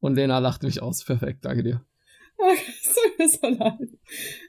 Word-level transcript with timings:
Und 0.00 0.14
Lena 0.14 0.38
lacht 0.38 0.62
mich 0.62 0.80
aus. 0.82 1.04
Perfekt, 1.04 1.44
danke 1.44 1.62
dir. 1.62 1.84
Tut 2.38 3.18
mir 3.18 3.28
so 3.28 3.48
leid. 3.48 3.98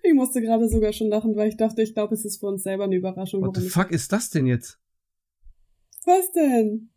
Ich 0.04 0.14
musste 0.14 0.42
gerade 0.42 0.70
sogar 0.70 0.94
schon 0.94 1.08
lachen, 1.10 1.36
weil 1.36 1.50
ich 1.50 1.58
dachte, 1.58 1.82
ich 1.82 1.94
glaube, 1.94 2.14
es 2.14 2.24
ist 2.24 2.40
für 2.40 2.46
uns 2.48 2.64
selber 2.64 2.84
eine 2.84 2.96
Überraschung. 2.96 3.42
What 3.42 3.58
the 3.58 3.68
fuck 3.70 3.92
ist 3.92 4.12
das 4.12 4.30
denn 4.30 4.46
jetzt? 4.46 4.80
Was 6.06 6.32
denn? 6.32 6.92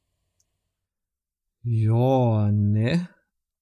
Ja, 1.62 2.50
ne? 2.52 3.08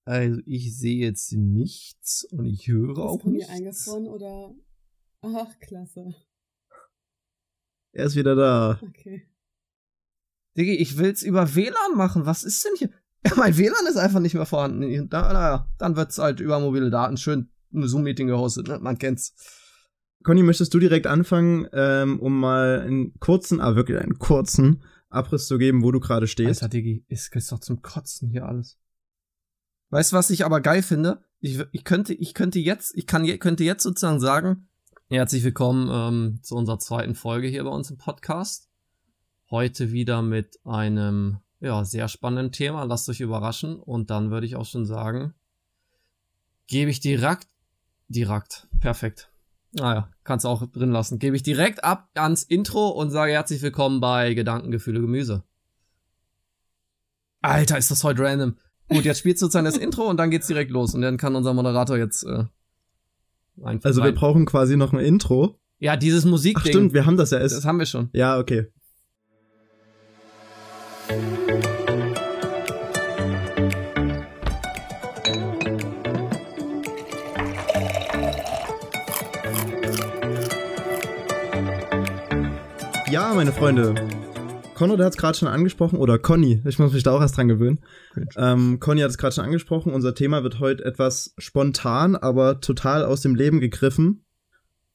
Also 0.05 0.41
ich 0.47 0.77
sehe 0.77 1.05
jetzt 1.07 1.33
nichts 1.33 2.25
und 2.33 2.47
ich 2.47 2.67
höre 2.67 2.93
Ist 2.93 2.99
auch 2.99 3.21
von 3.21 3.33
mir 3.33 3.39
nichts. 3.39 3.51
eingefroren 3.53 4.09
oder? 4.09 4.55
Ach, 5.23 5.59
klasse. 5.61 6.15
Er 7.93 8.07
ist 8.07 8.17
wieder 8.17 8.35
da. 8.35 8.81
Okay. 8.83 9.29
Diggi, 10.57 10.75
ich 10.77 10.97
will's 10.99 11.23
über 11.23 11.55
WLAN 11.55 11.95
machen. 11.95 12.27
Was 12.27 12.43
ist 12.43 12.65
denn 12.65 12.73
hier? 12.77 12.91
Ja, 13.25 13.33
mein 13.37 13.57
WLAN 13.57 13.87
ist 13.89 13.97
einfach 13.97 14.21
nicht 14.21 14.35
mehr 14.35 14.47
vorhanden. 14.47 15.09
Da, 15.09 15.33
naja, 15.33 15.69
dann 15.79 15.97
wird's 15.97 16.19
halt 16.19 16.41
über 16.41 16.59
mobile 16.61 16.91
Daten 16.91 17.17
schön 17.17 17.51
ein 17.73 17.87
Zoom-Meeting 17.87 18.27
gehostet, 18.27 18.69
ne? 18.69 18.79
Man 18.81 18.99
kennt's. 18.99 19.35
Conny, 20.23 20.43
möchtest 20.43 20.75
du 20.75 20.79
direkt 20.79 21.07
anfangen, 21.07 21.67
ähm, 21.73 22.21
um 22.21 22.39
mal 22.39 22.81
einen 22.81 23.19
kurzen, 23.21 23.61
aber 23.61 23.77
wirklich 23.77 23.99
einen 23.99 24.19
kurzen 24.19 24.83
Abriss 25.09 25.47
zu 25.47 25.57
geben, 25.57 25.83
wo 25.83 25.93
du 25.93 26.01
gerade 26.01 26.27
stehst? 26.27 26.63
Alter, 26.63 26.71
Diggi, 26.71 27.05
ist, 27.09 27.35
ist 27.35 27.53
doch 27.53 27.61
zum 27.61 27.81
Kotzen 27.81 28.29
hier 28.29 28.47
alles. 28.47 28.79
Weißt 29.91 30.13
du, 30.13 30.17
was 30.17 30.31
ich 30.31 30.45
aber 30.45 30.61
geil 30.61 30.83
finde? 30.83 31.25
Ich, 31.41 31.59
ich 31.73 31.85
könnte, 31.85 32.13
ich 32.15 32.35
könnte 32.35 32.59
jetzt, 32.59 32.95
ich 32.97 33.07
kann, 33.07 33.27
könnte 33.39 33.65
jetzt 33.65 33.83
sozusagen 33.83 34.21
sagen, 34.21 34.69
herzlich 35.09 35.43
willkommen 35.43 35.89
ähm, 35.91 36.41
zu 36.43 36.55
unserer 36.55 36.79
zweiten 36.79 37.15
Folge 37.15 37.49
hier 37.49 37.65
bei 37.65 37.71
uns 37.71 37.91
im 37.91 37.97
Podcast. 37.97 38.69
Heute 39.51 39.91
wieder 39.91 40.23
mit 40.23 40.61
einem, 40.65 41.39
ja, 41.61 41.85
sehr 41.85 42.09
spannenden 42.09 42.53
Thema. 42.53 42.85
Lasst 42.85 43.09
euch 43.09 43.21
überraschen. 43.21 43.77
Und 43.77 44.11
dann 44.11 44.31
würde 44.31 44.47
ich 44.47 44.57
auch 44.57 44.65
schon 44.67 44.87
sagen, 44.87 45.35
gebe 46.67 46.91
ich 46.91 47.01
direkt, 47.01 47.49
direkt, 48.09 48.67
perfekt. 48.81 49.31
Naja, 49.73 50.11
kannst 50.25 50.45
du 50.45 50.49
auch 50.49 50.67
drin 50.67 50.91
lassen. 50.91 51.19
Gebe 51.19 51.37
ich 51.37 51.43
direkt 51.45 51.85
ab 51.85 52.09
ans 52.15 52.43
Intro 52.43 52.89
und 52.89 53.11
sage 53.11 53.33
herzlich 53.33 53.63
willkommen 53.63 54.01
bei 54.01 54.35
Gedanken, 54.35 54.71
Gefühle, 54.73 55.01
Gemüse. 55.01 55.45
Alter, 57.43 57.79
ist 57.79 57.91
das 57.91 58.05
heute 58.05 58.23
random. 58.23 58.57
Gut, 58.89 59.05
jetzt 59.05 59.19
spielt 59.21 59.39
sozusagen 59.39 59.65
das 59.65 59.77
Intro 59.77 60.03
und 60.09 60.17
dann 60.17 60.31
geht's 60.31 60.49
direkt 60.49 60.71
los. 60.73 60.95
Und 60.95 61.03
dann 61.03 61.17
kann 61.17 61.37
unser 61.37 61.55
Moderator 61.55 61.97
jetzt 61.97 62.25
äh, 62.25 62.45
einfach 63.63 63.85
Also 63.87 64.01
wir 64.01 64.07
rein. 64.09 64.15
brauchen 64.15 64.47
quasi 64.47 64.77
noch 64.77 64.93
ein 64.93 64.99
Intro. 64.99 65.61
Ja, 65.79 65.97
dieses 65.97 66.25
Ach 66.27 66.31
Musikding. 66.31 66.73
stimmt, 66.73 66.93
wir 66.93 67.07
haben 67.07 67.17
das 67.17 67.31
ja 67.31 67.39
das 67.39 67.53
erst. 67.53 67.65
haben 67.65 67.79
wir 67.79 67.87
schon. 67.87 68.11
Ja, 68.13 68.39
okay. 68.39 68.67
Ja, 71.11 71.17
meine 83.35 83.53
Freunde. 83.53 83.95
Konrad 84.77 85.01
hat 85.01 85.11
es 85.11 85.17
gerade 85.17 85.37
schon 85.37 85.49
angesprochen, 85.49 85.99
oder 85.99 86.21
Conny, 86.21 86.63
ich 86.65 86.79
muss 86.79 86.93
mich 86.93 87.03
da 87.03 87.11
auch 87.11 87.21
erst 87.21 87.37
dran 87.37 87.49
gewöhnen. 87.49 87.81
Ähm, 88.37 88.79
Conny 88.79 89.01
hat 89.01 89.11
es 89.11 89.19
gerade 89.19 89.35
schon 89.35 89.45
angesprochen, 89.45 89.93
unser 89.93 90.15
Thema 90.15 90.45
wird 90.45 90.61
heute 90.61 90.85
etwas 90.85 91.35
spontan, 91.39 92.15
aber 92.15 92.61
total 92.61 93.05
aus 93.05 93.21
dem 93.21 93.35
Leben 93.35 93.59
gegriffen. 93.59 94.25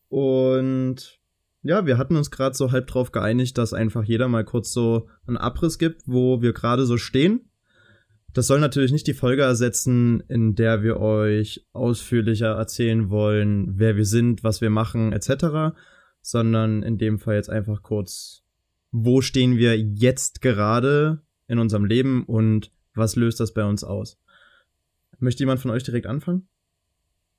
Und 0.08 1.20
ja, 1.66 1.88
wir 1.88 1.98
hatten 1.98 2.16
uns 2.16 2.30
gerade 2.30 2.56
so 2.56 2.72
halb 2.72 2.86
drauf 2.86 3.12
geeinigt, 3.12 3.58
dass 3.58 3.74
einfach 3.74 4.04
jeder 4.04 4.28
mal 4.28 4.46
kurz 4.46 4.72
so 4.72 5.10
einen 5.26 5.38
Abriss 5.38 5.80
gibt, 5.80 6.04
wo 6.06 6.40
wir 6.44 6.54
gerade 6.54 6.86
so 6.86 6.98
stehen. 6.98 7.50
Das 8.34 8.46
soll 8.46 8.60
natürlich 8.60 8.92
nicht 8.92 9.08
die 9.08 9.16
Folge 9.16 9.42
ersetzen, 9.42 10.20
in 10.28 10.54
der 10.54 10.84
wir 10.84 11.00
euch 11.00 11.66
ausführlicher 11.74 12.50
erzählen 12.50 13.10
wollen, 13.10 13.80
wer 13.80 13.96
wir 13.96 14.06
sind, 14.06 14.44
was 14.44 14.62
wir 14.62 14.70
machen, 14.70 15.12
etc., 15.12 15.76
sondern 16.22 16.84
in 16.84 17.00
dem 17.00 17.18
Fall 17.18 17.36
jetzt 17.36 17.50
einfach 17.50 17.82
kurz, 17.82 18.44
wo 18.92 19.22
stehen 19.22 19.58
wir 19.58 19.76
jetzt 19.76 20.42
gerade 20.42 21.24
in 21.48 21.58
unserem 21.58 21.86
Leben 21.86 22.26
und 22.26 22.72
was 22.94 23.16
löst 23.16 23.40
das 23.40 23.56
bei 23.56 23.66
uns 23.66 23.84
aus? 23.84 24.20
Möchte 25.18 25.42
jemand 25.42 25.62
von 25.62 25.72
euch 25.72 25.84
direkt 25.84 26.06
anfangen? 26.06 26.48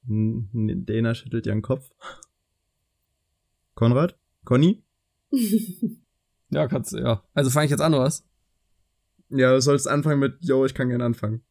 Dana 0.02 1.14
schüttelt 1.14 1.46
ihren 1.46 1.62
Kopf. 1.62 1.92
Konrad? 3.76 4.16
Conny? 4.46 4.82
Ja, 6.48 6.68
kannst 6.68 6.92
du, 6.92 6.98
ja. 6.98 7.24
Also 7.34 7.50
fange 7.50 7.64
ich 7.64 7.72
jetzt 7.72 7.80
an, 7.80 7.92
oder 7.92 8.04
was? 8.04 8.24
Ja, 9.30 9.52
du 9.52 9.60
sollst 9.60 9.88
anfangen 9.88 10.20
mit, 10.20 10.36
yo, 10.40 10.64
ich 10.64 10.74
kann 10.74 10.88
gerne 10.88 11.04
anfangen. 11.04 11.44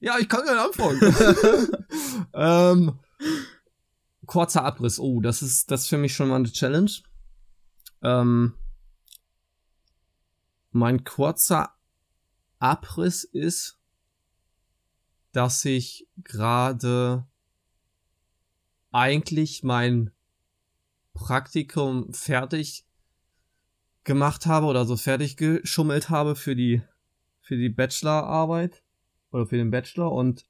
Ja, 0.00 0.18
ich 0.18 0.28
kann 0.28 0.42
gerne 0.44 0.62
anfangen. 0.62 1.00
ähm, 2.34 2.98
kurzer 4.26 4.64
Abriss. 4.64 4.98
Oh, 4.98 5.20
das 5.20 5.42
ist, 5.42 5.70
das 5.70 5.82
ist 5.82 5.88
für 5.88 5.96
mich 5.96 6.14
schon 6.14 6.28
mal 6.28 6.36
eine 6.36 6.50
Challenge. 6.50 6.90
Ähm, 8.02 8.54
mein 10.72 11.04
kurzer 11.04 11.76
Abriss 12.58 13.22
ist, 13.22 13.78
dass 15.30 15.64
ich 15.64 16.08
gerade 16.24 17.28
eigentlich 18.90 19.62
mein 19.62 20.10
Praktikum 21.14 22.12
fertig 22.12 22.84
gemacht 24.04 24.46
habe 24.46 24.66
oder 24.66 24.84
so 24.84 24.96
fertig 24.96 25.36
geschummelt 25.36 26.10
habe 26.10 26.34
für 26.34 26.56
die 26.56 26.82
für 27.40 27.56
die 27.56 27.68
Bachelorarbeit 27.68 28.82
oder 29.30 29.46
für 29.46 29.56
den 29.56 29.70
Bachelor 29.70 30.12
und 30.12 30.46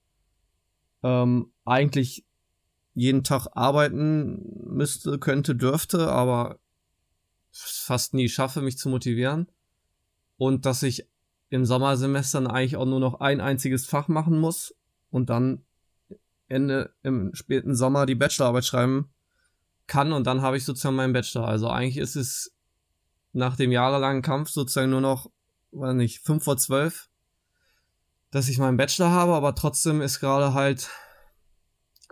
ähm, 1.02 1.52
eigentlich 1.64 2.24
jeden 2.94 3.24
Tag 3.24 3.48
arbeiten 3.52 4.42
müsste, 4.66 5.18
könnte, 5.18 5.56
dürfte, 5.56 6.10
aber 6.10 6.58
fast 7.50 8.14
nie 8.14 8.28
schaffe, 8.28 8.60
mich 8.60 8.76
zu 8.76 8.88
motivieren. 8.88 9.50
Und 10.36 10.66
dass 10.66 10.82
ich 10.82 11.08
im 11.48 11.64
Sommersemestern 11.64 12.46
eigentlich 12.46 12.76
auch 12.76 12.86
nur 12.86 13.00
noch 13.00 13.20
ein 13.20 13.40
einziges 13.40 13.86
Fach 13.86 14.08
machen 14.08 14.38
muss 14.38 14.74
und 15.10 15.30
dann 15.30 15.64
Ende 16.48 16.94
im 17.02 17.34
späten 17.34 17.74
Sommer 17.74 18.06
die 18.06 18.14
Bachelorarbeit 18.14 18.64
schreiben 18.64 19.10
kann 19.92 20.14
und 20.14 20.26
dann 20.26 20.40
habe 20.40 20.56
ich 20.56 20.64
sozusagen 20.64 20.96
meinen 20.96 21.12
Bachelor. 21.12 21.46
Also 21.46 21.68
eigentlich 21.68 21.98
ist 21.98 22.16
es 22.16 22.56
nach 23.34 23.56
dem 23.56 23.70
jahrelangen 23.70 24.22
Kampf 24.22 24.48
sozusagen 24.48 24.90
nur 24.90 25.02
noch, 25.02 25.30
weiß 25.72 25.94
nicht, 25.94 26.20
fünf 26.20 26.44
vor 26.44 26.56
zwölf, 26.56 27.10
dass 28.30 28.48
ich 28.48 28.56
meinen 28.56 28.78
Bachelor 28.78 29.10
habe, 29.10 29.34
aber 29.34 29.54
trotzdem 29.54 30.00
ist 30.00 30.18
gerade 30.18 30.54
halt 30.54 30.88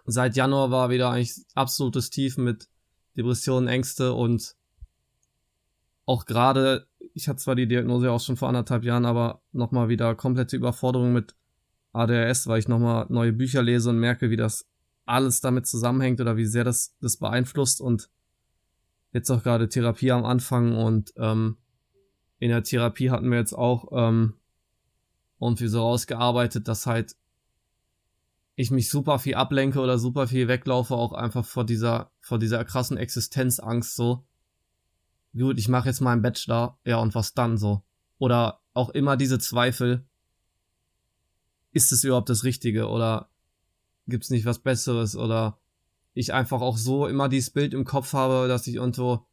seit 0.04 0.36
Januar 0.36 0.70
war 0.70 0.90
wieder 0.90 1.08
eigentlich 1.08 1.42
absolutes 1.54 2.10
Tief 2.10 2.36
mit 2.36 2.68
Depressionen, 3.16 3.66
Ängste 3.66 4.12
und 4.12 4.56
auch 6.04 6.26
gerade, 6.26 6.86
ich 7.14 7.28
hatte 7.28 7.38
zwar 7.38 7.54
die 7.54 7.66
Diagnose 7.66 8.10
auch 8.10 8.20
schon 8.20 8.36
vor 8.36 8.48
anderthalb 8.48 8.84
Jahren, 8.84 9.06
aber 9.06 9.40
nochmal 9.52 9.88
wieder 9.88 10.14
komplette 10.14 10.56
Überforderung 10.56 11.14
mit 11.14 11.34
ADHS, 11.94 12.46
weil 12.46 12.58
ich 12.58 12.68
nochmal 12.68 13.06
neue 13.08 13.32
Bücher 13.32 13.62
lese 13.62 13.88
und 13.88 13.98
merke, 13.98 14.28
wie 14.28 14.36
das 14.36 14.69
alles 15.10 15.40
damit 15.40 15.66
zusammenhängt 15.66 16.20
oder 16.20 16.36
wie 16.36 16.46
sehr 16.46 16.64
das 16.64 16.96
das 17.00 17.16
beeinflusst 17.16 17.80
und 17.80 18.10
jetzt 19.12 19.30
auch 19.30 19.42
gerade 19.42 19.68
Therapie 19.68 20.12
am 20.12 20.24
Anfang 20.24 20.76
und 20.76 21.12
ähm, 21.16 21.56
in 22.38 22.48
der 22.48 22.62
Therapie 22.62 23.10
hatten 23.10 23.30
wir 23.30 23.38
jetzt 23.38 23.52
auch 23.52 23.88
ähm, 23.92 24.34
irgendwie 25.40 25.68
so 25.68 25.80
rausgearbeitet, 25.80 26.68
dass 26.68 26.86
halt 26.86 27.16
ich 28.54 28.70
mich 28.70 28.90
super 28.90 29.18
viel 29.18 29.34
ablenke 29.34 29.80
oder 29.80 29.98
super 29.98 30.26
viel 30.26 30.48
weglaufe, 30.48 30.94
auch 30.94 31.12
einfach 31.12 31.44
vor 31.46 31.64
dieser, 31.64 32.10
vor 32.20 32.38
dieser 32.38 32.64
krassen 32.64 32.98
Existenzangst 32.98 33.96
so. 33.96 34.26
Gut, 35.32 35.58
ich 35.58 35.68
mache 35.68 35.88
jetzt 35.88 36.00
meinen 36.00 36.22
Bachelor, 36.22 36.78
ja, 36.84 36.98
und 36.98 37.14
was 37.14 37.32
dann 37.32 37.56
so? 37.56 37.82
Oder 38.18 38.60
auch 38.74 38.90
immer 38.90 39.16
diese 39.16 39.38
Zweifel, 39.38 40.04
ist 41.72 41.92
es 41.92 42.04
überhaupt 42.04 42.28
das 42.28 42.44
Richtige 42.44 42.88
oder 42.88 43.29
gibt's 44.06 44.30
nicht 44.30 44.44
was 44.44 44.58
Besseres 44.58 45.16
oder 45.16 45.58
ich 46.12 46.32
einfach 46.32 46.60
auch 46.60 46.76
so 46.76 47.06
immer 47.06 47.28
dieses 47.28 47.50
Bild 47.50 47.74
im 47.74 47.84
Kopf 47.84 48.12
habe, 48.12 48.48
dass 48.48 48.66
ich 48.66 48.74
irgendwo, 48.74 49.26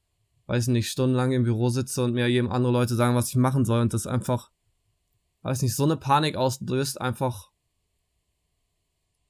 weiß 0.46 0.68
nicht, 0.68 0.90
stundenlang 0.90 1.32
im 1.32 1.44
Büro 1.44 1.70
sitze 1.70 2.04
und 2.04 2.14
mir 2.14 2.28
jedem 2.28 2.52
andere 2.52 2.72
Leute 2.72 2.96
sagen, 2.96 3.16
was 3.16 3.30
ich 3.30 3.36
machen 3.36 3.66
soll 3.66 3.82
und 3.82 3.94
das 3.94 4.08
einfach, 4.08 4.52
weiß 5.42 5.62
nicht, 5.62 5.76
so 5.76 5.84
eine 5.84 5.98
Panik 5.98 6.36
auslöst, 6.36 7.02
einfach 7.02 7.52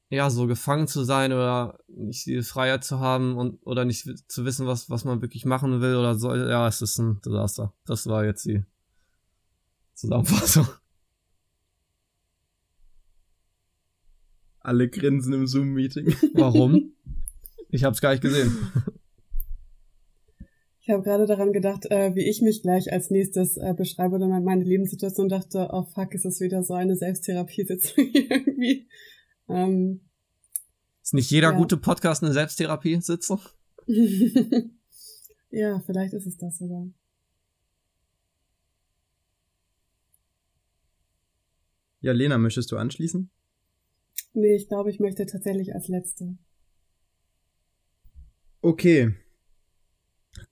ja, 0.10 0.30
so 0.30 0.48
gefangen 0.48 0.88
zu 0.88 1.04
sein 1.04 1.34
oder 1.34 1.80
nicht 1.88 2.26
die 2.26 2.42
Freiheit 2.42 2.84
zu 2.84 3.00
haben 3.00 3.38
und 3.38 3.60
oder 3.66 3.84
nicht 3.84 4.08
zu 4.30 4.46
wissen, 4.46 4.66
was, 4.66 4.90
was 4.90 5.04
man 5.04 5.22
wirklich 5.22 5.44
machen 5.44 5.82
will 5.82 5.96
oder 5.98 6.16
soll. 6.16 6.50
Ja, 6.50 6.68
es 6.68 6.82
ist 6.82 6.98
ein 6.98 7.20
Desaster. 7.22 7.74
Das 7.86 8.08
war 8.08 8.24
jetzt 8.24 8.46
die 8.46 8.64
Zusammenfassung. 9.94 10.68
Alle 14.68 14.90
grinsen 14.90 15.32
im 15.32 15.48
Zoom-Meeting. 15.48 16.14
Warum? 16.34 16.92
Ich 17.70 17.84
hab's 17.84 18.00
gar 18.00 18.12
nicht 18.12 18.22
gesehen. 18.22 18.58
Ich 20.80 20.90
habe 20.90 21.04
gerade 21.04 21.26
daran 21.26 21.52
gedacht, 21.52 21.86
äh, 21.92 22.16
wie 22.16 22.30
ich 22.30 22.42
mich 22.42 22.62
gleich 22.62 22.94
als 22.94 23.10
nächstes 23.10 23.58
äh, 23.58 23.74
beschreibe 23.76 24.16
oder 24.16 24.28
meine 24.28 24.64
Lebenssituation 24.64 25.26
und 25.26 25.32
dachte, 25.32 25.68
oh 25.74 25.84
fuck, 25.84 26.14
ist 26.14 26.24
das 26.24 26.40
wieder 26.40 26.64
so 26.64 26.76
eine 26.76 26.96
Selbsttherapie-Sitzung 26.96 28.06
irgendwie. 28.14 28.88
Ähm, 29.50 30.00
ist 31.04 31.14
nicht 31.14 31.30
jeder 31.30 31.52
ja. 31.52 31.58
gute 31.58 31.76
Podcast 31.76 32.24
eine 32.24 32.32
Selbsttherapie-Sitzung? 32.32 33.42
ja, 35.50 35.82
vielleicht 35.86 36.14
ist 36.14 36.26
es 36.26 36.38
das 36.38 36.58
sogar. 36.58 36.88
Ja, 42.00 42.14
Lena, 42.14 42.38
möchtest 42.38 42.72
du 42.72 42.78
anschließen? 42.78 43.30
Nee, 44.38 44.56
ich 44.56 44.68
glaube, 44.68 44.92
ich 44.92 45.00
möchte 45.00 45.26
tatsächlich 45.26 45.74
als 45.74 45.88
Letzte. 45.88 46.38
Okay. 48.62 49.16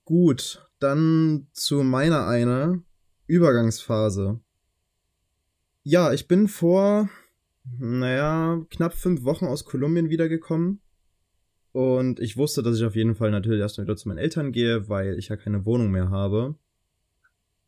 Gut, 0.04 0.68
dann 0.80 1.46
zu 1.52 1.84
meiner 1.84 2.26
einer 2.26 2.82
Übergangsphase. 3.28 4.40
Ja, 5.84 6.12
ich 6.12 6.26
bin 6.26 6.48
vor, 6.48 7.08
naja, 7.78 8.60
knapp 8.70 8.92
fünf 8.92 9.22
Wochen 9.22 9.44
aus 9.44 9.64
Kolumbien 9.64 10.10
wiedergekommen. 10.10 10.80
Und 11.70 12.18
ich 12.18 12.36
wusste, 12.36 12.64
dass 12.64 12.78
ich 12.78 12.84
auf 12.84 12.96
jeden 12.96 13.14
Fall 13.14 13.30
natürlich 13.30 13.60
erstmal 13.60 13.86
wieder 13.86 13.96
zu 13.96 14.08
meinen 14.08 14.18
Eltern 14.18 14.50
gehe, 14.50 14.88
weil 14.88 15.16
ich 15.16 15.28
ja 15.28 15.36
keine 15.36 15.64
Wohnung 15.64 15.92
mehr 15.92 16.10
habe. 16.10 16.56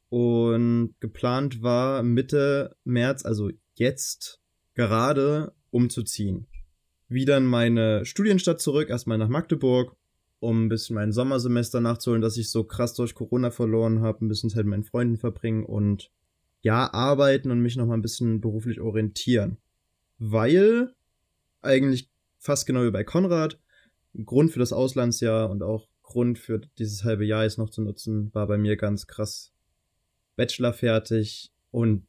Und 0.09 0.97
geplant 0.99 1.63
war 1.63 2.03
Mitte 2.03 2.75
März, 2.83 3.25
also 3.25 3.53
jetzt 3.75 4.41
gerade, 4.75 5.55
umzuziehen. 5.71 6.47
Wieder 7.09 7.39
in 7.39 7.47
meine 7.47 8.05
Studienstadt 8.05 8.61
zurück, 8.61 8.91
erstmal 8.91 9.19
nach 9.19 9.29
Magdeburg 9.29 9.97
um 10.41 10.67
ein 10.67 10.69
bisschen 10.69 10.95
mein 10.95 11.13
Sommersemester 11.13 11.81
nachzuholen, 11.81 12.23
dass 12.23 12.37
ich 12.37 12.51
so 12.51 12.65
krass 12.65 12.95
durch 12.95 13.15
Corona 13.15 13.51
verloren 13.51 14.01
habe, 14.01 14.25
ein 14.25 14.29
bisschen 14.29 14.51
Zeit 14.51 14.65
mit 14.65 14.71
meinen 14.71 14.85
Freunden 14.85 15.17
verbringen 15.17 15.65
und 15.65 16.11
ja, 16.61 16.93
arbeiten 16.93 17.51
und 17.51 17.61
mich 17.61 17.77
noch 17.77 17.87
mal 17.87 17.95
ein 17.95 18.03
bisschen 18.03 18.41
beruflich 18.41 18.81
orientieren. 18.81 19.59
Weil 20.19 20.95
eigentlich 21.61 22.11
fast 22.39 22.67
genau 22.67 22.85
wie 22.85 22.91
bei 22.91 23.05
Konrad, 23.05 23.59
Grund 24.25 24.53
für 24.53 24.59
das 24.59 24.73
Auslandsjahr 24.73 25.51
und 25.51 25.63
auch 25.63 25.89
Grund 26.03 26.39
für 26.39 26.61
dieses 26.79 27.05
halbe 27.05 27.25
Jahr 27.25 27.45
jetzt 27.45 27.59
noch 27.59 27.71
zu 27.71 27.83
nutzen, 27.83 28.33
war 28.33 28.47
bei 28.47 28.59
mir 28.59 28.77
ganz 28.77 29.07
krass 29.07 29.53
Bachelor 30.37 30.73
fertig 30.73 31.53
und 31.71 32.07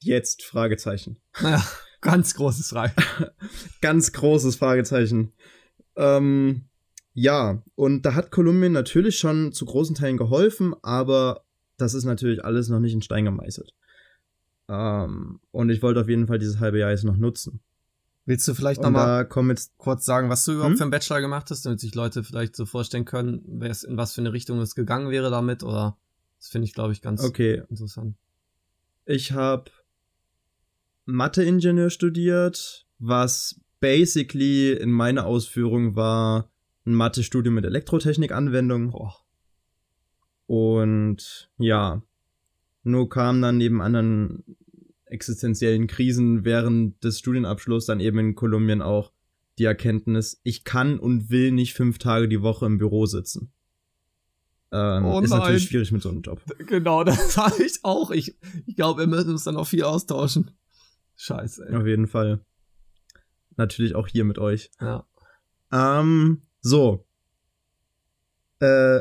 jetzt 0.00 0.42
Fragezeichen. 0.44 1.18
Ja, 1.40 1.64
ganz 2.00 2.34
großes 2.34 2.70
Frage. 2.70 2.94
ganz 3.80 4.12
großes 4.12 4.56
Fragezeichen. 4.56 5.32
Ähm, 5.96 6.66
ja, 7.14 7.62
und 7.74 8.02
da 8.02 8.14
hat 8.14 8.30
Kolumbien 8.30 8.72
natürlich 8.72 9.18
schon 9.18 9.52
zu 9.52 9.64
großen 9.64 9.94
Teilen 9.96 10.16
geholfen, 10.16 10.74
aber 10.82 11.44
das 11.78 11.94
ist 11.94 12.04
natürlich 12.04 12.44
alles 12.44 12.68
noch 12.68 12.80
nicht 12.80 12.92
in 12.92 13.02
Stein 13.02 13.24
gemeißelt. 13.24 13.72
Ähm, 14.68 15.40
und 15.50 15.70
ich 15.70 15.82
wollte 15.82 16.00
auf 16.00 16.08
jeden 16.08 16.26
Fall 16.26 16.38
dieses 16.38 16.60
halbe 16.60 16.78
Jahr 16.78 16.90
jetzt 16.90 17.04
noch 17.04 17.16
nutzen. 17.16 17.60
Willst 18.26 18.46
du 18.48 18.54
vielleicht 18.54 18.82
nochmal 18.82 19.24
kurz 19.26 20.04
sagen, 20.04 20.28
was 20.28 20.44
du 20.44 20.52
überhaupt 20.52 20.72
hm? 20.72 20.76
für 20.78 20.84
einen 20.84 20.90
Bachelor 20.90 21.20
gemacht 21.20 21.48
hast, 21.50 21.64
damit 21.64 21.78
sich 21.78 21.94
Leute 21.94 22.24
vielleicht 22.24 22.56
so 22.56 22.66
vorstellen 22.66 23.04
können, 23.04 23.62
in 23.62 23.96
was 23.96 24.12
für 24.12 24.20
eine 24.20 24.32
Richtung 24.32 24.58
es 24.58 24.74
gegangen 24.74 25.10
wäre 25.10 25.30
damit? 25.30 25.62
Oder 25.62 25.96
das 26.38 26.48
finde 26.48 26.66
ich, 26.66 26.74
glaube 26.74 26.92
ich, 26.92 27.02
ganz 27.02 27.22
okay. 27.22 27.62
interessant. 27.70 28.16
Ich 29.04 29.30
habe 29.30 29.70
Mathe-Ingenieur 31.06 31.90
studiert, 31.90 32.86
was 32.98 33.60
basically 33.80 34.72
in 34.72 34.90
meiner 34.90 35.26
Ausführung 35.26 35.96
war 35.96 36.50
ein 36.86 36.94
Mathe-Studium 36.94 37.54
mit 37.54 37.64
Elektrotechnik-Anwendung. 37.64 38.94
Und 40.46 41.50
ja, 41.58 42.02
nur 42.84 43.08
kam 43.08 43.42
dann 43.42 43.56
neben 43.56 43.82
anderen 43.82 44.44
existenziellen 45.06 45.86
Krisen 45.86 46.44
während 46.44 47.02
des 47.02 47.18
Studienabschlusses 47.18 47.86
dann 47.86 48.00
eben 48.00 48.18
in 48.18 48.34
Kolumbien 48.34 48.82
auch 48.82 49.12
die 49.58 49.64
Erkenntnis, 49.64 50.40
ich 50.42 50.64
kann 50.64 50.98
und 50.98 51.30
will 51.30 51.50
nicht 51.50 51.74
fünf 51.74 51.98
Tage 51.98 52.28
die 52.28 52.42
Woche 52.42 52.66
im 52.66 52.78
Büro 52.78 53.06
sitzen. 53.06 53.52
Ähm, 54.72 55.04
oh 55.04 55.20
ist 55.20 55.30
natürlich 55.30 55.64
schwierig 55.64 55.92
mit 55.92 56.02
so 56.02 56.10
einem 56.10 56.22
Job. 56.22 56.42
Genau, 56.58 57.04
das 57.04 57.36
habe 57.36 57.62
ich 57.62 57.78
auch. 57.82 58.10
Ich, 58.10 58.36
ich 58.66 58.76
glaube, 58.76 59.02
wir 59.02 59.06
müssen 59.06 59.30
uns 59.30 59.44
dann 59.44 59.56
auch 59.56 59.66
viel 59.66 59.84
austauschen. 59.84 60.50
Scheiße. 61.16 61.66
Ey. 61.68 61.76
Auf 61.76 61.86
jeden 61.86 62.06
Fall. 62.06 62.40
Natürlich 63.56 63.94
auch 63.94 64.06
hier 64.06 64.24
mit 64.24 64.38
euch. 64.38 64.70
Ja. 64.80 65.06
Ähm, 65.72 66.42
so. 66.60 67.06
Äh, 68.60 69.00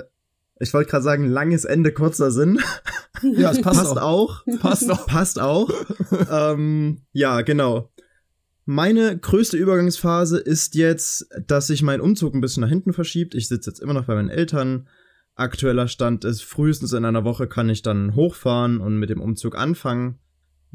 ich 0.59 0.73
wollte 0.73 0.89
gerade 0.89 1.03
sagen, 1.03 1.27
langes 1.27 1.65
Ende, 1.65 1.91
kurzer 1.91 2.31
Sinn. 2.31 2.59
Ja, 3.21 3.49
es 3.49 3.61
passt, 3.61 3.79
passt 3.79 3.97
auch. 3.97 4.43
auch. 4.45 4.59
Passt 4.59 4.91
auch. 4.91 5.07
Passt 5.07 5.39
auch. 5.39 5.69
ähm, 6.29 7.01
ja, 7.13 7.41
genau. 7.41 7.93
Meine 8.65 9.17
größte 9.17 9.55
Übergangsphase 9.55 10.37
ist 10.37 10.75
jetzt, 10.75 11.25
dass 11.47 11.67
sich 11.67 11.81
mein 11.81 12.01
Umzug 12.01 12.35
ein 12.35 12.41
bisschen 12.41 12.61
nach 12.61 12.69
hinten 12.69 12.91
verschiebt. 12.91 13.33
Ich 13.33 13.47
sitze 13.47 13.69
jetzt 13.69 13.79
immer 13.79 13.93
noch 13.93 14.05
bei 14.05 14.15
meinen 14.15 14.29
Eltern. 14.29 14.89
Aktueller 15.35 15.87
Stand 15.87 16.25
ist, 16.25 16.43
frühestens 16.43 16.91
in 16.91 17.05
einer 17.05 17.23
Woche 17.23 17.47
kann 17.47 17.69
ich 17.69 17.83
dann 17.83 18.15
hochfahren 18.15 18.81
und 18.81 18.97
mit 18.97 19.09
dem 19.09 19.21
Umzug 19.21 19.55
anfangen. 19.55 20.19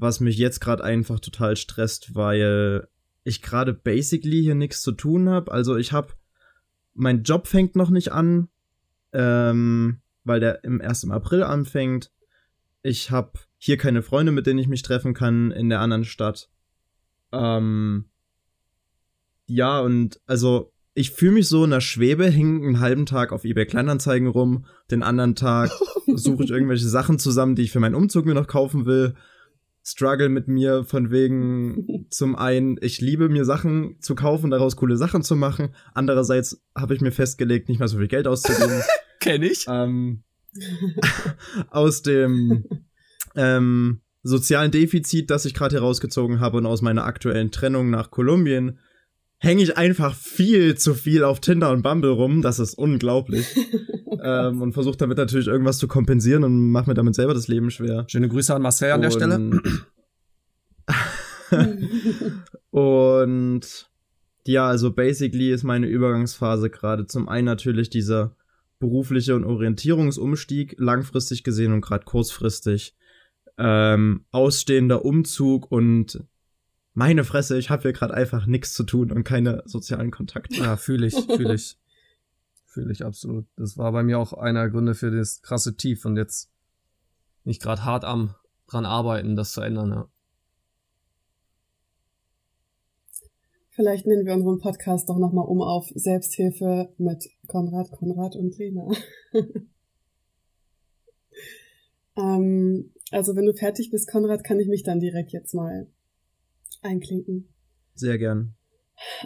Was 0.01 0.21
mich 0.21 0.39
jetzt 0.39 0.61
gerade 0.61 0.83
einfach 0.83 1.21
total 1.21 1.57
stresst, 1.57 2.15
weil 2.15 2.89
ich 3.23 3.43
gerade 3.43 3.75
basically 3.75 4.43
hier 4.43 4.55
nichts 4.55 4.81
zu 4.81 4.93
tun 4.93 5.29
habe. 5.29 5.53
Also 5.53 5.77
ich 5.77 5.93
habe 5.93 6.15
mein 6.95 7.23
Job 7.23 7.47
fängt 7.47 7.77
noch 7.77 7.91
nicht 7.91 8.11
an, 8.11 8.49
ähm, 9.13 10.01
weil 10.25 10.41
der 10.41 10.65
im, 10.65 10.81
erst 10.81 11.05
im 11.05 11.13
April 11.13 11.43
anfängt. 11.43 12.11
Ich 12.83 13.11
habe 13.11 13.33
hier 13.59 13.77
keine 13.77 14.03
Freunde, 14.03 14.33
mit 14.33 14.47
denen 14.47 14.59
ich 14.59 14.69
mich 14.69 14.83
treffen 14.83 15.13
kann 15.13 15.51
in 15.51 15.69
der 15.69 15.81
anderen 15.81 16.07
Stadt. 16.07 16.49
Ähm, 17.31 18.07
ja, 19.47 19.81
und 19.81 20.19
also 20.27 20.73
ich 20.95 21.11
fühle 21.11 21.33
mich 21.33 21.49
so 21.49 21.65
in 21.65 21.71
der 21.71 21.83
Schwebe, 21.83 22.31
hänge 22.31 22.67
einen 22.67 22.81
halben 22.81 23.05
Tag 23.05 23.33
auf 23.33 23.45
eBay 23.45 23.67
Kleinanzeigen 23.67 24.29
rum, 24.29 24.65
den 24.91 25.03
anderen 25.03 25.35
Tag 25.37 25.71
suche 26.15 26.45
ich 26.45 26.51
irgendwelche 26.51 26.89
Sachen 26.89 27.19
zusammen, 27.19 27.55
die 27.55 27.63
ich 27.63 27.71
für 27.71 27.81
meinen 27.81 27.95
Umzug 27.95 28.25
mir 28.25 28.35
noch 28.35 28.47
kaufen 28.47 28.87
will 28.87 29.15
struggle 29.85 30.29
mit 30.29 30.49
mir 30.49 30.85
von 30.85 31.11
wegen 31.11 32.07
zum 32.11 32.37
einen, 32.37 32.79
ich 32.81 33.01
liebe 33.01 33.29
mir 33.29 33.45
Sachen 33.45 33.97
zu 34.01 34.15
kaufen, 34.15 34.51
daraus 34.51 34.77
coole 34.77 34.97
Sachen 34.97 35.23
zu 35.23 35.37
machen. 35.37 35.75
Andererseits 35.95 36.63
habe 36.77 36.95
ich 36.95 37.01
mir 37.01 37.13
festgelegt, 37.13 37.69
nicht 37.69 37.79
mehr 37.79 37.89
so 37.89 37.99
viel 37.99 38.09
Geld 38.09 38.27
auszugeben. 38.27 38.83
Kenn 39.21 39.43
ich. 39.43 39.67
Ähm, 39.69 40.23
aus 41.71 42.03
dem 42.03 42.65
ähm, 43.35 44.01
sozialen 44.23 44.71
Defizit, 44.71 45.31
das 45.31 45.45
ich 45.45 45.55
gerade 45.55 45.77
herausgezogen 45.77 46.41
habe 46.41 46.59
und 46.59 46.67
aus 46.67 46.83
meiner 46.83 47.05
aktuellen 47.05 47.51
Trennung 47.51 47.91
nach 47.91 48.11
Kolumbien 48.11 48.79
hänge 49.41 49.63
ich 49.63 49.77
einfach 49.77 50.15
viel 50.15 50.77
zu 50.77 50.95
viel 50.95 51.25
auf 51.25 51.41
Tinder 51.41 51.73
und 51.73 51.83
Bumble 51.83 52.11
rum. 52.11 52.43
Das 52.43 52.59
ist 52.59 52.75
unglaublich. 52.75 53.47
ähm, 54.23 54.61
und 54.63 54.73
versuche 54.75 54.99
damit 54.99 55.17
natürlich 55.19 55.49
irgendwas 55.49 55.79
zu 55.79 55.89
kompensieren 55.89 56.45
und 56.45 56.71
mache 56.71 56.89
mir 56.89 56.95
damit 56.95 57.15
selber 57.15 57.35
das 57.35 57.49
Leben 57.49 57.71
schwer. 57.71 58.05
Schöne 58.09 58.29
Grüße 58.29 58.55
an 58.55 58.63
Marcel 58.63 58.93
an 58.93 59.03
der 59.03 59.11
Stelle. 59.11 59.63
und 62.71 63.91
ja, 64.47 64.69
also 64.69 64.93
basically 64.93 65.51
ist 65.51 65.65
meine 65.65 65.87
Übergangsphase 65.87 66.71
gerade 66.71 67.07
zum 67.07 67.29
einen 67.29 67.47
natürlich 67.47 67.89
dieser 67.89 68.37
berufliche 68.79 69.37
und 69.37 69.45
Orientierungsumstieg, 69.45 70.77
langfristig 70.79 71.45
gesehen 71.45 71.73
und 71.73 71.81
gerade 71.81 72.05
kurzfristig. 72.05 72.95
Ähm, 73.59 74.25
ausstehender 74.31 75.05
Umzug 75.05 75.71
und 75.71 76.25
meine 77.01 77.25
Fresse, 77.25 77.57
ich 77.57 77.71
habe 77.71 77.81
hier 77.81 77.95
gerade 77.95 78.13
einfach 78.13 78.45
nichts 78.45 78.75
zu 78.75 78.85
tun 78.85 79.11
und 79.11 79.25
keine 79.25 79.63
sozialen 79.65 80.11
Kontakte. 80.11 80.57
Ja, 80.57 80.77
fühle 80.77 81.07
ich, 81.07 81.15
fühle 81.35 81.55
ich. 81.55 81.79
fühle 82.67 82.93
ich 82.93 83.07
absolut. 83.07 83.47
Das 83.57 83.79
war 83.79 83.91
bei 83.93 84.03
mir 84.03 84.19
auch 84.19 84.35
einer 84.35 84.61
der 84.61 84.71
Gründe 84.71 84.95
für 84.95 85.11
das 85.11 85.41
krasse 85.41 85.79
Tief 85.79 86.05
und 86.05 86.19
jetzt 86.19 86.51
nicht 87.45 87.63
gerade 87.63 87.87
hart 87.87 88.05
am 88.05 88.35
dran 88.67 88.85
arbeiten, 88.85 89.35
das 89.35 89.53
zu 89.53 89.63
ändern, 89.63 89.91
ja. 89.91 90.11
Vielleicht 93.71 94.07
nennen 94.07 94.27
wir 94.27 94.35
unseren 94.35 94.59
Podcast 94.59 95.09
doch 95.09 95.17
nochmal 95.17 95.47
um 95.47 95.63
auf 95.63 95.87
Selbsthilfe 95.95 96.93
mit 96.99 97.31
Konrad, 97.47 97.91
Konrad 97.93 98.37
und 98.37 98.59
Lena. 98.59 98.91
ähm, 102.19 102.93
also 103.11 103.37
wenn 103.37 103.47
du 103.47 103.55
fertig 103.55 103.91
bist, 103.91 104.07
Konrad, 104.07 104.45
kann 104.45 104.61
ich 104.61 104.69
mich 104.69 104.83
dann 104.83 105.01
direkt 105.01 105.33
jetzt 105.33 105.55
mal 105.55 105.89
einklinken. 106.83 107.49
Sehr 107.95 108.19
gern. 108.19 108.55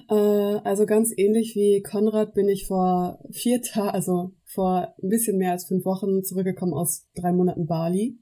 Äh, 0.09 0.15
also 0.15 0.87
ganz 0.87 1.13
ähnlich 1.17 1.55
wie 1.55 1.83
Konrad 1.83 2.35
bin 2.35 2.49
ich 2.49 2.67
vor 2.67 3.19
vier 3.31 3.63
Tagen, 3.63 3.91
also 3.91 4.33
vor 4.45 4.95
ein 5.03 5.09
bisschen 5.09 5.39
mehr 5.39 5.53
als 5.53 5.67
fünf 5.67 5.85
Wochen 5.85 6.23
zurückgekommen 6.23 6.75
aus 6.75 7.09
drei 7.15 7.33
Monaten 7.33 7.67
Bali 7.67 8.19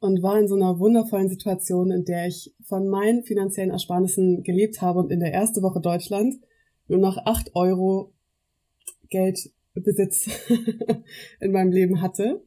und 0.00 0.22
war 0.22 0.38
in 0.38 0.48
so 0.48 0.54
einer 0.54 0.78
wundervollen 0.78 1.28
Situation, 1.28 1.90
in 1.90 2.04
der 2.04 2.26
ich 2.26 2.54
von 2.64 2.88
meinen 2.88 3.24
finanziellen 3.24 3.70
Ersparnissen 3.70 4.42
gelebt 4.42 4.80
habe 4.80 5.00
und 5.00 5.10
in 5.10 5.20
der 5.20 5.32
ersten 5.32 5.62
Woche 5.62 5.80
Deutschland 5.80 6.36
nur 6.86 6.98
noch 6.98 7.18
acht 7.24 7.54
Euro 7.54 8.12
Geld 9.08 9.50
Besitz 9.74 10.28
in 11.40 11.52
meinem 11.52 11.72
Leben 11.72 12.00
hatte. 12.00 12.42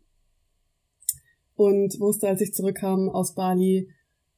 Und 1.56 2.00
wusste, 2.00 2.28
als 2.28 2.42
ich 2.42 2.54
zurückkam 2.54 3.10
aus 3.10 3.36
Bali, 3.36 3.90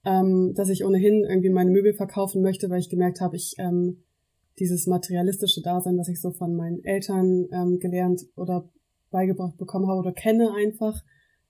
ähm, 0.05 0.53
dass 0.55 0.69
ich 0.69 0.85
ohnehin 0.85 1.23
irgendwie 1.23 1.49
meine 1.49 1.71
Möbel 1.71 1.93
verkaufen 1.93 2.41
möchte, 2.41 2.69
weil 2.69 2.79
ich 2.79 2.89
gemerkt 2.89 3.21
habe, 3.21 3.35
ich 3.35 3.55
ähm, 3.57 4.03
dieses 4.59 4.87
materialistische 4.87 5.61
Dasein, 5.61 5.97
was 5.97 6.09
ich 6.09 6.21
so 6.21 6.31
von 6.31 6.55
meinen 6.55 6.83
Eltern 6.83 7.47
ähm, 7.51 7.79
gelernt 7.79 8.25
oder 8.35 8.69
beigebracht 9.09 9.57
bekommen 9.57 9.87
habe 9.87 9.99
oder 9.99 10.11
kenne 10.11 10.53
einfach, 10.53 11.01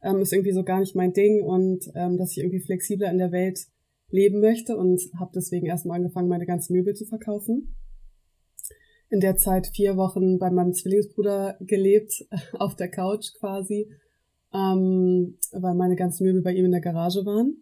ähm, 0.02 0.20
ist 0.20 0.34
irgendwie 0.34 0.52
so 0.52 0.64
gar 0.64 0.80
nicht 0.80 0.96
mein 0.96 1.14
Ding 1.14 1.42
und 1.44 1.86
ähm, 1.96 2.18
dass 2.18 2.32
ich 2.32 2.40
irgendwie 2.40 2.60
flexibler 2.60 3.12
in 3.12 3.18
der 3.18 3.32
Welt 3.32 3.68
leben 4.10 4.42
möchte 4.42 4.78
und 4.78 5.02
habe 5.20 5.32
deswegen 5.34 5.66
erstmal 5.66 5.98
angefangen, 5.98 6.28
meine 6.28 6.46
ganzen 6.46 6.74
Möbel 6.74 6.94
zu 6.94 7.06
verkaufen. 7.06 7.76
In 9.10 9.20
der 9.20 9.38
Zeit 9.38 9.68
vier 9.68 9.98
Wochen 9.98 10.40
bei 10.40 10.50
meinem 10.50 10.74
Zwillingsbruder 10.74 11.58
gelebt, 11.62 12.26
auf 12.54 12.76
der 12.76 12.90
Couch 12.90 13.34
quasi, 13.40 13.90
ähm, 14.54 15.38
weil 15.52 15.76
meine 15.76 15.96
ganzen 15.96 16.26
Möbel 16.26 16.42
bei 16.42 16.54
ihm 16.54 16.66
in 16.66 16.72
der 16.72 16.82
Garage 16.82 17.26
waren. 17.26 17.58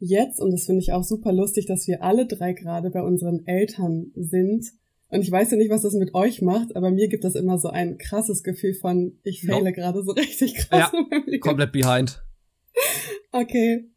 Jetzt, 0.00 0.40
und 0.40 0.52
das 0.52 0.66
finde 0.66 0.80
ich 0.80 0.92
auch 0.92 1.02
super 1.02 1.32
lustig, 1.32 1.66
dass 1.66 1.88
wir 1.88 2.02
alle 2.02 2.26
drei 2.26 2.52
gerade 2.52 2.90
bei 2.90 3.02
unseren 3.02 3.46
Eltern 3.46 4.12
sind. 4.14 4.66
Und 5.08 5.22
ich 5.22 5.30
weiß 5.30 5.50
ja 5.50 5.56
nicht, 5.56 5.70
was 5.70 5.82
das 5.82 5.94
mit 5.94 6.14
euch 6.14 6.40
macht, 6.42 6.76
aber 6.76 6.90
mir 6.90 7.08
gibt 7.08 7.24
das 7.24 7.34
immer 7.34 7.58
so 7.58 7.68
ein 7.68 7.98
krasses 7.98 8.42
Gefühl 8.42 8.74
von, 8.74 9.18
ich 9.24 9.40
fehle 9.40 9.64
no. 9.64 9.72
gerade 9.72 10.02
so 10.04 10.12
richtig 10.16 10.54
krass. 10.54 10.92
Ja, 10.92 11.38
komplett 11.38 11.72
behind. 11.72 12.22
Okay. 13.32 13.90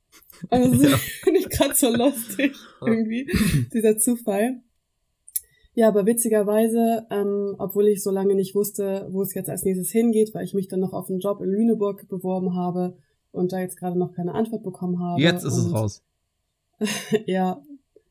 Also 0.50 0.84
ja. 0.88 0.98
finde 1.24 1.40
ich 1.40 1.50
gerade 1.50 1.76
so 1.76 1.94
lustig 1.96 2.56
irgendwie, 2.84 3.30
dieser 3.74 3.98
Zufall. 3.98 4.62
Ja, 5.74 5.88
aber 5.88 6.06
witzigerweise, 6.06 7.06
ähm, 7.12 7.56
obwohl 7.60 7.88
ich 7.88 8.04
so 8.04 8.12
lange 8.12 8.36
nicht 8.36 8.56
wusste, 8.56 9.08
wo 9.12 9.22
es 9.22 9.34
jetzt 9.34 9.50
als 9.50 9.64
nächstes 9.64 9.92
hingeht, 9.92 10.34
weil 10.34 10.44
ich 10.44 10.54
mich 10.54 10.68
dann 10.68 10.82
noch 10.82 10.94
auf 10.94 11.10
einen 11.10 11.20
Job 11.20 11.42
in 11.42 11.50
Lüneburg 11.50 12.10
beworben 12.10 12.56
habe 12.56 12.98
und 13.32 13.52
da 13.52 13.60
jetzt 13.60 13.78
gerade 13.78 13.98
noch 13.98 14.14
keine 14.14 14.34
Antwort 14.34 14.64
bekommen 14.64 15.00
habe. 15.00 15.22
Jetzt 15.22 15.44
ist 15.44 15.58
es 15.58 15.74
raus. 15.74 16.04
ja, 17.26 17.62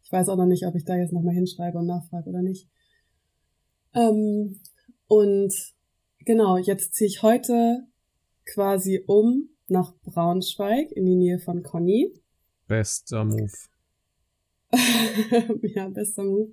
ich 0.03 0.13
weiß 0.13 0.29
auch 0.29 0.37
noch 0.37 0.47
nicht, 0.47 0.67
ob 0.67 0.75
ich 0.75 0.85
da 0.85 0.97
jetzt 0.97 1.13
nochmal 1.13 1.35
hinschreibe 1.35 1.79
und 1.79 1.87
nachfrage 1.87 2.29
oder 2.29 2.43
nicht. 2.43 2.69
Ähm, 3.95 4.61
und 5.07 5.53
genau, 6.25 6.57
jetzt 6.57 6.95
ziehe 6.95 7.09
ich 7.09 7.23
heute 7.23 7.87
quasi 8.45 9.03
um 9.07 9.49
nach 9.69 9.95
Braunschweig 10.03 10.91
in 10.93 11.07
die 11.07 11.17
Nähe 11.17 11.39
von 11.39 11.63
Conny. 11.63 12.13
Bester 12.67 13.25
Move. 13.25 13.53
ja, 15.63 15.89
bester 15.89 16.25
Move. 16.25 16.53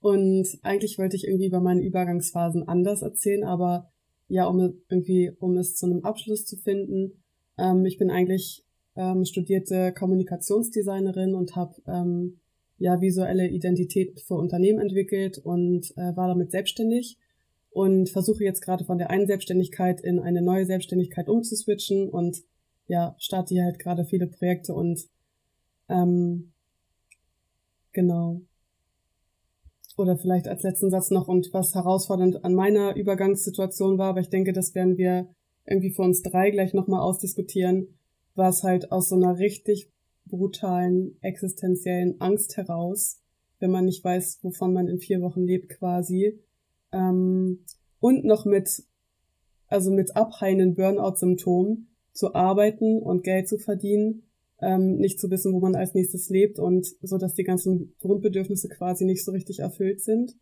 Und 0.00 0.46
eigentlich 0.62 0.98
wollte 0.98 1.16
ich 1.16 1.26
irgendwie 1.26 1.46
über 1.46 1.60
meine 1.60 1.82
Übergangsphasen 1.82 2.66
anders 2.66 3.02
erzählen, 3.02 3.44
aber 3.44 3.90
ja, 4.28 4.46
um 4.46 4.82
irgendwie, 4.88 5.32
um 5.38 5.58
es 5.58 5.74
zu 5.74 5.86
einem 5.86 6.04
Abschluss 6.04 6.46
zu 6.46 6.56
finden. 6.56 7.19
Ähm, 7.60 7.84
ich 7.84 7.98
bin 7.98 8.10
eigentlich 8.10 8.64
ähm, 8.96 9.24
studierte 9.24 9.92
Kommunikationsdesignerin 9.92 11.34
und 11.34 11.54
habe 11.54 11.74
ähm, 11.86 12.40
ja 12.78 13.00
visuelle 13.00 13.48
Identität 13.48 14.20
für 14.20 14.34
Unternehmen 14.34 14.80
entwickelt 14.80 15.38
und 15.38 15.92
äh, 15.96 16.16
war 16.16 16.28
damit 16.28 16.50
selbstständig 16.50 17.18
und 17.70 18.08
versuche 18.08 18.42
jetzt 18.42 18.62
gerade 18.62 18.84
von 18.84 18.98
der 18.98 19.10
einen 19.10 19.26
Selbstständigkeit 19.26 20.00
in 20.00 20.18
eine 20.18 20.42
neue 20.42 20.66
Selbstständigkeit 20.66 21.28
umzuswitchen 21.28 22.08
und 22.08 22.38
ja, 22.88 23.14
starte 23.18 23.54
hier 23.54 23.64
halt 23.64 23.78
gerade 23.78 24.04
viele 24.04 24.26
Projekte 24.26 24.74
und 24.74 25.00
ähm, 25.88 26.52
genau. 27.92 28.40
Oder 29.96 30.16
vielleicht 30.16 30.48
als 30.48 30.62
letzten 30.62 30.90
Satz 30.90 31.10
noch 31.10 31.28
und 31.28 31.52
was 31.52 31.74
herausfordernd 31.74 32.44
an 32.44 32.54
meiner 32.54 32.96
Übergangssituation 32.96 33.98
war, 33.98 34.08
aber 34.08 34.20
ich 34.20 34.30
denke, 34.30 34.52
das 34.52 34.74
werden 34.74 34.96
wir 34.96 35.28
irgendwie 35.66 35.90
für 35.90 36.02
uns 36.02 36.22
drei 36.22 36.50
gleich 36.50 36.74
nochmal 36.74 37.00
ausdiskutieren, 37.00 37.88
war 38.34 38.50
es 38.50 38.62
halt 38.62 38.92
aus 38.92 39.08
so 39.08 39.16
einer 39.16 39.38
richtig 39.38 39.90
brutalen 40.26 41.16
existenziellen 41.20 42.20
Angst 42.20 42.56
heraus, 42.56 43.20
wenn 43.58 43.70
man 43.70 43.84
nicht 43.84 44.02
weiß, 44.02 44.40
wovon 44.42 44.72
man 44.72 44.88
in 44.88 44.98
vier 44.98 45.20
Wochen 45.20 45.44
lebt 45.44 45.68
quasi. 45.68 46.40
Ähm, 46.92 47.64
und 47.98 48.24
noch 48.24 48.44
mit, 48.44 48.84
also 49.66 49.90
mit 49.90 50.16
abheilenden 50.16 50.74
Burnout-Symptomen 50.74 51.88
zu 52.12 52.34
arbeiten 52.34 53.02
und 53.02 53.24
Geld 53.24 53.48
zu 53.48 53.58
verdienen, 53.58 54.22
ähm, 54.62 54.96
nicht 54.96 55.20
zu 55.20 55.30
wissen, 55.30 55.52
wo 55.52 55.60
man 55.60 55.74
als 55.74 55.94
nächstes 55.94 56.28
lebt 56.28 56.58
und 56.58 56.86
so, 57.02 57.18
dass 57.18 57.34
die 57.34 57.44
ganzen 57.44 57.94
Grundbedürfnisse 58.00 58.68
quasi 58.68 59.04
nicht 59.04 59.24
so 59.24 59.32
richtig 59.32 59.60
erfüllt 59.60 60.00
sind. 60.00 60.36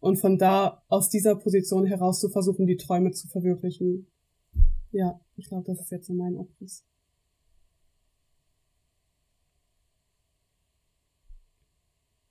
Und 0.00 0.16
von 0.16 0.38
da 0.38 0.82
aus 0.88 1.08
dieser 1.08 1.34
Position 1.34 1.86
heraus 1.86 2.20
zu 2.20 2.28
versuchen, 2.28 2.66
die 2.66 2.76
Träume 2.76 3.12
zu 3.12 3.26
verwirklichen. 3.28 4.06
Ja, 4.94 5.20
ich 5.34 5.48
glaube, 5.48 5.64
das 5.66 5.80
ist 5.80 5.90
jetzt 5.90 6.06
so 6.06 6.12
mein 6.12 6.38
Abriss. 6.38 6.84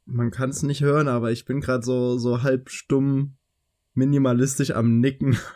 Man 0.05 0.31
kann 0.31 0.49
es 0.49 0.63
nicht 0.63 0.81
hören, 0.81 1.09
aber 1.09 1.33
ich 1.33 1.43
bin 1.43 1.59
gerade 1.59 1.83
so, 1.83 2.17
so 2.17 2.41
halb 2.41 2.69
stumm 2.69 3.35
minimalistisch 3.93 4.71
am 4.71 4.99
Nicken. 4.99 5.37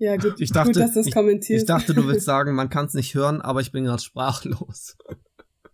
Ja, 0.00 0.14
gut, 0.14 0.40
ich 0.40 0.52
dachte, 0.52 0.70
gut, 0.70 0.80
dass 0.80 0.94
das 0.94 1.10
kommentiert. 1.10 1.62
Ich, 1.62 1.66
dachte, 1.66 1.92
du 1.92 2.06
willst 2.06 2.24
sagen, 2.24 2.54
man 2.54 2.70
kann 2.70 2.86
es 2.86 2.94
nicht 2.94 3.16
hören, 3.16 3.42
aber 3.42 3.60
ich 3.60 3.72
bin 3.72 3.82
gerade 3.82 4.00
sprachlos. 4.00 4.96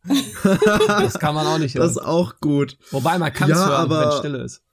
das 0.89 1.19
kann 1.19 1.35
man 1.35 1.47
auch 1.47 1.59
nicht 1.59 1.75
hören. 1.75 1.83
Das 1.87 1.97
ist 1.99 2.03
auch 2.03 2.41
gut. 2.41 2.79
Wobei, 2.91 3.19
man 3.19 3.31
kann 3.35 3.51
es 3.51 3.59
ja, 3.59 3.69
hören, 3.69 3.91
wenn 3.91 4.19
Stille 4.19 4.43
ist. 4.43 4.65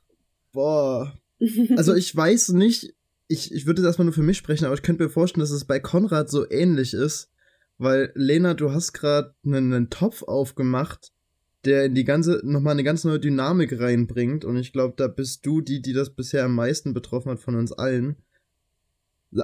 Boah. 0.54 1.12
Also 1.76 1.94
ich 1.94 2.16
weiß 2.16 2.54
nicht, 2.54 2.96
ich, 3.32 3.54
ich 3.54 3.66
würde 3.66 3.82
das 3.82 3.90
erstmal 3.90 4.06
nur 4.06 4.14
für 4.14 4.24
mich 4.24 4.38
sprechen, 4.38 4.66
aber 4.66 4.74
ich 4.76 4.82
könnte 4.82 5.04
mir 5.04 5.10
vorstellen, 5.10 5.42
dass 5.42 5.52
es 5.52 5.66
bei 5.66 5.80
Konrad 5.80 6.30
so 6.30 6.50
ähnlich 6.50 6.94
ist. 6.94 7.30
Weil, 7.78 8.12
Lena, 8.14 8.54
du 8.54 8.72
hast 8.72 8.94
gerade 8.94 9.34
einen, 9.44 9.74
einen 9.74 9.90
Topf 9.90 10.24
aufgemacht, 10.24 11.14
der 11.66 11.86
in 11.86 11.96
die 11.96 12.04
ganze, 12.04 12.42
nochmal 12.44 12.74
eine 12.74 12.84
ganz 12.84 13.04
neue 13.04 13.20
Dynamik 13.20 13.80
reinbringt. 13.80 14.46
Und 14.46 14.58
ich 14.58 14.74
glaube, 14.74 14.94
da 14.98 15.08
bist 15.08 15.46
du 15.46 15.62
die, 15.62 15.82
die 15.82 15.94
das 15.94 16.12
bisher 16.12 16.46
am 16.46 16.56
meisten 16.56 16.94
betroffen 16.94 17.32
hat 17.32 17.40
von 17.40 17.56
uns 17.56 17.72
allen. 17.72 18.18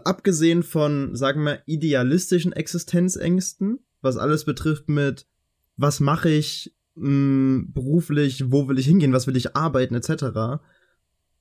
Abgesehen 0.04 0.64
von, 0.64 1.16
sagen 1.16 1.44
wir, 1.44 1.64
idealistischen 1.66 2.52
Existenzängsten, 2.52 3.80
was 4.02 4.18
alles 4.18 4.44
betrifft 4.44 4.90
mit, 4.90 5.26
was 5.78 6.00
mache 6.00 6.30
ich 6.30 6.76
mh, 6.96 7.06
hm, 7.06 7.72
beruflich, 7.74 8.52
wo 8.52 8.68
will 8.68 8.80
ich 8.80 8.86
hingehen, 8.86 9.14
was 9.14 9.28
will 9.28 9.38
ich 9.38 9.56
arbeiten, 9.56 9.96
etc., 9.96 10.62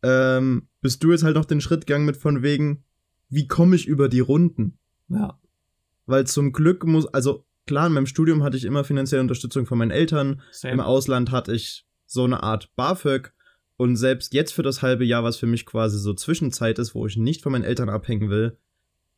ähm, 0.03 0.69
bist 0.81 1.03
du 1.03 1.12
jetzt 1.12 1.25
halt 1.25 1.37
noch 1.37 1.45
den 1.45 1.61
Schritt 1.61 1.87
gegangen 1.87 2.07
mit 2.07 2.17
von 2.17 2.43
wegen, 2.43 2.85
wie 3.29 3.47
komme 3.47 3.76
ich 3.76 3.87
über 3.87 4.09
die 4.09 4.21
Runden? 4.21 4.79
Ja. 5.09 5.38
Weil 6.07 6.26
zum 6.26 6.53
Glück 6.53 6.85
muss, 6.85 7.07
also 7.07 7.45
klar, 7.67 7.88
in 7.88 7.93
meinem 7.93 8.07
Studium 8.07 8.43
hatte 8.43 8.57
ich 8.57 8.65
immer 8.65 8.85
finanzielle 8.85 9.23
Unterstützung 9.23 9.67
von 9.67 9.79
meinen 9.79 9.91
Eltern. 9.91 10.41
Same. 10.53 10.75
Im 10.75 10.81
Ausland 10.81 11.31
hatte 11.31 11.53
ich 11.53 11.87
so 12.07 12.25
eine 12.25 12.43
Art 12.43 12.75
BAföG. 12.76 13.33
Und 13.76 13.97
selbst 13.97 14.33
jetzt 14.33 14.53
für 14.53 14.62
das 14.62 14.81
halbe 14.81 15.05
Jahr, 15.05 15.23
was 15.23 15.37
für 15.37 15.47
mich 15.47 15.67
quasi 15.67 15.99
so 15.99 16.15
Zwischenzeit 16.15 16.79
ist, 16.79 16.95
wo 16.95 17.07
ich 17.07 17.17
nicht 17.17 17.43
von 17.43 17.53
meinen 17.53 17.65
Eltern 17.65 17.91
abhängen 17.91 18.31
will, 18.31 18.57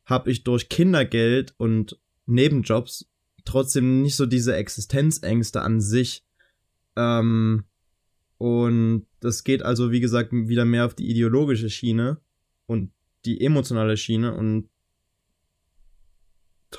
habe 0.05 0.31
ich 0.31 0.43
durch 0.43 0.67
Kindergeld 0.67 1.53
und 1.57 1.99
Nebenjobs 2.25 3.09
trotzdem 3.45 4.01
nicht 4.01 4.15
so 4.15 4.25
diese 4.25 4.55
Existenzängste 4.55 5.61
an 5.61 5.79
sich. 5.79 6.25
Ähm, 6.95 7.65
und 8.39 9.05
das 9.19 9.43
geht 9.43 9.63
also, 9.63 9.91
wie 9.91 9.99
gesagt, 9.99 10.31
wieder 10.31 10.63
mehr 10.63 10.85
auf 10.85 10.95
die 10.95 11.09
ideologische 11.11 11.69
Schiene 11.69 12.21
und 12.67 12.93
die 13.25 13.41
emotionale 13.41 13.97
Schiene. 13.97 14.33
Und 14.33 14.69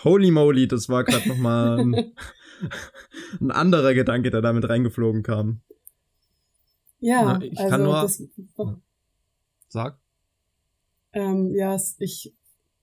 holy 0.03 0.31
moly, 0.31 0.67
das 0.67 0.89
war 0.89 1.05
gerade 1.05 1.29
noch 1.29 1.37
mal 1.37 1.79
ein, 1.81 1.95
ein, 3.41 3.51
anderer 3.51 3.93
Gedanke, 3.93 4.31
der 4.31 4.41
damit 4.41 4.67
reingeflogen 4.71 5.23
kam. 5.23 5.61
Ja, 6.99 7.25
Na, 7.39 7.45
ich 7.45 7.59
also 7.59 7.71
kann 7.71 7.83
nur 7.83 7.93
das, 7.93 8.23
sag. 9.69 9.99
Ähm, 11.13 11.55
ja, 11.55 11.79
ich, 11.99 12.35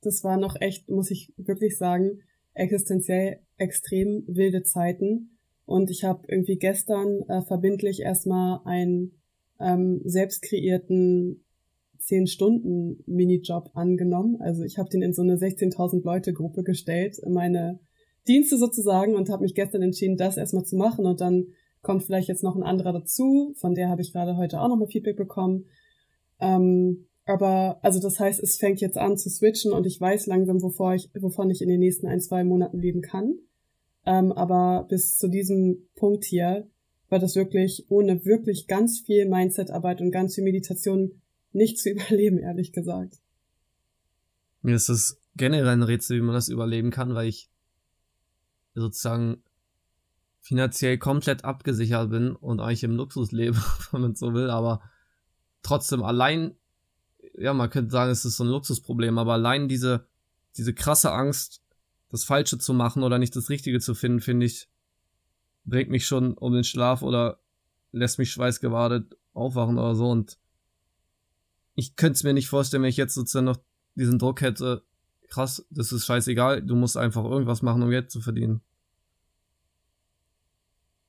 das 0.02 0.24
war 0.24 0.38
noch 0.38 0.56
echt, 0.60 0.88
muss 0.88 1.10
ich 1.10 1.34
wirklich 1.36 1.80
sagen, 1.80 2.22
existenziell 2.54 3.40
extrem 3.58 4.24
wilde 4.28 4.62
Zeiten. 4.62 5.37
Und 5.68 5.92
ich 5.92 6.06
habe 6.06 6.24
irgendwie 6.30 6.56
gestern 6.56 7.24
äh, 7.28 7.42
verbindlich 7.42 8.00
erstmal 8.00 8.62
einen 8.64 9.12
ähm, 9.60 10.02
selbst 10.06 10.42
kreierten 10.42 11.44
10-Stunden-Minijob 12.02 13.72
angenommen. 13.74 14.38
Also 14.40 14.64
ich 14.64 14.78
habe 14.78 14.90
den 14.90 15.02
in 15.02 15.14
so 15.14 15.24
eine 15.24 15.36
16.000 15.36 16.06
Leute 16.06 16.32
Gruppe 16.32 16.64
gestellt, 16.64 17.18
meine 17.28 17.80
Dienste 18.30 18.58
sozusagen 18.58 19.14
und 19.16 19.30
habe 19.30 19.44
mich 19.44 19.56
gestern 19.56 19.82
entschieden, 19.82 20.16
das 20.16 20.38
erstmal 20.38 20.64
zu 20.64 20.78
machen 20.78 21.06
und 21.06 21.20
dann 21.20 21.48
kommt 21.82 22.04
vielleicht 22.04 22.30
jetzt 22.30 22.44
noch 22.44 22.56
ein 22.56 22.64
anderer 22.64 22.94
dazu, 22.94 23.54
von 23.58 23.76
der 23.76 23.90
habe 23.90 24.02
ich 24.02 24.14
gerade 24.14 24.38
heute 24.38 24.62
auch 24.62 24.70
nochmal 24.70 24.88
Feedback 24.88 25.18
bekommen. 25.18 25.66
Ähm, 26.40 27.08
aber 27.26 27.80
also 27.82 28.00
das 28.00 28.22
heißt, 28.22 28.42
es 28.42 28.56
fängt 28.56 28.80
jetzt 28.80 28.98
an 28.98 29.18
zu 29.18 29.30
switchen 29.30 29.74
und 29.74 29.86
ich 29.86 30.00
weiß 30.00 30.28
langsam, 30.28 30.62
wovor 30.62 30.96
ich, 30.96 31.10
wovon 31.20 31.50
ich 31.50 31.62
in 31.62 31.68
den 31.68 31.82
nächsten 31.82 32.08
ein, 32.08 32.22
zwei 32.22 32.46
Monaten 32.46 32.80
leben 32.80 33.02
kann. 33.02 33.36
Ähm, 34.08 34.32
aber 34.32 34.86
bis 34.88 35.18
zu 35.18 35.28
diesem 35.28 35.86
Punkt 35.96 36.24
hier 36.24 36.66
war 37.10 37.20
das 37.20 37.36
wirklich 37.36 37.86
ohne 37.90 38.24
wirklich 38.24 38.66
ganz 38.68 39.02
viel 39.02 39.28
Mindsetarbeit 39.28 40.00
und 40.00 40.12
ganz 40.12 40.36
viel 40.36 40.46
Meditation 40.46 41.22
nicht 41.52 41.78
zu 41.78 41.90
überleben, 41.92 42.40
ehrlich 42.40 42.72
gesagt. 42.72 43.18
Mir 44.62 44.76
ist 44.76 44.88
das 44.88 45.20
generell 45.36 45.68
ein 45.68 45.84
Rätsel, 45.84 46.18
wie 46.18 46.24
man 46.24 46.36
das 46.36 46.48
überleben 46.48 46.90
kann, 46.90 47.16
weil 47.16 47.28
ich 47.28 47.50
sozusagen 48.76 49.44
finanziell 50.40 50.98
komplett 50.98 51.44
abgesichert 51.44 52.10
bin 52.10 52.32
und 52.32 52.62
eigentlich 52.62 52.86
im 52.86 52.96
Luxus 52.96 53.34
lebe, 53.34 53.58
wenn 53.92 54.02
man 54.02 54.16
so 54.16 54.34
will, 54.34 54.50
aber 54.50 54.82
trotzdem 55.64 56.02
allein, 56.02 56.56
ja, 57.34 57.54
man 57.54 57.70
könnte 57.70 57.92
sagen, 57.92 58.12
es 58.12 58.24
ist 58.24 58.38
so 58.38 58.46
ein 58.46 58.50
Luxusproblem, 58.50 59.18
aber 59.18 59.34
allein 59.34 59.68
diese, 59.68 60.08
diese 60.56 60.74
krasse 60.74 61.12
Angst, 61.12 61.62
das 62.10 62.24
Falsche 62.24 62.58
zu 62.58 62.74
machen 62.74 63.04
oder 63.04 63.18
nicht 63.20 63.36
das 63.36 63.50
Richtige 63.50 63.80
zu 63.80 63.94
finden, 63.96 64.22
finde 64.22 64.46
ich, 64.46 64.70
bringt 65.66 65.90
mich 65.90 66.06
schon 66.06 66.34
um 66.34 66.54
den 66.54 66.64
Schlaf 66.64 67.02
oder 67.02 67.40
lässt 67.92 68.20
mich 68.20 68.32
schweißgebadet 68.32 69.18
aufwachen 69.34 69.78
oder 69.78 69.96
so 69.96 70.10
und 70.10 70.38
ich 71.76 71.96
könnte 71.96 72.14
es 72.14 72.24
mir 72.24 72.34
nicht 72.34 72.50
vorstellen, 72.50 72.84
wenn 72.84 72.90
ich 72.90 72.98
jetzt 72.98 73.14
sozusagen 73.14 73.46
noch 73.46 73.60
diesen 73.96 74.18
Druck 74.18 74.42
hätte, 74.42 74.84
krass, 75.30 75.66
das 75.70 75.92
ist 75.92 76.06
scheißegal, 76.06 76.64
du 76.64 76.76
musst 76.76 76.98
einfach 76.98 77.24
irgendwas 77.24 77.62
machen, 77.62 77.84
um 77.84 77.90
Geld 77.90 78.10
zu 78.10 78.20
verdienen. 78.22 78.62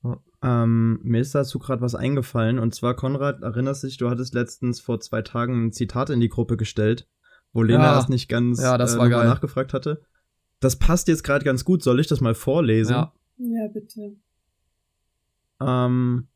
Ja. 0.03 0.21
Ähm, 0.41 0.99
mir 1.03 1.21
ist 1.21 1.33
dazu 1.33 1.59
gerade 1.59 1.81
was 1.81 1.95
eingefallen 1.95 2.59
und 2.59 2.75
zwar, 2.75 2.95
Konrad, 2.95 3.41
erinnerst 3.41 3.83
dich, 3.83 3.97
du 3.97 4.09
hattest 4.09 4.33
letztens 4.33 4.79
vor 4.79 4.99
zwei 4.99 5.21
Tagen 5.21 5.67
ein 5.67 5.71
Zitat 5.71 6.09
in 6.09 6.19
die 6.19 6.29
Gruppe 6.29 6.55
gestellt, 6.55 7.07
wo 7.51 7.63
Lena 7.63 7.85
ja. 7.85 7.95
das 7.95 8.09
nicht 8.09 8.29
ganz 8.29 8.61
ja, 8.61 8.77
das 8.77 8.95
äh, 8.95 9.07
nachgefragt 9.07 9.73
hatte. 9.73 10.03
Das 10.59 10.77
passt 10.77 11.07
jetzt 11.07 11.23
gerade 11.23 11.45
ganz 11.45 11.63
gut. 11.63 11.83
Soll 11.83 11.99
ich 11.99 12.07
das 12.07 12.21
mal 12.21 12.35
vorlesen? 12.35 12.93
Ja, 12.93 13.13
ja 13.37 13.67
bitte. 13.67 14.15
Ähm, 15.61 16.27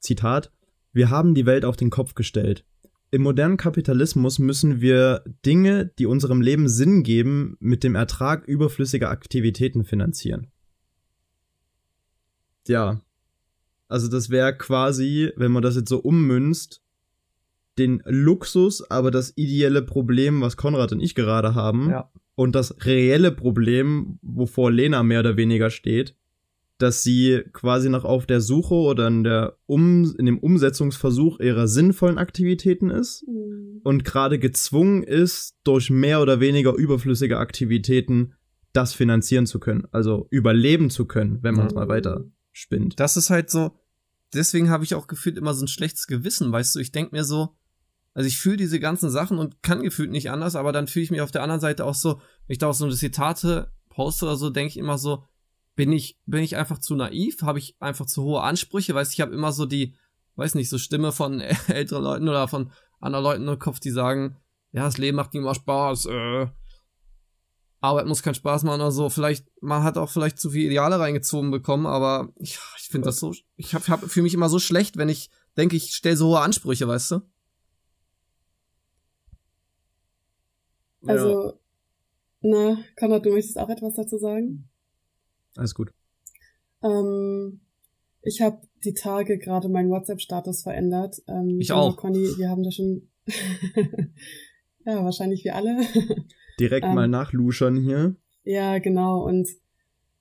Zitat. 0.00 0.50
Wir 0.92 1.10
haben 1.10 1.34
die 1.34 1.46
Welt 1.46 1.64
auf 1.64 1.76
den 1.76 1.90
Kopf 1.90 2.14
gestellt. 2.14 2.64
Im 3.10 3.22
modernen 3.22 3.58
Kapitalismus 3.58 4.38
müssen 4.38 4.80
wir 4.80 5.22
Dinge, 5.44 5.92
die 5.98 6.06
unserem 6.06 6.40
Leben 6.40 6.68
Sinn 6.68 7.02
geben, 7.02 7.56
mit 7.60 7.84
dem 7.84 7.94
Ertrag 7.94 8.46
überflüssiger 8.46 9.10
Aktivitäten 9.10 9.84
finanzieren. 9.84 10.50
Ja. 12.66 13.02
Also 13.88 14.08
das 14.08 14.30
wäre 14.30 14.56
quasi, 14.56 15.30
wenn 15.36 15.52
man 15.52 15.62
das 15.62 15.76
jetzt 15.76 15.90
so 15.90 15.98
ummünzt, 15.98 16.82
den 17.78 18.02
Luxus, 18.06 18.90
aber 18.90 19.10
das 19.10 19.36
ideelle 19.36 19.82
Problem, 19.82 20.40
was 20.40 20.56
Konrad 20.56 20.92
und 20.92 21.00
ich 21.00 21.14
gerade 21.14 21.54
haben, 21.54 21.90
ja. 21.90 22.10
Und 22.34 22.54
das 22.54 22.84
reelle 22.84 23.32
Problem, 23.32 24.18
wovor 24.22 24.70
Lena 24.70 25.02
mehr 25.02 25.20
oder 25.20 25.36
weniger 25.36 25.70
steht, 25.70 26.16
dass 26.78 27.02
sie 27.02 27.42
quasi 27.52 27.88
noch 27.88 28.04
auf 28.04 28.26
der 28.26 28.40
Suche 28.40 28.74
oder 28.74 29.06
in, 29.06 29.22
der 29.22 29.56
um 29.66 30.14
in 30.18 30.26
dem 30.26 30.38
Umsetzungsversuch 30.38 31.38
ihrer 31.38 31.68
sinnvollen 31.68 32.18
Aktivitäten 32.18 32.90
ist 32.90 33.24
mhm. 33.28 33.80
und 33.84 34.04
gerade 34.04 34.38
gezwungen 34.38 35.02
ist, 35.02 35.56
durch 35.64 35.90
mehr 35.90 36.20
oder 36.20 36.40
weniger 36.40 36.74
überflüssige 36.74 37.38
Aktivitäten 37.38 38.34
das 38.72 38.94
finanzieren 38.94 39.46
zu 39.46 39.60
können, 39.60 39.86
also 39.92 40.26
überleben 40.30 40.90
zu 40.90 41.04
können, 41.04 41.38
wenn 41.42 41.54
man 41.54 41.66
es 41.66 41.72
mhm. 41.72 41.80
mal 41.80 41.88
weiter 41.88 42.24
spinnt. 42.50 42.98
Das 42.98 43.16
ist 43.16 43.30
halt 43.30 43.50
so, 43.50 43.78
deswegen 44.34 44.70
habe 44.70 44.84
ich 44.84 44.94
auch 44.94 45.06
gefühlt 45.06 45.38
immer 45.38 45.54
so 45.54 45.64
ein 45.64 45.68
schlechtes 45.68 46.06
Gewissen, 46.06 46.50
weißt 46.50 46.74
du, 46.74 46.80
ich 46.80 46.90
denke 46.90 47.14
mir 47.14 47.24
so, 47.24 47.50
also 48.14 48.26
ich 48.26 48.38
fühle 48.38 48.56
diese 48.56 48.78
ganzen 48.78 49.10
Sachen 49.10 49.38
und 49.38 49.62
kann 49.62 49.82
gefühlt 49.82 50.10
nicht 50.10 50.30
anders, 50.30 50.56
aber 50.56 50.72
dann 50.72 50.86
fühle 50.86 51.04
ich 51.04 51.10
mich 51.10 51.22
auf 51.22 51.30
der 51.30 51.42
anderen 51.42 51.60
Seite 51.60 51.84
auch 51.84 51.94
so, 51.94 52.16
wenn 52.46 52.54
ich 52.54 52.58
da 52.58 52.68
auch 52.68 52.74
so 52.74 52.84
eine 52.84 52.94
Zitate 52.94 53.72
poste 53.88 54.26
oder 54.26 54.36
so, 54.36 54.50
denke 54.50 54.68
ich 54.68 54.76
immer 54.76 54.98
so, 54.98 55.24
bin 55.74 55.92
ich, 55.92 56.18
bin 56.26 56.42
ich 56.42 56.56
einfach 56.56 56.78
zu 56.78 56.94
naiv? 56.94 57.42
Habe 57.42 57.58
ich 57.58 57.76
einfach 57.80 58.06
zu 58.06 58.22
hohe 58.22 58.42
Ansprüche? 58.42 58.94
Weißt 58.94 59.12
ich 59.12 59.20
habe 59.20 59.34
immer 59.34 59.52
so 59.52 59.64
die, 59.64 59.94
weiß 60.36 60.54
nicht, 60.54 60.68
so 60.68 60.78
Stimme 60.78 61.12
von 61.12 61.40
älteren 61.68 62.04
Leuten 62.04 62.28
oder 62.28 62.48
von 62.48 62.70
anderen 63.00 63.24
Leuten 63.24 63.48
im 63.48 63.58
Kopf, 63.58 63.80
die 63.80 63.90
sagen, 63.90 64.36
ja, 64.72 64.84
das 64.84 64.98
Leben 64.98 65.16
macht 65.16 65.34
immer 65.34 65.54
Spaß, 65.54 66.06
äh, 66.06 66.46
Arbeit 67.80 68.06
muss 68.06 68.22
keinen 68.22 68.34
Spaß 68.34 68.62
machen 68.62 68.80
oder 68.80 68.92
so. 68.92 69.10
Vielleicht, 69.10 69.46
man 69.60 69.82
hat 69.82 69.98
auch 69.98 70.08
vielleicht 70.08 70.38
zu 70.38 70.50
viel 70.50 70.66
Ideale 70.66 71.00
reingezogen 71.00 71.50
bekommen, 71.50 71.86
aber 71.86 72.28
ich, 72.36 72.58
ich 72.78 72.88
finde 72.88 73.06
das 73.06 73.18
so, 73.18 73.34
ich 73.56 73.74
hab, 73.74 73.88
hab 73.88 74.08
für 74.08 74.22
mich 74.22 74.34
immer 74.34 74.48
so 74.48 74.58
schlecht, 74.58 74.96
wenn 74.96 75.08
ich 75.08 75.30
denke, 75.56 75.76
ich 75.76 75.94
stelle 75.94 76.16
so 76.16 76.28
hohe 76.28 76.40
Ansprüche, 76.40 76.86
weißt 76.86 77.10
du? 77.10 77.20
Also, 81.06 81.46
ja. 81.46 81.52
na, 82.42 82.78
Konrad, 82.98 83.24
du 83.26 83.30
möchtest 83.30 83.58
auch 83.58 83.68
etwas 83.68 83.94
dazu 83.94 84.18
sagen? 84.18 84.68
Alles 85.56 85.74
gut. 85.74 85.92
Ähm, 86.82 87.60
ich 88.22 88.40
habe 88.40 88.58
die 88.84 88.94
Tage 88.94 89.38
gerade 89.38 89.68
meinen 89.68 89.90
WhatsApp-Status 89.90 90.62
verändert. 90.62 91.22
Ähm, 91.28 91.60
ich 91.60 91.72
auch. 91.72 91.96
Conny, 91.96 92.28
wir 92.36 92.48
haben 92.48 92.62
da 92.62 92.70
schon. 92.70 93.08
ja, 94.86 95.04
wahrscheinlich 95.04 95.44
wir 95.44 95.56
alle. 95.56 95.80
Direkt 96.60 96.86
ähm, 96.86 96.94
mal 96.94 97.08
nachluschern 97.08 97.76
hier. 97.76 98.16
Ja, 98.44 98.78
genau. 98.78 99.24
Und 99.24 99.48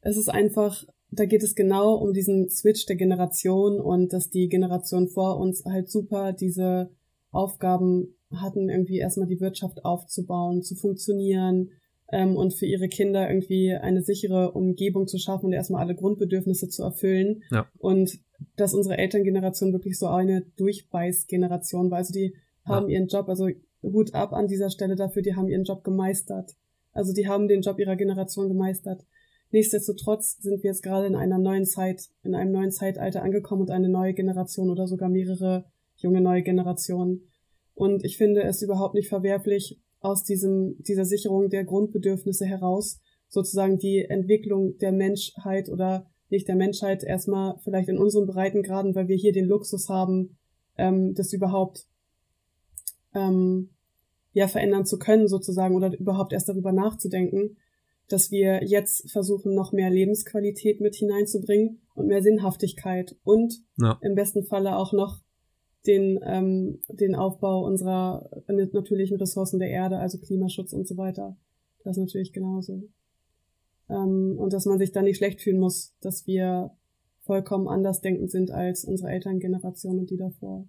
es 0.01 0.17
ist 0.17 0.29
einfach, 0.29 0.83
da 1.11 1.25
geht 1.25 1.43
es 1.43 1.55
genau 1.55 1.95
um 1.95 2.13
diesen 2.13 2.49
Switch 2.49 2.85
der 2.85 2.95
Generation 2.95 3.79
und 3.79 4.13
dass 4.13 4.29
die 4.29 4.49
Generation 4.49 5.07
vor 5.07 5.39
uns 5.39 5.65
halt 5.65 5.89
super 5.89 6.33
diese 6.33 6.91
Aufgaben 7.31 8.15
hatten, 8.35 8.69
irgendwie 8.69 8.99
erstmal 8.99 9.27
die 9.27 9.39
Wirtschaft 9.39 9.83
aufzubauen, 9.85 10.61
zu 10.61 10.75
funktionieren, 10.75 11.71
ähm, 12.11 12.35
und 12.35 12.53
für 12.53 12.65
ihre 12.65 12.89
Kinder 12.89 13.29
irgendwie 13.29 13.73
eine 13.73 14.01
sichere 14.01 14.51
Umgebung 14.51 15.07
zu 15.07 15.17
schaffen 15.17 15.47
und 15.47 15.53
erstmal 15.53 15.81
alle 15.81 15.95
Grundbedürfnisse 15.95 16.67
zu 16.67 16.83
erfüllen. 16.83 17.43
Ja. 17.51 17.67
Und 17.77 18.19
dass 18.57 18.73
unsere 18.73 18.97
Elterngeneration 18.97 19.71
wirklich 19.71 19.97
so 19.97 20.07
eine 20.07 20.41
Durchbeißgeneration 20.57 21.89
war. 21.89 21.99
Also 21.99 22.13
die 22.13 22.35
haben 22.65 22.89
ja. 22.89 22.97
ihren 22.97 23.07
Job, 23.07 23.29
also 23.29 23.47
Hut 23.81 24.13
ab 24.13 24.33
an 24.33 24.47
dieser 24.47 24.69
Stelle 24.69 24.95
dafür, 24.95 25.21
die 25.21 25.35
haben 25.35 25.47
ihren 25.47 25.63
Job 25.63 25.83
gemeistert. 25.83 26.55
Also 26.91 27.13
die 27.13 27.27
haben 27.27 27.47
den 27.47 27.61
Job 27.61 27.79
ihrer 27.79 27.95
Generation 27.95 28.49
gemeistert. 28.49 29.05
Nichtsdestotrotz 29.51 30.41
sind 30.41 30.63
wir 30.63 30.69
jetzt 30.69 30.83
gerade 30.83 31.07
in 31.07 31.15
einer 31.15 31.37
neuen 31.37 31.65
Zeit, 31.65 32.09
in 32.23 32.35
einem 32.35 32.51
neuen 32.51 32.71
Zeitalter 32.71 33.21
angekommen 33.21 33.61
und 33.61 33.71
eine 33.71 33.89
neue 33.89 34.13
Generation 34.13 34.69
oder 34.69 34.87
sogar 34.87 35.09
mehrere 35.09 35.65
junge 35.97 36.21
neue 36.21 36.41
Generationen. 36.41 37.30
Und 37.81 38.05
ich 38.05 38.15
finde 38.15 38.43
es 38.43 38.61
überhaupt 38.61 38.93
nicht 38.93 39.09
verwerflich, 39.09 39.81
aus 40.01 40.23
diesem, 40.23 40.75
dieser 40.83 41.03
Sicherung 41.03 41.49
der 41.49 41.63
Grundbedürfnisse 41.63 42.45
heraus 42.45 42.99
sozusagen 43.27 43.79
die 43.79 44.05
Entwicklung 44.07 44.77
der 44.77 44.91
Menschheit 44.91 45.67
oder 45.67 46.05
nicht 46.29 46.47
der 46.47 46.55
Menschheit 46.55 47.03
erstmal 47.03 47.57
vielleicht 47.63 47.89
in 47.89 47.97
unseren 47.97 48.27
Breitengraden, 48.27 48.93
weil 48.93 49.07
wir 49.07 49.15
hier 49.15 49.33
den 49.33 49.47
Luxus 49.47 49.89
haben, 49.89 50.37
ähm, 50.77 51.15
das 51.15 51.33
überhaupt 51.33 51.87
ähm, 53.15 53.71
ja 54.33 54.47
verändern 54.47 54.85
zu 54.85 54.99
können 54.99 55.27
sozusagen 55.27 55.75
oder 55.75 55.91
überhaupt 55.97 56.33
erst 56.33 56.49
darüber 56.49 56.73
nachzudenken, 56.73 57.57
dass 58.07 58.29
wir 58.29 58.63
jetzt 58.63 59.09
versuchen, 59.09 59.55
noch 59.55 59.71
mehr 59.71 59.89
Lebensqualität 59.89 60.81
mit 60.81 60.93
hineinzubringen 60.93 61.81
und 61.95 62.05
mehr 62.05 62.21
Sinnhaftigkeit 62.21 63.15
und 63.23 63.55
ja. 63.79 63.97
im 64.03 64.13
besten 64.13 64.43
Falle 64.43 64.77
auch 64.77 64.93
noch 64.93 65.21
den, 65.87 66.19
ähm, 66.23 66.79
den 66.87 67.15
Aufbau 67.15 67.65
unserer 67.65 68.29
natürlichen 68.47 69.17
Ressourcen 69.17 69.59
der 69.59 69.69
Erde, 69.69 69.97
also 69.97 70.19
Klimaschutz 70.19 70.73
und 70.73 70.87
so 70.87 70.97
weiter. 70.97 71.37
Das 71.83 71.97
natürlich 71.97 72.33
genauso. 72.33 72.83
Ähm, 73.89 74.35
und 74.37 74.53
dass 74.53 74.65
man 74.65 74.77
sich 74.77 74.91
da 74.91 75.01
nicht 75.01 75.17
schlecht 75.17 75.41
fühlen 75.41 75.59
muss, 75.59 75.95
dass 76.01 76.27
wir 76.27 76.71
vollkommen 77.21 77.67
anders 77.67 78.01
denkend 78.01 78.31
sind 78.31 78.51
als 78.51 78.85
unsere 78.85 79.11
Elterngeneration 79.11 79.99
und 79.99 80.09
die 80.09 80.17
davor. 80.17 80.67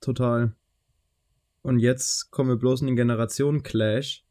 Total. 0.00 0.54
Und 1.62 1.80
jetzt 1.80 2.30
kommen 2.30 2.50
wir 2.50 2.56
bloß 2.56 2.82
in 2.82 2.86
den 2.86 2.96
Generationen-Clash, 2.96 4.24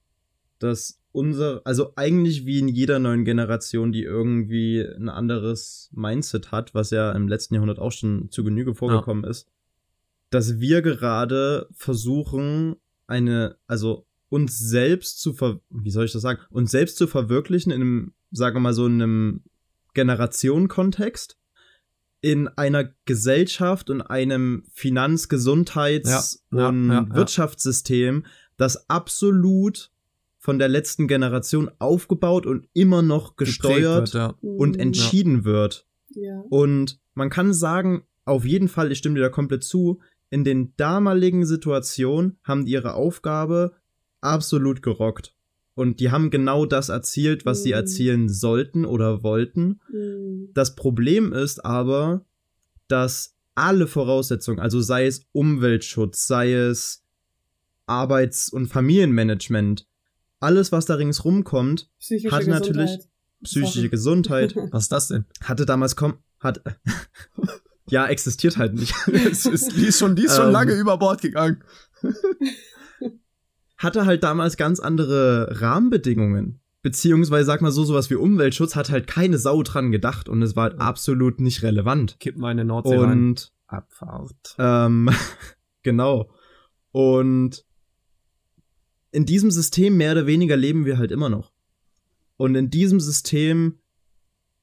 dass 0.59 0.99
unser, 1.11 1.61
also 1.65 1.93
eigentlich 1.95 2.45
wie 2.45 2.59
in 2.59 2.67
jeder 2.67 2.99
neuen 2.99 3.25
Generation, 3.25 3.91
die 3.91 4.03
irgendwie 4.03 4.81
ein 4.81 5.09
anderes 5.09 5.89
Mindset 5.93 6.51
hat, 6.51 6.75
was 6.75 6.91
ja 6.91 7.11
im 7.11 7.27
letzten 7.27 7.55
Jahrhundert 7.55 7.79
auch 7.79 7.91
schon 7.91 8.29
zu 8.29 8.43
Genüge 8.43 8.75
vorgekommen 8.75 9.23
ja. 9.23 9.31
ist, 9.31 9.47
dass 10.29 10.59
wir 10.59 10.81
gerade 10.81 11.67
versuchen, 11.71 12.75
eine, 13.07 13.57
also 13.67 14.05
uns 14.29 14.59
selbst 14.59 15.21
zu 15.21 15.33
ver, 15.33 15.61
wie 15.69 15.91
soll 15.91 16.05
ich 16.05 16.11
das 16.11 16.21
sagen, 16.21 16.41
uns 16.49 16.71
selbst 16.71 16.97
zu 16.97 17.07
verwirklichen 17.07 17.71
in 17.71 17.81
einem, 17.81 18.13
sagen 18.31 18.57
wir 18.57 18.61
mal 18.61 18.73
so, 18.73 18.85
in 18.85 19.01
einem 19.01 19.43
Generationenkontext, 19.93 21.37
in 22.21 22.47
einer 22.49 22.89
Gesellschaft 23.05 23.89
und 23.89 24.01
einem 24.01 24.65
Finanz-, 24.73 25.29
Gesundheits- 25.29 26.43
ja, 26.51 26.67
und 26.67 26.89
ja, 26.89 27.07
Wirtschaftssystem, 27.15 28.25
das 28.57 28.89
absolut 28.89 29.91
von 30.37 30.59
der 30.59 30.67
letzten 30.67 31.07
Generation 31.07 31.71
aufgebaut 31.79 32.45
und 32.45 32.67
immer 32.73 33.01
noch 33.01 33.35
gesteuert 33.35 34.13
wird, 34.13 34.13
ja. 34.13 34.35
und 34.41 34.75
mhm. 34.75 34.81
entschieden 34.81 35.37
ja. 35.39 35.45
wird. 35.45 35.87
Ja. 36.09 36.43
Und 36.49 36.99
man 37.13 37.29
kann 37.29 37.53
sagen, 37.53 38.03
auf 38.25 38.45
jeden 38.45 38.67
Fall, 38.67 38.91
ich 38.91 38.99
stimme 38.99 39.15
dir 39.15 39.21
da 39.21 39.29
komplett 39.29 39.63
zu, 39.63 39.99
in 40.29 40.43
den 40.43 40.73
damaligen 40.75 41.45
Situationen 41.45 42.37
haben 42.43 42.65
die 42.65 42.73
ihre 42.73 42.93
Aufgabe 42.93 43.73
absolut 44.21 44.81
gerockt. 44.81 45.33
Und 45.73 45.99
die 45.99 46.11
haben 46.11 46.31
genau 46.31 46.65
das 46.65 46.89
erzielt, 46.89 47.45
was 47.45 47.59
mhm. 47.59 47.63
sie 47.63 47.71
erzielen 47.71 48.29
sollten 48.29 48.83
oder 48.85 49.23
wollten. 49.23 49.79
Mhm. 49.91 50.49
Das 50.53 50.75
Problem 50.75 51.33
ist 51.33 51.63
aber, 51.63 52.25
dass 52.87 53.35
alle 53.55 53.87
Voraussetzungen, 53.87 54.59
also 54.59 54.81
sei 54.81 55.05
es 55.05 55.25
Umweltschutz, 55.31 56.27
sei 56.27 56.53
es 56.53 57.03
Arbeits- 57.85 58.49
und 58.49 58.67
Familienmanagement, 58.67 59.87
alles, 60.39 60.71
was 60.71 60.85
da 60.85 60.95
ringsrum 60.95 61.43
kommt, 61.43 61.89
Psychische 61.99 62.35
hatte 62.35 62.49
natürlich 62.49 62.91
Gesundheit. 62.91 63.09
psychische 63.43 63.73
Sorry. 63.79 63.89
Gesundheit, 63.89 64.55
Was 64.71 64.83
ist 64.83 64.91
das 64.91 65.07
denn? 65.09 65.25
hatte 65.43 65.65
damals 65.65 65.95
kom 65.95 66.15
hat 66.39 66.61
ja 67.89 68.05
existiert 68.07 68.57
halt 68.57 68.73
nicht. 68.75 68.93
es 69.07 69.45
ist, 69.45 69.75
die 69.75 69.85
ist 69.87 69.97
schon, 69.99 70.15
die 70.15 70.23
ist 70.25 70.35
schon 70.35 70.47
Ähm. 70.47 70.51
lange 70.53 70.73
über 70.73 70.97
Bord 70.97 71.21
gegangen. 71.21 71.63
hatte 73.77 74.05
halt 74.05 74.23
damals 74.23 74.57
ganz 74.57 74.79
andere 74.79 75.61
Rahmenbedingungen. 75.61 76.59
Beziehungsweise, 76.83 77.45
sag 77.45 77.61
mal 77.61 77.71
so, 77.71 77.83
sowas 77.83 78.09
wie 78.09 78.15
Umweltschutz 78.15 78.75
hat 78.75 78.89
halt 78.91 79.07
keine 79.07 79.37
Sau 79.39 79.61
dran 79.63 79.91
gedacht 79.91 80.29
und 80.29 80.41
es 80.41 80.55
war 80.55 80.69
halt 80.69 80.79
absolut 80.79 81.39
nicht 81.39 81.63
relevant. 81.63 82.19
Kipp 82.19 82.37
meine 82.37 82.63
Nordsee 82.65 82.95
rein. 82.95 83.11
Und 83.11 83.51
Abfahrt. 83.67 84.55
ähm, 84.57 85.09
genau. 85.83 86.29
Und 86.91 87.65
in 89.11 89.25
diesem 89.25 89.51
System 89.51 89.97
mehr 89.97 90.11
oder 90.13 90.27
weniger 90.27 90.55
leben 90.57 90.85
wir 90.85 90.97
halt 90.97 91.11
immer 91.11 91.29
noch. 91.29 91.51
Und 92.35 92.55
in 92.55 92.69
diesem 92.69 92.99
System, 92.99 93.79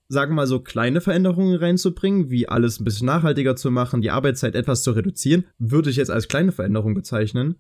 sagen 0.08 0.32
wir 0.32 0.36
mal 0.36 0.46
so, 0.46 0.60
kleine 0.60 1.00
Veränderungen 1.00 1.56
reinzubringen, 1.56 2.30
wie 2.30 2.48
alles 2.48 2.78
ein 2.80 2.84
bisschen 2.84 3.06
nachhaltiger 3.06 3.56
zu 3.56 3.70
machen, 3.70 4.00
die 4.02 4.10
Arbeitszeit 4.10 4.54
etwas 4.54 4.82
zu 4.82 4.92
reduzieren, 4.92 5.44
würde 5.58 5.90
ich 5.90 5.96
jetzt 5.96 6.10
als 6.10 6.28
kleine 6.28 6.52
Veränderung 6.52 6.94
bezeichnen. 6.94 7.56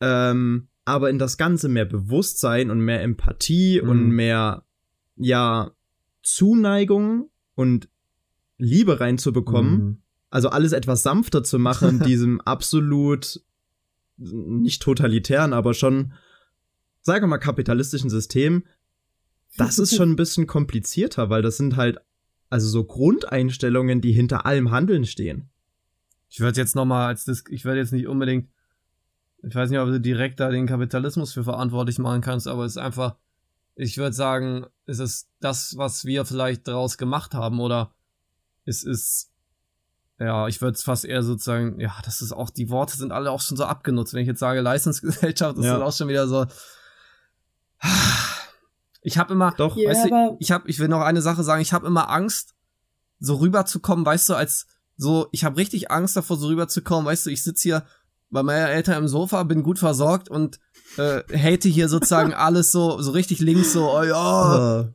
Ähm, 0.00 0.68
aber 0.84 1.10
in 1.10 1.18
das 1.18 1.36
Ganze 1.36 1.68
mehr 1.68 1.84
Bewusstsein 1.84 2.70
und 2.70 2.80
mehr 2.80 3.02
Empathie 3.02 3.80
Mhm. 3.80 3.88
und 3.88 4.10
mehr, 4.10 4.64
ja, 5.16 5.70
Zuneigung 6.22 7.30
und 7.54 7.88
Liebe 8.58 8.98
reinzubekommen, 9.00 9.74
Mhm. 9.74 9.98
also 10.30 10.48
alles 10.48 10.72
etwas 10.72 11.02
sanfter 11.02 11.44
zu 11.44 11.58
machen, 11.58 11.88
in 11.90 11.98
diesem 12.16 12.40
absolut 12.40 13.40
nicht 14.22 14.82
totalitären, 14.82 15.52
aber 15.52 15.74
schon, 15.74 16.12
sagen 17.00 17.24
wir 17.24 17.28
mal, 17.28 17.38
kapitalistischen 17.38 18.10
System, 18.10 18.64
das 19.56 19.78
ist 19.78 19.94
schon 19.94 20.10
ein 20.10 20.16
bisschen 20.16 20.46
komplizierter, 20.46 21.28
weil 21.28 21.42
das 21.42 21.56
sind 21.56 21.76
halt 21.76 21.98
also 22.48 22.68
so 22.68 22.84
Grundeinstellungen, 22.84 24.00
die 24.00 24.12
hinter 24.12 24.44
allem 24.44 24.70
Handeln 24.70 25.06
stehen. 25.06 25.48
Ich 26.28 26.40
würde 26.40 26.60
jetzt 26.60 26.76
nochmal 26.76 27.08
als 27.08 27.24
das, 27.24 27.44
ich 27.48 27.64
werde 27.64 27.80
jetzt 27.80 27.92
nicht 27.92 28.06
unbedingt, 28.06 28.50
ich 29.42 29.54
weiß 29.54 29.70
nicht, 29.70 29.78
ob 29.78 29.88
du 29.88 30.00
direkt 30.00 30.38
da 30.38 30.50
den 30.50 30.66
Kapitalismus 30.66 31.32
für 31.32 31.44
verantwortlich 31.44 31.98
machen 31.98 32.20
kannst, 32.20 32.46
aber 32.46 32.64
es 32.64 32.72
ist 32.72 32.82
einfach, 32.82 33.16
ich 33.74 33.96
würde 33.96 34.12
sagen, 34.12 34.66
es 34.86 34.98
ist 34.98 35.30
das, 35.40 35.76
was 35.76 36.04
wir 36.04 36.24
vielleicht 36.24 36.68
daraus 36.68 36.98
gemacht 36.98 37.34
haben 37.34 37.58
oder 37.58 37.94
es 38.64 38.84
ist, 38.84 39.31
ja, 40.18 40.46
ich 40.46 40.60
würde 40.60 40.74
es 40.76 40.82
fast 40.82 41.04
eher 41.04 41.22
sozusagen, 41.22 41.80
ja, 41.80 41.94
das 42.04 42.22
ist 42.22 42.32
auch, 42.32 42.50
die 42.50 42.70
Worte 42.70 42.96
sind 42.96 43.12
alle 43.12 43.30
auch 43.30 43.40
schon 43.40 43.56
so 43.56 43.64
abgenutzt. 43.64 44.14
Wenn 44.14 44.20
ich 44.22 44.28
jetzt 44.28 44.40
sage 44.40 44.60
Leistungsgesellschaft, 44.60 45.58
das 45.58 45.64
Ja. 45.64 45.76
ist 45.76 45.82
auch 45.82 45.92
schon 45.92 46.08
wieder 46.08 46.28
so, 46.28 46.46
ich 49.02 49.18
habe 49.18 49.32
immer, 49.32 49.52
Doch, 49.56 49.76
Ja, 49.76 49.90
weißt 49.90 50.04
du, 50.10 50.36
ich 50.38 50.52
habe, 50.52 50.68
ich 50.68 50.78
will 50.78 50.88
noch 50.88 51.00
eine 51.00 51.22
Sache 51.22 51.42
sagen, 51.42 51.60
ich 51.62 51.72
habe 51.72 51.86
immer 51.86 52.08
Angst, 52.10 52.54
so 53.18 53.36
rüberzukommen, 53.36 54.06
weißt 54.06 54.28
du, 54.28 54.34
als 54.34 54.66
so, 54.96 55.28
ich 55.32 55.44
habe 55.44 55.56
richtig 55.56 55.90
Angst 55.90 56.16
davor, 56.16 56.36
so 56.36 56.46
rüberzukommen, 56.48 57.06
weißt 57.06 57.26
du, 57.26 57.30
ich 57.30 57.42
sitz 57.42 57.62
hier 57.62 57.84
bei 58.30 58.42
meiner 58.42 58.68
Eltern 58.70 58.98
im 58.98 59.08
Sofa, 59.08 59.42
bin 59.42 59.62
gut 59.62 59.78
versorgt 59.78 60.28
und 60.28 60.58
äh, 60.96 61.22
hate 61.36 61.68
hier 61.68 61.88
sozusagen 61.88 62.32
alles 62.34 62.70
so, 62.70 63.00
so 63.02 63.10
richtig 63.10 63.40
links, 63.40 63.72
so, 63.72 63.90
oh 63.90 64.02
ja, 64.02 64.88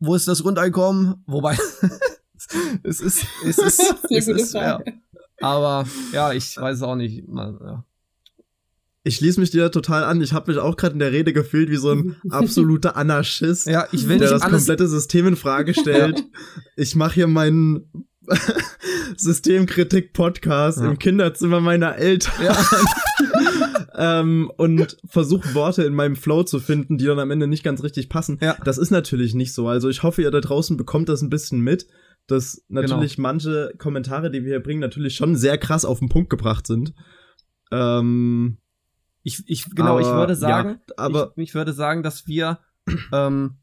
wo 0.00 0.14
ist 0.14 0.26
das 0.28 0.42
Grundeinkommen? 0.42 1.22
Wobei, 1.26 1.56
es 2.82 3.00
ist, 3.00 3.24
es 3.46 3.58
ist, 3.58 3.80
es 4.10 4.26
gute 4.26 4.40
ist, 4.40 4.54
ja. 4.54 4.76
Frage. 4.78 4.92
Aber 5.40 5.86
ja, 6.12 6.32
ich 6.32 6.56
weiß 6.56 6.76
es 6.76 6.82
auch 6.82 6.96
nicht. 6.96 7.26
Man, 7.28 7.58
ja. 7.64 7.84
ich 9.02 9.16
schließe 9.16 9.40
mich 9.40 9.50
dir 9.50 9.70
total 9.70 10.04
an. 10.04 10.20
Ich 10.22 10.32
habe 10.32 10.50
mich 10.52 10.60
auch 10.60 10.76
gerade 10.76 10.92
in 10.94 11.00
der 11.00 11.12
Rede 11.12 11.32
gefühlt 11.32 11.70
wie 11.70 11.76
so 11.76 11.90
ein 11.92 12.16
absoluter 12.30 12.96
Anarchist, 12.96 13.66
ja, 13.66 13.86
ich 13.92 14.02
will 14.08 14.18
der 14.18 14.28
nicht 14.28 14.32
das 14.34 14.42
alles. 14.42 14.58
komplette 14.66 14.88
System 14.88 15.26
in 15.26 15.36
Frage 15.36 15.74
stellt. 15.78 16.24
Ich 16.76 16.94
mache 16.94 17.14
hier 17.14 17.26
meinen 17.26 18.06
Systemkritik-Podcast 19.16 20.78
Ja. 20.78 20.86
im 20.86 20.98
Kinderzimmer 20.98 21.60
meiner 21.60 21.96
Eltern. 21.96 22.32
Ja. 22.42 22.56
ähm, 23.96 24.50
und 24.56 24.96
versuche 25.06 25.54
Worte 25.54 25.82
in 25.84 25.94
meinem 25.94 26.16
Flow 26.16 26.42
zu 26.42 26.58
finden, 26.60 26.96
die 26.98 27.04
dann 27.04 27.18
am 27.18 27.30
Ende 27.30 27.46
nicht 27.46 27.64
ganz 27.64 27.82
richtig 27.82 28.08
passen. 28.08 28.38
Ja. 28.40 28.56
Das 28.64 28.78
ist 28.78 28.90
natürlich 28.90 29.34
nicht 29.34 29.52
so. 29.52 29.68
Also 29.68 29.88
ich 29.88 30.02
hoffe, 30.02 30.22
ihr 30.22 30.30
da 30.30 30.40
draußen 30.40 30.76
bekommt 30.76 31.08
das 31.08 31.22
ein 31.22 31.30
bisschen 31.30 31.60
mit, 31.60 31.86
dass 32.26 32.62
Genau. 32.68 32.80
natürlich 32.82 33.18
manche 33.18 33.72
Kommentare, 33.78 34.30
die 34.30 34.42
wir 34.42 34.50
hier 34.52 34.62
bringen, 34.62 34.80
natürlich 34.80 35.14
schon 35.16 35.36
sehr 35.36 35.58
krass 35.58 35.84
auf 35.84 35.98
den 35.98 36.08
Punkt 36.08 36.30
gebracht 36.30 36.66
sind. 36.66 36.94
Ähm, 37.70 38.58
Ich, 39.26 39.42
ich, 39.46 39.64
genau, 39.74 39.98
ich 39.98 40.06
Aber, 40.06 40.18
würde 40.18 40.36
sagen, 40.36 40.80
ja, 40.86 40.94
aber- 40.98 41.32
ich, 41.36 41.48
ich 41.48 41.54
würde 41.54 41.72
sagen, 41.72 42.02
dass 42.02 42.26
wir 42.26 42.58
ähm, 43.12 43.56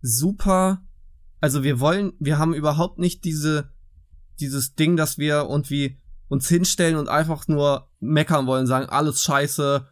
super, 0.00 0.82
also 1.40 1.62
wir 1.62 1.78
wollen, 1.80 2.14
wir 2.18 2.38
haben 2.38 2.54
überhaupt 2.54 2.98
nicht 2.98 3.24
diese, 3.24 3.70
dieses 4.40 4.74
Ding, 4.74 4.96
dass 4.96 5.18
wir 5.18 5.46
irgendwie 5.48 6.00
uns 6.28 6.48
hinstellen 6.48 6.96
und 6.96 7.08
einfach 7.10 7.46
nur 7.48 7.90
meckern 8.00 8.46
wollen, 8.46 8.66
sagen, 8.66 8.88
alles 8.88 9.22
scheiße, 9.22 9.86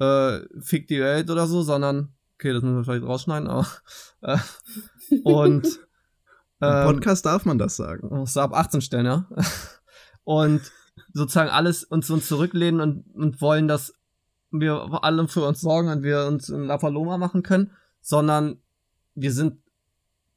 äh, 0.00 0.40
fick 0.60 0.88
die 0.88 0.98
Welt 1.00 1.30
oder 1.30 1.46
so, 1.46 1.62
sondern, 1.62 2.12
okay, 2.34 2.52
das 2.52 2.62
müssen 2.62 2.76
wir 2.78 2.84
vielleicht 2.84 3.04
rausschneiden, 3.06 3.48
aber, 3.48 3.66
äh, 4.22 4.38
und, 5.22 5.78
Im 6.64 6.76
ähm, 6.76 6.94
Podcast 6.94 7.26
darf 7.26 7.44
man 7.44 7.58
das 7.58 7.76
sagen. 7.76 8.08
Musst 8.08 8.36
du 8.36 8.40
ab 8.40 8.54
18 8.54 8.80
stellen, 8.80 9.06
ja. 9.06 9.28
Und 10.24 10.62
sozusagen 11.12 11.50
alles 11.50 11.84
uns, 11.84 12.10
uns 12.10 12.28
zurücklehnen 12.28 12.80
und, 12.80 13.14
und 13.14 13.40
wollen, 13.40 13.68
dass 13.68 13.94
wir 14.50 15.02
alle 15.02 15.28
für 15.28 15.44
uns 15.44 15.60
sorgen 15.60 15.88
und 15.88 16.02
wir 16.02 16.26
uns 16.26 16.48
in 16.48 16.64
La 16.64 16.78
Paloma 16.78 17.18
machen 17.18 17.42
können, 17.42 17.72
sondern 18.00 18.58
wir 19.14 19.32
sind 19.32 19.58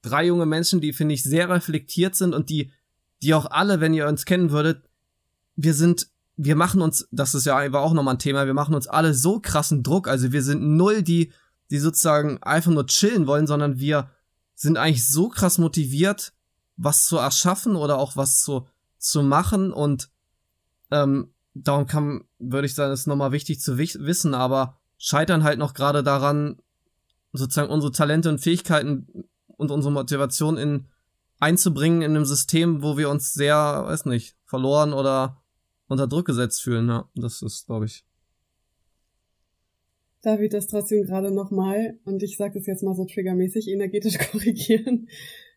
drei 0.01 0.25
junge 0.25 0.45
Menschen, 0.45 0.81
die, 0.81 0.93
finde 0.93 1.13
ich, 1.13 1.23
sehr 1.23 1.49
reflektiert 1.49 2.15
sind 2.15 2.33
und 2.33 2.49
die, 2.49 2.71
die 3.21 3.33
auch 3.33 3.49
alle, 3.49 3.79
wenn 3.79 3.93
ihr 3.93 4.07
uns 4.07 4.25
kennen 4.25 4.51
würdet, 4.51 4.83
wir 5.55 5.73
sind, 5.73 6.07
wir 6.35 6.55
machen 6.55 6.81
uns, 6.81 7.07
das 7.11 7.33
ist 7.33 7.45
ja 7.45 7.71
war 7.71 7.81
auch 7.81 7.93
nochmal 7.93 8.15
ein 8.15 8.19
Thema, 8.19 8.45
wir 8.45 8.53
machen 8.53 8.75
uns 8.75 8.87
alle 8.87 9.13
so 9.13 9.39
krassen 9.39 9.83
Druck, 9.83 10.07
also 10.07 10.31
wir 10.31 10.43
sind 10.43 10.61
null 10.61 11.01
die, 11.01 11.31
die 11.71 11.79
sozusagen 11.79 12.41
einfach 12.43 12.71
nur 12.71 12.85
chillen 12.87 13.27
wollen, 13.27 13.47
sondern 13.47 13.79
wir 13.79 14.09
sind 14.59 14.77
eigentlich 14.77 15.07
so 15.07 15.29
krass 15.29 15.59
motiviert, 15.59 16.33
was 16.77 17.05
zu 17.05 17.17
erschaffen 17.17 17.75
oder 17.75 17.97
auch 17.97 18.17
was 18.17 18.41
zu, 18.41 18.67
zu 18.97 19.21
machen 19.21 19.71
und 19.71 20.09
ähm, 20.89 21.31
darum 21.53 21.85
kann, 21.85 22.23
würde 22.39 22.65
ich 22.65 22.73
sagen, 22.75 22.91
ist 22.91 23.07
nochmal 23.07 23.31
wichtig 23.31 23.61
zu 23.61 23.77
wich- 23.77 23.99
wissen, 23.99 24.33
aber 24.33 24.79
scheitern 24.97 25.43
halt 25.43 25.59
noch 25.59 25.73
gerade 25.75 26.01
daran, 26.01 26.57
sozusagen 27.33 27.69
unsere 27.69 27.91
Talente 27.91 28.29
und 28.29 28.39
Fähigkeiten 28.39 29.25
und 29.47 29.69
unsere 29.69 29.91
Motivation 29.91 30.57
in 30.57 30.87
einzubringen 31.39 32.01
in 32.01 32.15
einem 32.15 32.25
System, 32.25 32.81
wo 32.81 32.97
wir 32.97 33.09
uns 33.11 33.33
sehr, 33.33 33.55
weiß 33.85 34.05
nicht, 34.05 34.35
verloren 34.45 34.91
oder 34.91 35.39
unter 35.87 36.07
Druck 36.07 36.25
gesetzt 36.25 36.63
fühlen. 36.63 36.89
Ja, 36.89 37.07
das 37.13 37.43
ist, 37.43 37.67
glaube 37.67 37.85
ich. 37.85 38.06
Darf 40.21 40.39
ich 40.39 40.49
das 40.49 40.67
trotzdem 40.67 41.03
gerade 41.03 41.31
nochmal, 41.31 41.99
und 42.03 42.23
ich 42.23 42.37
sage 42.37 42.55
das 42.55 42.65
jetzt 42.65 42.83
mal 42.83 42.95
so 42.95 43.05
triggermäßig, 43.05 43.67
energetisch 43.67 44.17
korrigieren? 44.31 45.07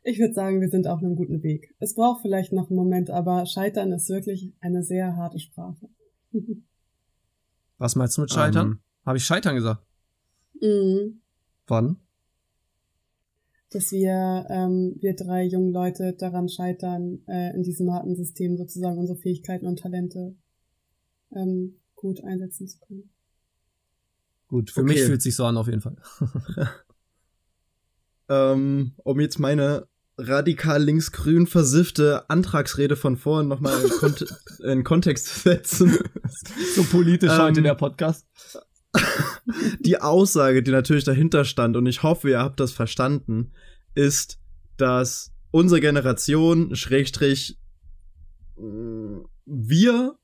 Ich 0.03 0.19
würde 0.19 0.35
sagen, 0.35 0.61
wir 0.61 0.69
sind 0.69 0.87
auf 0.87 1.01
einem 1.01 1.17
guten 1.17 1.43
Weg. 1.43 1.75
Es 1.79 1.95
braucht 1.95 2.23
vielleicht 2.23 2.53
noch 2.53 2.71
einen 2.71 2.77
Moment, 2.77 3.11
aber 3.11 3.45
Scheitern 3.47 3.93
ist 3.93 4.09
wirklich 4.09 4.53
eine 4.61 4.83
sehr 4.83 5.17
harte 5.17 5.39
Sprache. 5.39 5.89
Was 7.79 7.97
meinst 7.97 8.17
du 8.17 8.23
mit 8.23 8.31
Scheitern? 8.31 8.67
Ähm, 8.67 8.79
Habe 9.05 9.19
ich 9.19 9.25
Scheitern 9.25 9.57
gesagt? 9.57 9.83
Mhm. 10.61 11.21
Wann? 11.67 11.97
Dass 13.71 13.93
wir, 13.93 14.47
ähm, 14.51 14.97
wir 15.01 15.15
drei 15.15 15.45
jungen 15.45 15.73
Leute 15.73 16.15
daran 16.15 16.49
scheitern, 16.49 17.23
äh, 17.27 17.55
in 17.55 17.63
diesem 17.63 17.93
harten 17.93 18.17
System 18.17 18.57
sozusagen 18.57 18.99
unsere 18.99 19.19
Fähigkeiten 19.19 19.67
und 19.67 19.79
Talente 19.79 20.35
ähm, 21.35 21.77
gut 21.95 22.23
einsetzen 22.25 22.67
zu 22.67 22.79
können. 22.81 23.11
Gut, 24.51 24.71
für 24.73 24.81
Okay. 24.81 24.93
mich 24.95 25.03
fühlt 25.05 25.23
sich 25.23 25.37
so 25.37 25.45
an 25.45 25.57
auf 25.57 25.69
jeden 25.69 25.81
Fall. 25.81 25.97
ähm, 28.29 28.93
um 29.05 29.21
jetzt 29.21 29.39
meine 29.39 29.87
radikal 30.19 30.83
linksgrün 30.83 31.47
versiffte 31.47 32.29
Antragsrede 32.29 32.97
von 32.97 33.17
vorhin 33.17 33.49
nochmal 33.49 33.81
in, 33.83 33.89
Kont 34.01 34.27
in 34.65 34.85
Kontext 34.85 35.27
zu 35.29 35.39
setzen. 35.41 35.97
so 36.75 36.83
politisch 36.85 37.31
Ähm, 37.31 37.39
heute 37.39 37.63
der 37.63 37.75
Podcast. 37.77 38.27
die 39.79 40.01
Aussage, 40.01 40.65
die 40.65 40.73
natürlich 40.73 41.05
dahinter 41.05 41.45
stand, 41.45 41.77
und 41.77 41.87
ich 41.87 42.03
hoffe, 42.03 42.29
ihr 42.29 42.41
habt 42.41 42.59
das 42.59 42.73
verstanden, 42.73 43.53
ist, 43.95 44.41
dass 44.77 45.33
unsere 45.53 45.81
Generation, 45.81 46.75
Schrägstrich, 46.75 47.57
mh, 48.57 49.21
wir, 49.47 50.17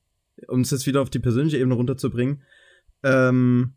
um 0.48 0.62
es 0.62 0.72
jetzt 0.72 0.86
wieder 0.86 1.00
auf 1.00 1.10
die 1.10 1.20
persönliche 1.20 1.58
Ebene 1.58 1.76
runterzubringen, 1.76 2.42
ähm, 3.04 3.75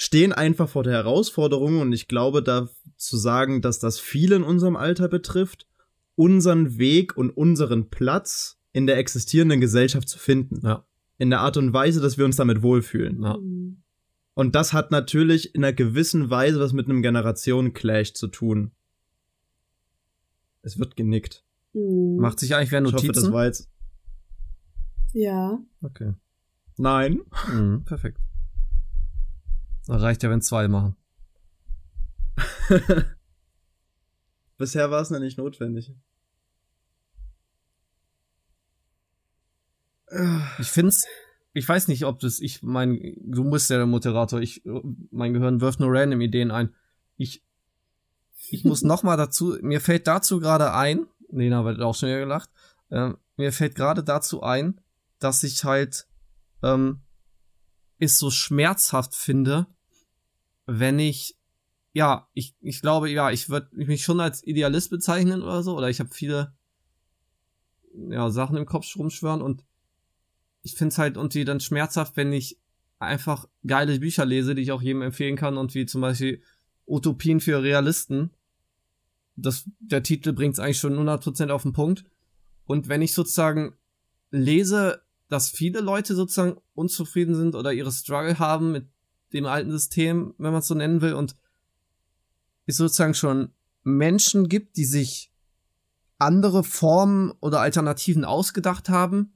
stehen 0.00 0.32
einfach 0.32 0.66
vor 0.66 0.82
der 0.82 0.94
Herausforderung, 0.94 1.80
und 1.80 1.92
ich 1.92 2.08
glaube, 2.08 2.42
da 2.42 2.70
zu 2.96 3.18
sagen, 3.18 3.60
dass 3.60 3.78
das 3.78 3.98
viele 3.98 4.36
in 4.36 4.42
unserem 4.42 4.74
Alter 4.74 5.08
betrifft, 5.08 5.66
unseren 6.14 6.78
Weg 6.78 7.18
und 7.18 7.28
unseren 7.28 7.90
Platz 7.90 8.58
in 8.72 8.86
der 8.86 8.96
existierenden 8.96 9.60
Gesellschaft 9.60 10.08
zu 10.08 10.18
finden. 10.18 10.66
Ja. 10.66 10.86
in 11.18 11.28
der 11.28 11.40
Art 11.40 11.58
und 11.58 11.74
Weise, 11.74 12.00
dass 12.00 12.16
wir 12.16 12.24
uns 12.24 12.36
damit 12.36 12.62
wohlfühlen. 12.62 13.22
Ja. 13.22 13.38
Und 14.32 14.54
das 14.54 14.72
hat 14.72 14.90
natürlich 14.90 15.54
in 15.54 15.62
einer 15.62 15.74
gewissen 15.74 16.30
Weise 16.30 16.58
was 16.60 16.72
mit 16.72 16.86
einem 16.86 17.02
Generationen-Clash 17.02 18.14
zu 18.14 18.28
tun. 18.28 18.70
Es 20.62 20.78
wird 20.78 20.96
genickt. 20.96 21.44
Mhm. 21.74 22.16
Macht 22.16 22.40
sich 22.40 22.54
eigentlich 22.54 22.72
wer 22.72 22.80
Ich 22.82 22.94
hoffe, 22.94 23.06
das 23.08 23.16
Notizen? 23.16 23.32
war 23.34 23.44
jetzt. 23.44 23.68
Ja. 25.12 25.58
Okay. 25.82 26.14
Nein. 26.78 27.20
Mhm, 27.52 27.84
perfekt. 27.84 28.18
Da 29.90 29.96
reicht 29.96 30.22
ja, 30.22 30.30
wenn 30.30 30.40
zwei 30.40 30.68
machen. 30.68 30.94
Bisher 34.56 34.88
war 34.92 35.00
es 35.00 35.10
noch 35.10 35.18
nicht 35.18 35.36
notwendig. 35.36 35.92
Ich 40.60 40.70
find's, 40.70 41.06
ich 41.54 41.68
weiß 41.68 41.88
nicht, 41.88 42.04
ob 42.04 42.20
das, 42.20 42.38
ich 42.38 42.62
mein, 42.62 43.16
du 43.20 43.50
bist 43.50 43.68
ja 43.68 43.78
der 43.78 43.86
Moderator, 43.86 44.40
ich, 44.40 44.62
mein 45.10 45.34
Gehirn 45.34 45.60
wirft 45.60 45.80
nur 45.80 45.90
random 45.92 46.20
Ideen 46.20 46.52
ein. 46.52 46.72
Ich, 47.16 47.42
ich 48.48 48.64
muss 48.64 48.82
noch 48.84 49.02
mal 49.02 49.16
dazu, 49.16 49.58
mir 49.60 49.80
fällt 49.80 50.06
dazu 50.06 50.38
gerade 50.38 50.72
ein, 50.72 51.08
Lena 51.30 51.64
wird 51.64 51.80
auch 51.80 51.96
schon 51.96 52.10
wieder 52.10 52.20
gelacht, 52.20 52.48
ähm, 52.92 53.16
mir 53.36 53.52
fällt 53.52 53.74
gerade 53.74 54.04
dazu 54.04 54.44
ein, 54.44 54.80
dass 55.18 55.42
ich 55.42 55.64
halt, 55.64 56.06
ähm, 56.62 57.00
es 57.98 58.18
so 58.18 58.30
schmerzhaft 58.30 59.16
finde, 59.16 59.66
wenn 60.78 60.98
ich, 60.98 61.36
ja, 61.92 62.28
ich, 62.32 62.54
ich 62.60 62.80
glaube, 62.80 63.10
ja, 63.10 63.30
ich 63.30 63.48
würde 63.48 63.68
mich 63.72 64.04
schon 64.04 64.20
als 64.20 64.46
Idealist 64.46 64.90
bezeichnen 64.90 65.42
oder 65.42 65.62
so, 65.62 65.76
oder 65.76 65.90
ich 65.90 65.98
habe 65.98 66.10
viele, 66.12 66.54
ja, 68.08 68.30
Sachen 68.30 68.56
im 68.56 68.66
Kopf 68.66 68.94
rumschwören 68.96 69.42
und 69.42 69.64
ich 70.62 70.74
finde 70.74 70.92
es 70.92 70.98
halt 70.98 71.16
irgendwie 71.16 71.44
dann 71.44 71.58
schmerzhaft, 71.58 72.16
wenn 72.16 72.32
ich 72.32 72.58
einfach 72.98 73.48
geile 73.66 73.98
Bücher 73.98 74.24
lese, 74.24 74.54
die 74.54 74.62
ich 74.62 74.72
auch 74.72 74.82
jedem 74.82 75.02
empfehlen 75.02 75.36
kann 75.36 75.56
und 75.56 75.74
wie 75.74 75.86
zum 75.86 76.02
Beispiel 76.02 76.42
Utopien 76.86 77.40
für 77.40 77.62
Realisten. 77.62 78.30
Das, 79.36 79.68
der 79.80 80.02
Titel 80.02 80.32
bringt 80.34 80.54
es 80.54 80.60
eigentlich 80.60 80.78
schon 80.78 80.98
100% 80.98 81.50
auf 81.50 81.62
den 81.62 81.72
Punkt. 81.72 82.04
Und 82.66 82.88
wenn 82.88 83.00
ich 83.00 83.14
sozusagen 83.14 83.74
lese, 84.30 85.02
dass 85.28 85.48
viele 85.48 85.80
Leute 85.80 86.14
sozusagen 86.14 86.60
unzufrieden 86.74 87.34
sind 87.34 87.54
oder 87.54 87.72
ihre 87.72 87.90
Struggle 87.90 88.38
haben 88.38 88.70
mit 88.70 88.86
dem 89.32 89.46
alten 89.46 89.70
System, 89.70 90.34
wenn 90.38 90.52
man 90.52 90.60
es 90.60 90.68
so 90.68 90.74
nennen 90.74 91.00
will, 91.00 91.14
und 91.14 91.36
es 92.66 92.76
sozusagen 92.76 93.14
schon 93.14 93.52
Menschen 93.82 94.48
gibt, 94.48 94.76
die 94.76 94.84
sich 94.84 95.32
andere 96.18 96.64
Formen 96.64 97.32
oder 97.40 97.60
Alternativen 97.60 98.24
ausgedacht 98.24 98.88
haben, 98.88 99.32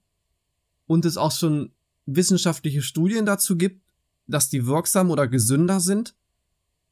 und 0.87 1.05
es 1.05 1.17
auch 1.17 1.33
schon 1.33 1.73
wissenschaftliche 2.07 2.83
Studien 2.83 3.27
dazu 3.27 3.57
gibt, 3.57 3.83
dass 4.27 4.49
die 4.49 4.67
wirksam 4.67 5.11
oder 5.11 5.29
gesünder 5.29 5.81
sind. 5.81 6.15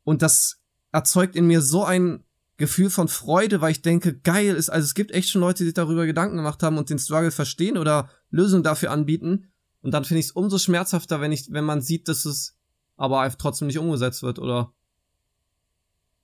Und 0.05 0.23
das 0.23 0.61
erzeugt 0.93 1.37
in 1.37 1.47
mir 1.47 1.63
so 1.63 1.85
ein 1.85 2.25
Gefühl 2.57 2.91
von 2.91 3.09
Freude, 3.09 3.61
weil 3.61 3.73
ich 3.73 3.83
denke, 3.83 4.19
geil 4.19 4.55
ist, 4.55 4.71
also 4.71 4.85
es 4.85 4.95
gibt 4.95 5.11
echt 5.11 5.31
schon 5.31 5.41
Leute, 5.41 5.65
die 5.65 5.73
darüber 5.73 6.07
Gedanken 6.07 6.37
gemacht 6.37 6.63
haben 6.63 6.79
und 6.79 6.91
den 6.91 6.99
Struggle 6.99 7.31
verstehen 7.31 7.79
oder 7.79 8.09
Lösungen 8.31 8.63
dafür 8.63 8.91
anbieten. 8.91 9.51
Und 9.81 9.93
dann 9.93 10.05
finde 10.05 10.21
ich 10.21 10.27
es 10.27 10.33
umso 10.33 10.59
schmerzhafter, 10.59 11.21
wenn 11.21 11.33
ich, 11.33 11.51
wenn 11.51 11.65
man 11.65 11.81
sieht, 11.81 12.09
dass 12.09 12.25
es 12.25 12.57
aber 13.03 13.21
einfach 13.23 13.37
trotzdem 13.37 13.67
nicht 13.67 13.81
umgesetzt 13.81 14.23
wird 14.23 14.39
oder 14.39 14.73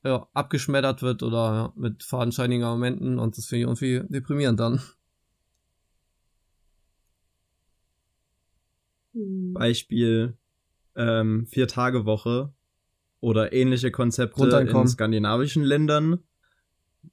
ja, 0.05 0.29
abgeschmettert 0.33 1.03
wird 1.03 1.25
oder 1.25 1.37
ja, 1.37 1.73
mit 1.75 2.05
fadenscheinigen 2.05 2.65
Argumenten 2.65 3.19
und 3.19 3.37
das 3.37 3.47
finde 3.47 3.63
ich 3.63 3.67
irgendwie 3.67 4.09
deprimierend 4.09 4.61
dann. 4.61 4.81
Mhm. 9.13 9.55
Beispiel 9.55 10.39
ähm, 10.95 11.49
Vier-Tage-Woche 11.49 12.53
oder 13.19 13.53
ähnliche 13.53 13.91
Konzepte 13.91 14.49
in 14.49 14.87
skandinavischen 14.87 15.65
Ländern. 15.65 16.21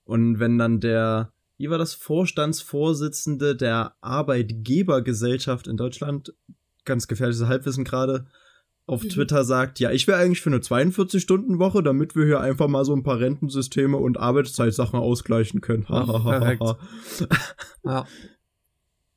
Und 0.04 0.38
wenn 0.38 0.60
dann 0.60 0.80
der, 0.80 1.34
wie 1.58 1.72
war 1.72 1.80
das, 1.80 1.96
Vorstandsvorsitzende 1.96 3.56
der 3.56 3.96
Arbeitgebergesellschaft 4.02 5.66
in 5.66 5.78
Deutschland, 5.78 6.36
ganz 6.84 7.08
gefährliches 7.08 7.48
Halbwissen 7.48 7.84
gerade, 7.84 8.28
auf 8.88 9.04
Mhm. 9.04 9.10
Twitter 9.10 9.44
sagt, 9.44 9.80
ja, 9.80 9.92
ich 9.92 10.08
wäre 10.08 10.20
eigentlich 10.20 10.42
für 10.42 10.50
eine 10.50 10.60
42-Stunden-Woche, 10.60 11.82
damit 11.82 12.16
wir 12.16 12.26
hier 12.26 12.40
einfach 12.40 12.68
mal 12.68 12.86
so 12.86 12.94
ein 12.96 13.04
paar 13.04 13.20
Rentensysteme 13.20 13.98
und 13.98 14.20
Arbeitszeitsachen 14.20 15.00
ausgleichen 15.00 15.62
können. 15.62 15.86
Ja, 15.90 16.04
perfekt. 16.06 16.64
Ja. 17.84 18.06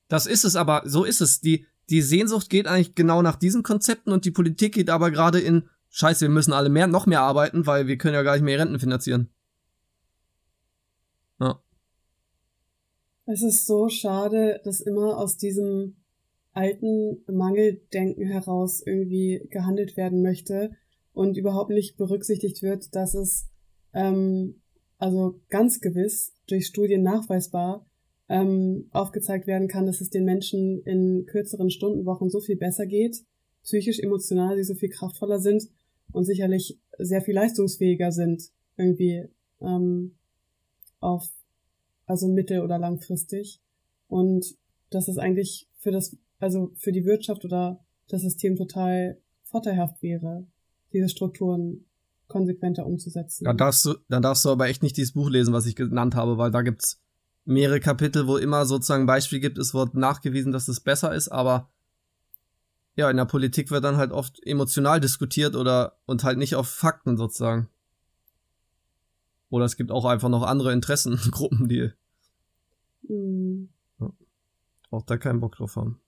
Das 0.09 0.27
ist 0.27 0.45
es 0.45 0.57
aber, 0.57 0.83
so 0.87 1.05
ist 1.05 1.21
es. 1.21 1.41
Die, 1.41 1.67
die 1.91 2.01
Sehnsucht 2.01 2.49
geht 2.49 2.67
eigentlich 2.67 2.95
genau 2.95 3.21
nach 3.23 3.37
diesen 3.37 3.63
Konzepten 3.63 4.11
und 4.11 4.25
die 4.25 4.31
Politik 4.31 4.75
geht 4.75 4.89
aber 4.89 5.11
gerade 5.11 5.39
in, 5.39 5.69
scheiße, 5.91 6.23
wir 6.23 6.31
müssen 6.31 6.53
alle 6.53 6.71
mehr, 6.71 6.87
noch 6.87 7.07
mehr 7.07 7.21
arbeiten, 7.21 7.67
weil 7.67 7.87
wir 7.87 7.99
können 7.99 8.15
ja 8.15 8.23
gar 8.23 8.33
nicht 8.35 8.43
mehr 8.43 8.59
Renten 8.59 8.79
finanzieren. 8.79 9.29
Ja. 11.41 11.63
Es 13.27 13.43
ist 13.43 13.67
so 13.67 13.89
schade, 13.91 14.61
dass 14.65 14.81
immer 14.81 15.19
aus 15.19 15.37
diesem 15.37 15.97
alten 16.59 17.23
Mangeldenken 17.29 18.27
heraus 18.27 18.83
irgendwie 18.85 19.47
gehandelt 19.51 19.97
werden 19.97 20.23
möchte 20.23 20.73
und 21.12 21.37
überhaupt 21.37 21.71
nicht 21.71 21.97
berücksichtigt 21.97 22.62
wird, 22.62 22.97
dass 22.97 23.14
es 23.14 23.49
ähm, 23.94 24.57
also 24.99 25.40
ganz 25.51 25.81
gewiss 25.81 26.35
durch 26.49 26.66
Studien 26.66 27.03
nachweisbar 27.03 27.87
ähm, 28.29 28.88
aufgezeigt 28.90 29.47
werden 29.47 29.68
kann, 29.68 29.87
dass 29.87 30.01
es 30.01 30.11
den 30.11 30.25
Menschen 30.25 30.83
in 30.83 31.27
kürzeren 31.27 31.71
Stundenwochen 31.71 32.29
so 32.29 32.40
viel 32.40 32.57
besser 32.57 32.87
geht, 32.87 33.23
psychisch, 33.62 34.01
emotional, 34.01 34.57
sie 34.57 34.64
so 34.64 34.75
viel 34.75 34.90
kraftvoller 34.90 35.38
sind 35.38 35.68
und 36.11 36.25
sicherlich 36.25 36.81
sehr 36.99 37.23
viel 37.23 37.35
leistungsfähiger 37.35 38.11
sind, 38.11 38.51
irgendwie 38.77 39.29
ähm, 39.61 40.16
auf 40.99 41.29
also 42.07 42.27
mittel- 42.27 42.62
oder 42.62 42.79
langfristig. 42.79 43.61
Und 44.09 44.57
dass 44.90 45.07
es 45.07 45.18
eigentlich 45.18 45.68
für 45.77 45.92
das, 45.92 46.16
also 46.38 46.72
für 46.77 46.92
die 46.92 47.05
Wirtschaft 47.05 47.44
oder 47.44 47.85
das 48.09 48.22
System 48.22 48.57
total 48.57 49.18
vorteilhaft 49.42 50.03
wäre, 50.03 50.46
diese 50.92 51.09
Strukturen 51.09 51.85
konsequenter 52.29 52.87
umzusetzen. 52.87 53.44
Dann 53.44 53.57
darfst 53.57 53.85
du, 53.85 53.94
dann 54.09 54.22
darfst 54.22 54.44
du 54.44 54.51
aber 54.51 54.68
echt 54.68 54.83
nicht 54.83 54.96
dieses 54.96 55.12
Buch 55.12 55.31
lesen, 55.31 55.55
was 55.55 55.66
ich 55.66 55.77
genannt 55.77 56.14
habe, 56.14 56.38
weil 56.38 56.51
da 56.51 56.62
gibt's 56.62 57.01
mehrere 57.44 57.81
Kapitel, 57.81 58.27
wo 58.27 58.37
immer 58.37 58.66
sozusagen 58.66 59.05
ein 59.05 59.07
Beispiel 59.07 59.40
gibt, 59.40 59.59
es 59.59 59.72
wird 59.72 59.94
nachgewiesen, 59.94 60.53
dass 60.53 60.68
es 60.68 60.81
besser 60.81 61.14
ist, 61.14 61.29
aber 61.29 61.70
ja, 62.96 63.11
in 63.11 63.16
der 63.16 63.24
Politik 63.24 63.70
wird 63.70 63.85
dann 63.85 63.96
halt 63.96 64.12
oft 64.12 64.44
emotional 64.44 65.01
diskutiert 65.01 65.57
oder 65.57 65.96
und 66.05 66.24
halt 66.24 66.37
nicht 66.37 66.57
auf 66.57 66.68
Fakten 66.68 67.16
sozusagen. 67.16 67.68
Oder 69.51 69.64
es 69.64 69.77
gibt 69.77 69.90
auch 69.90 70.05
einfach 70.05 70.29
noch 70.29 70.42
andere 70.42 70.72
Interessengruppen, 70.72 71.68
die 71.68 71.90
Mhm. 73.03 73.70
auch 74.90 75.03
da 75.03 75.16
keinen 75.16 75.40
Bock 75.40 75.57
drauf 75.57 75.77
haben. 75.77 76.01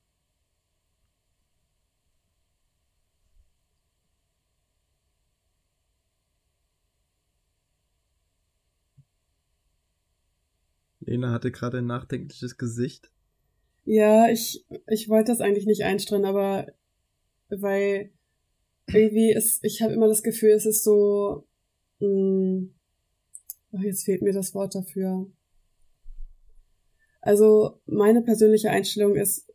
Lena 11.11 11.33
hatte 11.33 11.51
gerade 11.51 11.79
ein 11.79 11.87
nachdenkliches 11.87 12.57
Gesicht. 12.57 13.11
Ja, 13.85 14.29
ich, 14.29 14.64
ich 14.87 15.09
wollte 15.09 15.33
das 15.33 15.40
eigentlich 15.40 15.66
nicht 15.66 15.83
einstreuen, 15.83 16.25
aber 16.25 16.68
weil 17.49 18.12
irgendwie 18.87 19.33
ist, 19.33 19.64
ich 19.64 19.83
habe 19.83 19.92
immer 19.92 20.07
das 20.07 20.23
Gefühl, 20.23 20.51
es 20.51 20.66
ist 20.66 20.85
so, 20.85 21.49
mh, 21.99 22.68
oh, 23.73 23.79
jetzt 23.83 24.05
fehlt 24.05 24.23
mir 24.23 24.33
das 24.33 24.55
Wort 24.55 24.77
dafür. 24.77 25.27
Also 27.20 27.81
meine 27.87 28.23
persönliche 28.23 28.70
Einstellung 28.70 29.16
ist, 29.16 29.53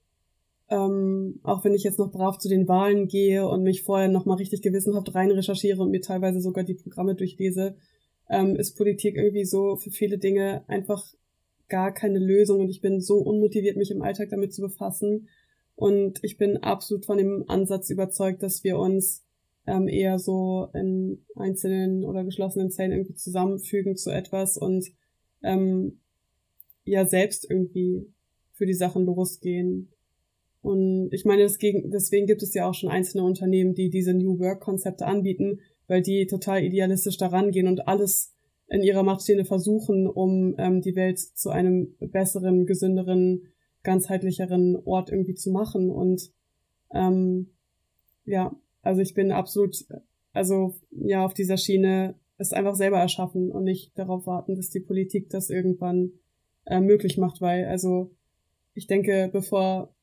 ähm, 0.68 1.40
auch 1.44 1.64
wenn 1.64 1.74
ich 1.74 1.84
jetzt 1.84 2.00
noch 2.00 2.12
brav 2.12 2.38
zu 2.38 2.50
den 2.50 2.68
Wahlen 2.68 3.08
gehe 3.08 3.48
und 3.48 3.64
mich 3.64 3.84
vorher 3.84 4.10
nochmal 4.10 4.38
richtig 4.38 4.62
gewissenhaft 4.62 5.16
rein 5.16 5.32
recherchiere 5.32 5.82
und 5.82 5.92
mir 5.92 6.02
teilweise 6.02 6.42
sogar 6.42 6.66
die 6.66 6.76
Programme 6.76 7.16
durchlese, 7.16 7.78
ähm, 8.30 8.58
ist 8.58 8.76
Politik 8.76 9.16
irgendwie 9.16 9.46
so 9.46 9.78
für 9.78 9.92
viele 9.92 10.18
Dinge 10.18 10.68
einfach 10.68 11.06
gar 11.68 11.94
keine 11.94 12.20
Lösung 12.20 12.60
und 12.60 12.70
ich 12.70 12.82
bin 12.82 13.02
so 13.02 13.18
unmotiviert, 13.18 13.78
mich 13.78 13.92
im 13.92 14.02
Alltag 14.02 14.30
damit 14.30 14.54
zu 14.54 14.62
befassen. 14.62 15.30
Und 15.76 16.20
ich 16.24 16.38
bin 16.38 16.58
absolut 16.58 17.06
von 17.06 17.18
dem 17.18 17.44
Ansatz 17.48 17.90
überzeugt, 17.90 18.44
dass 18.44 18.64
wir 18.64 18.78
uns 18.78 19.26
ähm, 19.68 19.88
eher 19.88 20.20
so 20.20 20.70
in 20.74 21.26
einzelnen 21.36 22.06
oder 22.06 22.24
geschlossenen 22.24 22.72
Zellen 22.72 22.92
irgendwie 22.92 23.16
zusammenfügen 23.16 23.98
zu 23.98 24.12
etwas 24.12 24.58
und 24.58 24.86
ähm, 25.44 26.00
ja 26.86 27.06
selbst 27.06 27.50
irgendwie 27.50 28.08
für 28.54 28.66
die 28.66 28.74
Sachen 28.74 29.06
losgehen. 29.06 29.92
Und 30.62 31.10
ich 31.12 31.26
meine, 31.26 31.44
deswegen, 31.44 32.26
gibt 32.26 32.42
es 32.42 32.54
ja 32.54 32.68
auch 32.68 32.74
schon 32.74 32.90
einzelne 32.90 33.24
Unternehmen, 33.24 33.76
die 33.76 33.90
diese 33.90 34.14
New 34.14 34.40
Work-Konzepte 34.40 35.06
anbieten, 35.06 35.60
weil 35.88 36.02
die 36.02 36.26
total 36.26 36.64
idealistisch 36.64 37.18
daran 37.18 37.52
gehen 37.52 37.68
und 37.68 37.88
alles 37.88 38.35
in 38.68 38.82
ihrer 38.82 39.04
Macht 39.04 39.22
Stehende 39.22 39.46
versuchen, 39.46 40.08
um 40.08 40.56
ähm, 40.58 40.82
die 40.82 40.96
Welt 40.96 41.20
zu 41.20 41.50
einem 41.50 41.96
besseren, 42.00 42.66
gesünderen, 42.66 43.48
ganzheitlicheren 43.84 44.76
Ort 44.86 45.12
irgendwie 45.12 45.36
zu 45.36 45.52
machen. 45.52 45.90
Und 45.90 46.32
Ähm, 46.94 47.50
ja, 48.26 48.56
also 48.82 49.02
ich 49.02 49.14
bin 49.14 49.32
absolut, 49.32 49.76
also 50.34 50.76
ja, 50.92 51.26
auf 51.26 51.34
dieser 51.34 51.58
Schiene 51.58 52.16
es 52.38 52.54
einfach 52.54 52.76
selber 52.76 53.00
erschaffen 53.00 53.52
und 53.52 53.64
nicht 53.64 53.98
darauf 53.98 54.26
warten, 54.28 54.56
dass 54.56 54.70
die 54.70 54.80
Politik 54.80 55.30
das 55.30 55.50
irgendwann 55.50 56.12
äh, 56.66 56.80
möglich 56.80 57.18
macht, 57.18 57.42
weil 57.42 57.66
also 57.66 58.12
ich 58.74 58.88
denke, 58.88 59.30
bevor, 59.32 59.94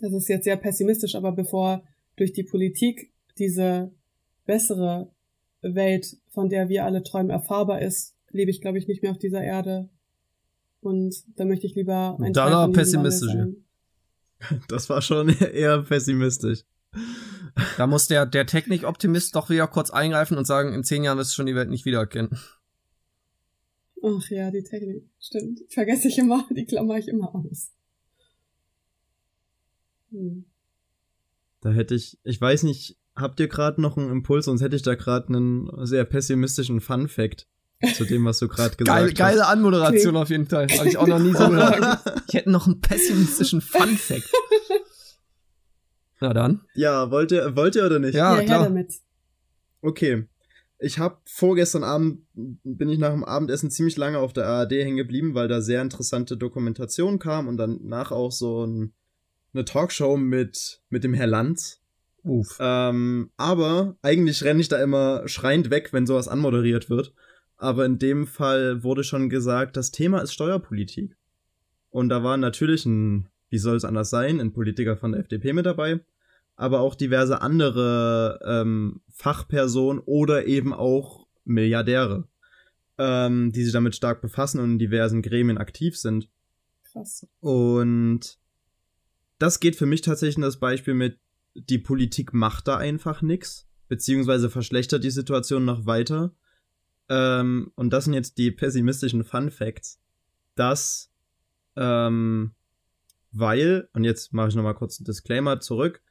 das 0.00 0.12
ist 0.12 0.28
jetzt 0.28 0.44
sehr 0.44 0.56
pessimistisch, 0.56 1.14
aber 1.14 1.32
bevor 1.32 1.82
durch 2.16 2.32
die 2.32 2.44
Politik 2.44 3.12
diese 3.38 3.92
bessere 4.46 5.10
Welt, 5.62 6.16
von 6.28 6.48
der 6.48 6.68
wir 6.68 6.84
alle 6.84 7.02
träumen, 7.02 7.30
erfahrbar 7.30 7.82
ist, 7.82 8.14
lebe 8.30 8.50
ich, 8.50 8.60
glaube 8.60 8.78
ich, 8.78 8.86
nicht 8.86 9.02
mehr 9.02 9.12
auf 9.12 9.18
dieser 9.18 9.42
Erde. 9.42 9.88
Und 10.80 11.14
da 11.36 11.44
möchte 11.44 11.66
ich 11.66 11.74
lieber 11.74 12.16
ein 12.20 12.32
Da 12.32 12.50
war 12.50 12.70
pessimistisch. 12.70 13.32
Das 14.68 14.88
war 14.88 15.02
schon 15.02 15.28
eher 15.38 15.82
pessimistisch. 15.82 16.64
Da 17.76 17.86
muss 17.86 18.06
der, 18.06 18.24
der 18.24 18.46
Technik-Optimist 18.46 19.36
doch 19.36 19.50
wieder 19.50 19.66
kurz 19.66 19.90
eingreifen 19.90 20.38
und 20.38 20.46
sagen, 20.46 20.72
in 20.72 20.82
zehn 20.82 21.04
Jahren 21.04 21.18
wirst 21.18 21.32
du 21.32 21.34
schon 21.34 21.46
die 21.46 21.54
Welt 21.54 21.68
nicht 21.68 21.84
wiedererkennen. 21.84 22.30
Ach 24.02 24.30
ja, 24.30 24.50
die 24.50 24.62
Technik. 24.62 25.10
Stimmt. 25.20 25.60
Vergesse 25.68 26.08
ich 26.08 26.18
immer, 26.18 26.48
die 26.56 26.64
klammer 26.64 26.96
ich 26.96 27.08
immer 27.08 27.34
aus. 27.34 27.70
Hm. 30.10 30.46
Da 31.60 31.70
hätte 31.70 31.94
ich, 31.94 32.18
ich 32.24 32.40
weiß 32.40 32.62
nicht, 32.62 32.96
habt 33.20 33.40
ihr 33.40 33.48
gerade 33.48 33.80
noch 33.80 33.96
einen 33.96 34.10
Impuls, 34.10 34.46
sonst 34.46 34.62
hätte 34.62 34.76
ich 34.76 34.82
da 34.82 34.94
gerade 34.94 35.28
einen 35.28 35.68
sehr 35.86 36.04
pessimistischen 36.04 36.80
Fun 36.80 37.08
Fact 37.08 37.46
zu 37.94 38.04
dem, 38.04 38.24
was 38.24 38.38
du 38.38 38.48
gerade 38.48 38.76
gesagt 38.76 38.86
Geil, 38.86 39.06
hast. 39.06 39.16
Geile 39.16 39.46
Anmoderation 39.46 40.16
okay. 40.16 40.22
auf 40.22 40.30
jeden 40.30 40.46
Fall. 40.46 40.66
Habe 40.68 40.88
ich 40.88 40.98
auch 40.98 41.06
noch 41.06 41.18
nie 41.18 41.32
so 41.32 41.48
gehört. 41.48 42.00
Ich 42.28 42.34
hätte 42.34 42.50
noch 42.50 42.66
einen 42.66 42.80
pessimistischen 42.80 43.60
Fun 43.60 43.96
Fact. 43.96 44.30
Na 46.20 46.32
dann. 46.32 46.60
Ja, 46.74 47.10
wollt 47.10 47.32
ihr, 47.32 47.56
wollt 47.56 47.74
ihr 47.74 47.86
oder 47.86 47.98
nicht? 47.98 48.14
Ja, 48.14 48.36
ja 48.36 48.44
klar. 48.44 48.64
Damit. 48.64 48.94
Okay. 49.80 50.28
Ich 50.78 50.98
habe 50.98 51.18
vorgestern 51.26 51.84
Abend, 51.84 52.26
bin 52.32 52.88
ich 52.88 52.98
nach 52.98 53.10
dem 53.10 53.24
Abendessen 53.24 53.70
ziemlich 53.70 53.96
lange 53.96 54.18
auf 54.18 54.32
der 54.32 54.46
ARD 54.46 54.72
hängen 54.72 54.96
geblieben, 54.96 55.34
weil 55.34 55.48
da 55.48 55.60
sehr 55.60 55.82
interessante 55.82 56.36
Dokumentation 56.36 57.18
kam 57.18 57.48
und 57.48 57.56
danach 57.56 58.12
auch 58.12 58.32
so 58.32 58.64
ein, 58.64 58.94
eine 59.52 59.64
Talkshow 59.64 60.16
mit, 60.16 60.80
mit 60.88 61.04
dem 61.04 61.12
Herr 61.14 61.26
Lanz. 61.26 61.79
Uff. 62.22 62.56
Ähm, 62.60 63.30
aber 63.36 63.96
eigentlich 64.02 64.44
renne 64.44 64.60
ich 64.60 64.68
da 64.68 64.82
immer 64.82 65.26
schreiend 65.26 65.70
weg, 65.70 65.92
wenn 65.92 66.06
sowas 66.06 66.28
anmoderiert 66.28 66.90
wird. 66.90 67.12
Aber 67.56 67.84
in 67.84 67.98
dem 67.98 68.26
Fall 68.26 68.82
wurde 68.82 69.04
schon 69.04 69.28
gesagt, 69.28 69.76
das 69.76 69.90
Thema 69.90 70.20
ist 70.20 70.32
Steuerpolitik. 70.32 71.16
Und 71.90 72.08
da 72.08 72.22
war 72.22 72.36
natürlich 72.36 72.86
ein, 72.86 73.28
wie 73.48 73.58
soll 73.58 73.76
es 73.76 73.84
anders 73.84 74.10
sein, 74.10 74.40
ein 74.40 74.52
Politiker 74.52 74.96
von 74.96 75.12
der 75.12 75.20
FDP 75.20 75.52
mit 75.52 75.66
dabei 75.66 76.00
aber 76.60 76.80
auch 76.80 76.94
diverse 76.94 77.40
andere 77.40 78.38
ähm, 78.44 79.00
Fachpersonen 79.08 80.02
oder 80.04 80.46
eben 80.46 80.74
auch 80.74 81.26
Milliardäre, 81.46 82.28
ähm, 82.98 83.50
die 83.50 83.64
sich 83.64 83.72
damit 83.72 83.96
stark 83.96 84.20
befassen 84.20 84.60
und 84.60 84.72
in 84.72 84.78
diversen 84.78 85.22
Gremien 85.22 85.56
aktiv 85.56 85.96
sind. 85.96 86.28
Krass. 86.92 87.26
Und 87.40 88.38
das 89.38 89.58
geht 89.58 89.74
für 89.74 89.86
mich 89.86 90.02
tatsächlich 90.02 90.36
in 90.36 90.42
das 90.42 90.60
Beispiel 90.60 90.92
mit, 90.92 91.18
die 91.54 91.78
Politik 91.78 92.32
macht 92.32 92.68
da 92.68 92.76
einfach 92.76 93.22
nichts, 93.22 93.68
beziehungsweise 93.88 94.50
verschlechtert 94.50 95.04
die 95.04 95.10
Situation 95.10 95.64
noch 95.64 95.86
weiter. 95.86 96.34
Ähm, 97.08 97.72
und 97.74 97.92
das 97.92 98.04
sind 98.04 98.14
jetzt 98.14 98.38
die 98.38 98.50
pessimistischen 98.50 99.24
Fun 99.24 99.50
Facts, 99.50 100.00
dass, 100.54 101.12
ähm, 101.76 102.52
weil, 103.32 103.88
und 103.92 104.04
jetzt 104.04 104.32
mache 104.32 104.48
ich 104.48 104.54
nochmal 104.54 104.74
kurz 104.74 104.98
einen 104.98 105.06
Disclaimer 105.06 105.60
zurück, 105.60 106.02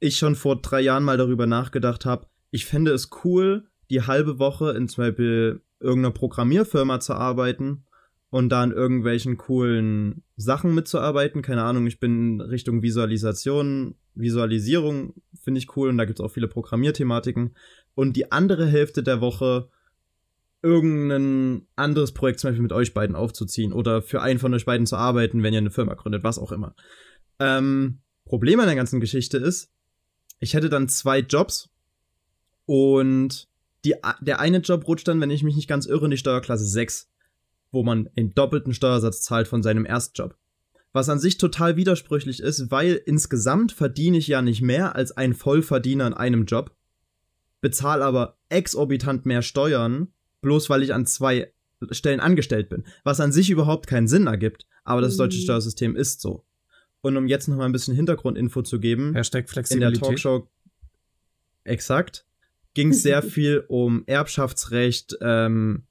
ich 0.00 0.16
schon 0.16 0.36
vor 0.36 0.60
drei 0.60 0.80
Jahren 0.80 1.04
mal 1.04 1.16
darüber 1.16 1.46
nachgedacht 1.46 2.04
habe, 2.04 2.26
ich 2.50 2.66
fände 2.66 2.92
es 2.92 3.10
cool, 3.24 3.68
die 3.90 4.02
halbe 4.02 4.38
Woche 4.38 4.72
in 4.72 4.88
zum 4.88 5.04
Beispiel 5.04 5.62
irgendeiner 5.80 6.14
Programmierfirma 6.14 7.00
zu 7.00 7.14
arbeiten 7.14 7.84
und 8.30 8.50
da 8.50 8.62
an 8.62 8.72
irgendwelchen 8.72 9.36
coolen 9.36 10.22
Sachen 10.36 10.74
mitzuarbeiten. 10.74 11.42
Keine 11.42 11.62
Ahnung, 11.62 11.86
ich 11.86 11.98
bin 11.98 12.40
Richtung 12.40 12.82
Visualisation, 12.82 13.94
Visualisierung 14.14 15.14
finde 15.40 15.58
ich 15.60 15.76
cool 15.76 15.88
und 15.88 15.98
da 15.98 16.04
gibt 16.04 16.18
es 16.18 16.24
auch 16.24 16.30
viele 16.30 16.48
Programmierthematiken. 16.48 17.56
Und 17.94 18.16
die 18.16 18.30
andere 18.30 18.66
Hälfte 18.66 19.02
der 19.02 19.20
Woche 19.20 19.70
irgendein 20.62 21.66
anderes 21.76 22.12
Projekt 22.12 22.40
zum 22.40 22.48
Beispiel 22.48 22.62
mit 22.62 22.72
euch 22.72 22.92
beiden 22.92 23.16
aufzuziehen 23.16 23.72
oder 23.72 24.02
für 24.02 24.20
einen 24.20 24.38
von 24.38 24.52
euch 24.54 24.64
beiden 24.64 24.86
zu 24.86 24.96
arbeiten, 24.96 25.42
wenn 25.42 25.54
ihr 25.54 25.60
eine 25.60 25.70
Firma 25.70 25.94
gründet, 25.94 26.24
was 26.24 26.38
auch 26.38 26.52
immer. 26.52 26.74
Ähm, 27.38 28.00
Problem 28.24 28.60
an 28.60 28.66
der 28.66 28.74
ganzen 28.74 29.00
Geschichte 29.00 29.38
ist, 29.38 29.70
ich 30.40 30.54
hätte 30.54 30.68
dann 30.68 30.88
zwei 30.88 31.20
Jobs 31.20 31.70
und 32.66 33.48
die, 33.84 33.94
der 34.20 34.40
eine 34.40 34.58
Job 34.58 34.86
rutscht 34.86 35.08
dann, 35.08 35.20
wenn 35.20 35.30
ich 35.30 35.42
mich 35.42 35.56
nicht 35.56 35.68
ganz 35.68 35.86
irre, 35.86 36.04
in 36.06 36.10
die 36.10 36.18
Steuerklasse 36.18 36.64
6, 36.64 37.08
wo 37.70 37.82
man 37.82 38.08
einen 38.16 38.34
doppelten 38.34 38.74
Steuersatz 38.74 39.22
zahlt 39.22 39.48
von 39.48 39.62
seinem 39.62 39.84
Erstjob. 39.86 40.36
Was 40.92 41.08
an 41.08 41.18
sich 41.18 41.36
total 41.38 41.76
widersprüchlich 41.76 42.40
ist, 42.40 42.70
weil 42.70 43.00
insgesamt 43.04 43.72
verdiene 43.72 44.18
ich 44.18 44.28
ja 44.28 44.42
nicht 44.42 44.62
mehr 44.62 44.96
als 44.96 45.12
ein 45.12 45.34
Vollverdiener 45.34 46.06
in 46.06 46.14
einem 46.14 46.44
Job, 46.46 46.74
bezahle 47.60 48.04
aber 48.04 48.38
exorbitant 48.48 49.26
mehr 49.26 49.42
Steuern, 49.42 50.08
bloß 50.40 50.70
weil 50.70 50.82
ich 50.82 50.94
an 50.94 51.06
zwei 51.06 51.52
Stellen 51.90 52.20
angestellt 52.20 52.68
bin, 52.68 52.84
was 53.04 53.20
an 53.20 53.32
sich 53.32 53.50
überhaupt 53.50 53.86
keinen 53.86 54.08
Sinn 54.08 54.26
ergibt, 54.26 54.66
aber 54.84 55.00
das 55.00 55.16
deutsche 55.16 55.38
mhm. 55.38 55.42
Steuersystem 55.42 55.96
ist 55.96 56.20
so. 56.20 56.44
Und 57.00 57.16
um 57.16 57.28
jetzt 57.28 57.48
noch 57.48 57.56
mal 57.56 57.66
ein 57.66 57.72
bisschen 57.72 57.94
Hintergrundinfo 57.94 58.62
zu 58.62 58.80
geben, 58.80 59.14
Hashtag 59.14 59.48
Flexibilität. 59.48 59.94
in 59.94 60.00
der 60.00 60.08
Talkshow 60.08 60.48
exakt 61.64 62.26
ging 62.74 62.90
es 62.90 63.02
sehr 63.02 63.22
viel 63.24 63.64
um 63.68 64.04
Erbschaftsrecht, 64.06 65.16
ähm, 65.20 65.84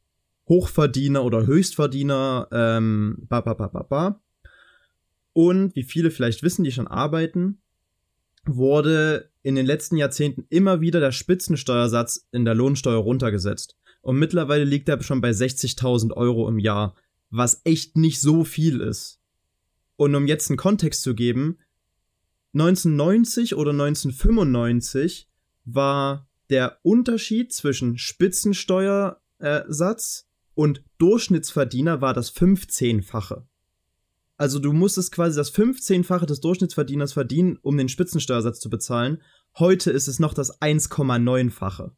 Hochverdiener 0.48 1.24
oder 1.24 1.46
Höchstverdiener, 1.46 2.48
ähm, 2.52 3.18
ba, 3.28 3.42
ba, 3.42 3.54
ba, 3.54 3.68
ba, 3.68 3.84
ba. 3.84 4.22
Und 5.34 5.76
wie 5.76 5.84
viele 5.84 6.10
vielleicht 6.10 6.42
wissen, 6.42 6.64
die 6.64 6.72
schon 6.72 6.88
arbeiten, 6.88 7.62
wurde 8.46 9.30
in 9.44 9.56
den 9.56 9.66
letzten 9.66 9.98
Jahrzehnten 9.98 10.46
immer 10.50 10.82
wieder 10.82 11.00
der 11.00 11.12
Spitzensteuersatz 11.12 12.28
in 12.32 12.46
der 12.46 12.56
Lohnsteuer 12.56 12.98
runtergesetzt. 12.98 13.78
Und 14.02 14.18
mittlerweile 14.18 14.64
liegt 14.64 14.90
er 14.90 15.02
schon 15.04 15.22
bei 15.22 15.32
60.000 15.32 16.14
Euro 16.14 16.48
im 16.48 16.60
Jahr, 16.60 16.96
was 17.30 17.62
echt 17.66 17.98
nicht 17.98 18.22
so 18.22 18.44
viel 18.44 18.82
ist. 18.82 19.20
Und 19.96 20.16
um 20.16 20.28
jetzt 20.28 20.50
einen 20.50 20.58
Kontext 20.58 21.02
zu 21.02 21.14
geben, 21.14 21.58
1990 22.54 23.56
oder 23.56 23.72
1995 23.72 25.28
war 25.66 26.30
der 26.50 26.80
Unterschied 26.84 27.52
zwischen 27.52 27.98
Spitzensteuersatz 27.98 30.27
und 30.58 30.84
Durchschnittsverdiener 30.98 32.02
war 32.02 32.16
das 32.16 32.36
15-fache. 32.36 33.46
Also 34.38 34.58
du 34.58 34.74
musstest 34.74 35.12
quasi 35.12 35.38
das 35.38 35.54
15-fache 35.54 36.26
des 36.26 36.42
Durchschnittsverdieners 36.42 37.14
verdienen, 37.14 37.60
um 37.62 37.78
den 37.78 37.90
Spitzensteuersatz 37.90 38.60
zu 38.60 38.68
bezahlen. 38.72 39.22
Heute 39.60 39.92
ist 39.92 40.08
es 40.08 40.18
noch 40.18 40.34
das 40.34 40.60
1,9-fache 40.60 41.92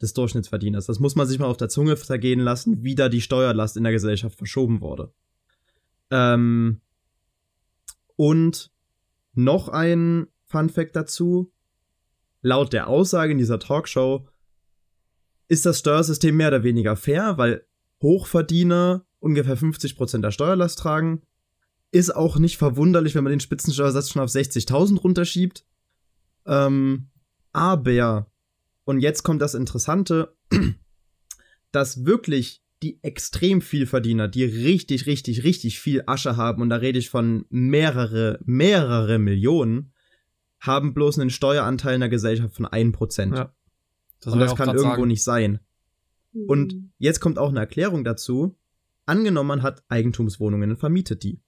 des 0.00 0.14
Durchschnittsverdieners. 0.14 0.86
Das 0.86 1.00
muss 1.00 1.16
man 1.16 1.26
sich 1.26 1.40
mal 1.40 1.48
auf 1.48 1.56
der 1.56 1.68
Zunge 1.68 1.96
zergehen 1.96 2.38
lassen, 2.38 2.84
wie 2.84 2.94
da 2.94 3.08
die 3.08 3.20
Steuerlast 3.20 3.76
in 3.76 3.82
der 3.82 3.92
Gesellschaft 3.92 4.38
verschoben 4.38 4.80
wurde. 4.80 5.12
Ähm, 6.12 6.80
und 8.14 8.70
noch 9.32 9.68
ein 9.68 10.28
Fun 10.44 10.68
Fact 10.68 10.94
dazu. 10.94 11.52
Laut 12.40 12.72
der 12.72 12.86
Aussage 12.86 13.32
in 13.32 13.38
dieser 13.38 13.58
Talkshow 13.58 14.28
ist 15.48 15.66
das 15.66 15.78
Steuersystem 15.78 16.36
mehr 16.36 16.48
oder 16.48 16.62
weniger 16.62 16.96
fair, 16.96 17.38
weil 17.38 17.66
Hochverdiener 18.02 19.06
ungefähr 19.18 19.56
50% 19.56 20.20
der 20.20 20.30
Steuerlast 20.30 20.78
tragen. 20.78 21.22
Ist 21.90 22.14
auch 22.14 22.38
nicht 22.38 22.58
verwunderlich, 22.58 23.14
wenn 23.14 23.24
man 23.24 23.30
den 23.30 23.40
Spitzensteuersatz 23.40 24.10
schon 24.10 24.22
auf 24.22 24.30
60.000 24.30 25.00
runterschiebt. 25.00 25.64
Ähm, 26.46 27.08
aber, 27.52 28.30
und 28.84 29.00
jetzt 29.00 29.22
kommt 29.22 29.40
das 29.40 29.54
Interessante, 29.54 30.36
dass 31.72 32.04
wirklich 32.04 32.62
die 32.82 33.02
extrem 33.02 33.62
viel 33.62 33.86
Verdiener, 33.86 34.28
die 34.28 34.44
richtig, 34.44 35.06
richtig, 35.06 35.44
richtig 35.44 35.80
viel 35.80 36.02
Asche 36.06 36.36
haben, 36.36 36.60
und 36.60 36.68
da 36.68 36.76
rede 36.76 36.98
ich 36.98 37.08
von 37.08 37.46
mehrere, 37.48 38.38
mehrere 38.44 39.18
Millionen, 39.18 39.92
haben 40.60 40.92
bloß 40.92 41.18
einen 41.18 41.30
Steueranteil 41.30 41.94
in 41.94 42.00
der 42.00 42.10
Gesellschaft 42.10 42.54
von 42.54 42.66
1%. 42.66 43.36
Ja. 43.36 43.54
Das 44.24 44.32
und 44.32 44.40
das 44.40 44.54
kann 44.54 44.68
irgendwo 44.68 44.88
sagen. 44.88 45.08
nicht 45.08 45.22
sein. 45.22 45.60
Und 46.32 46.74
mhm. 46.74 46.90
jetzt 46.98 47.20
kommt 47.20 47.38
auch 47.38 47.50
eine 47.50 47.60
Erklärung 47.60 48.04
dazu. 48.04 48.56
Angenommen, 49.06 49.48
man 49.48 49.62
hat 49.62 49.84
Eigentumswohnungen 49.88 50.70
und 50.70 50.76
vermietet 50.76 51.22
die. 51.22 51.40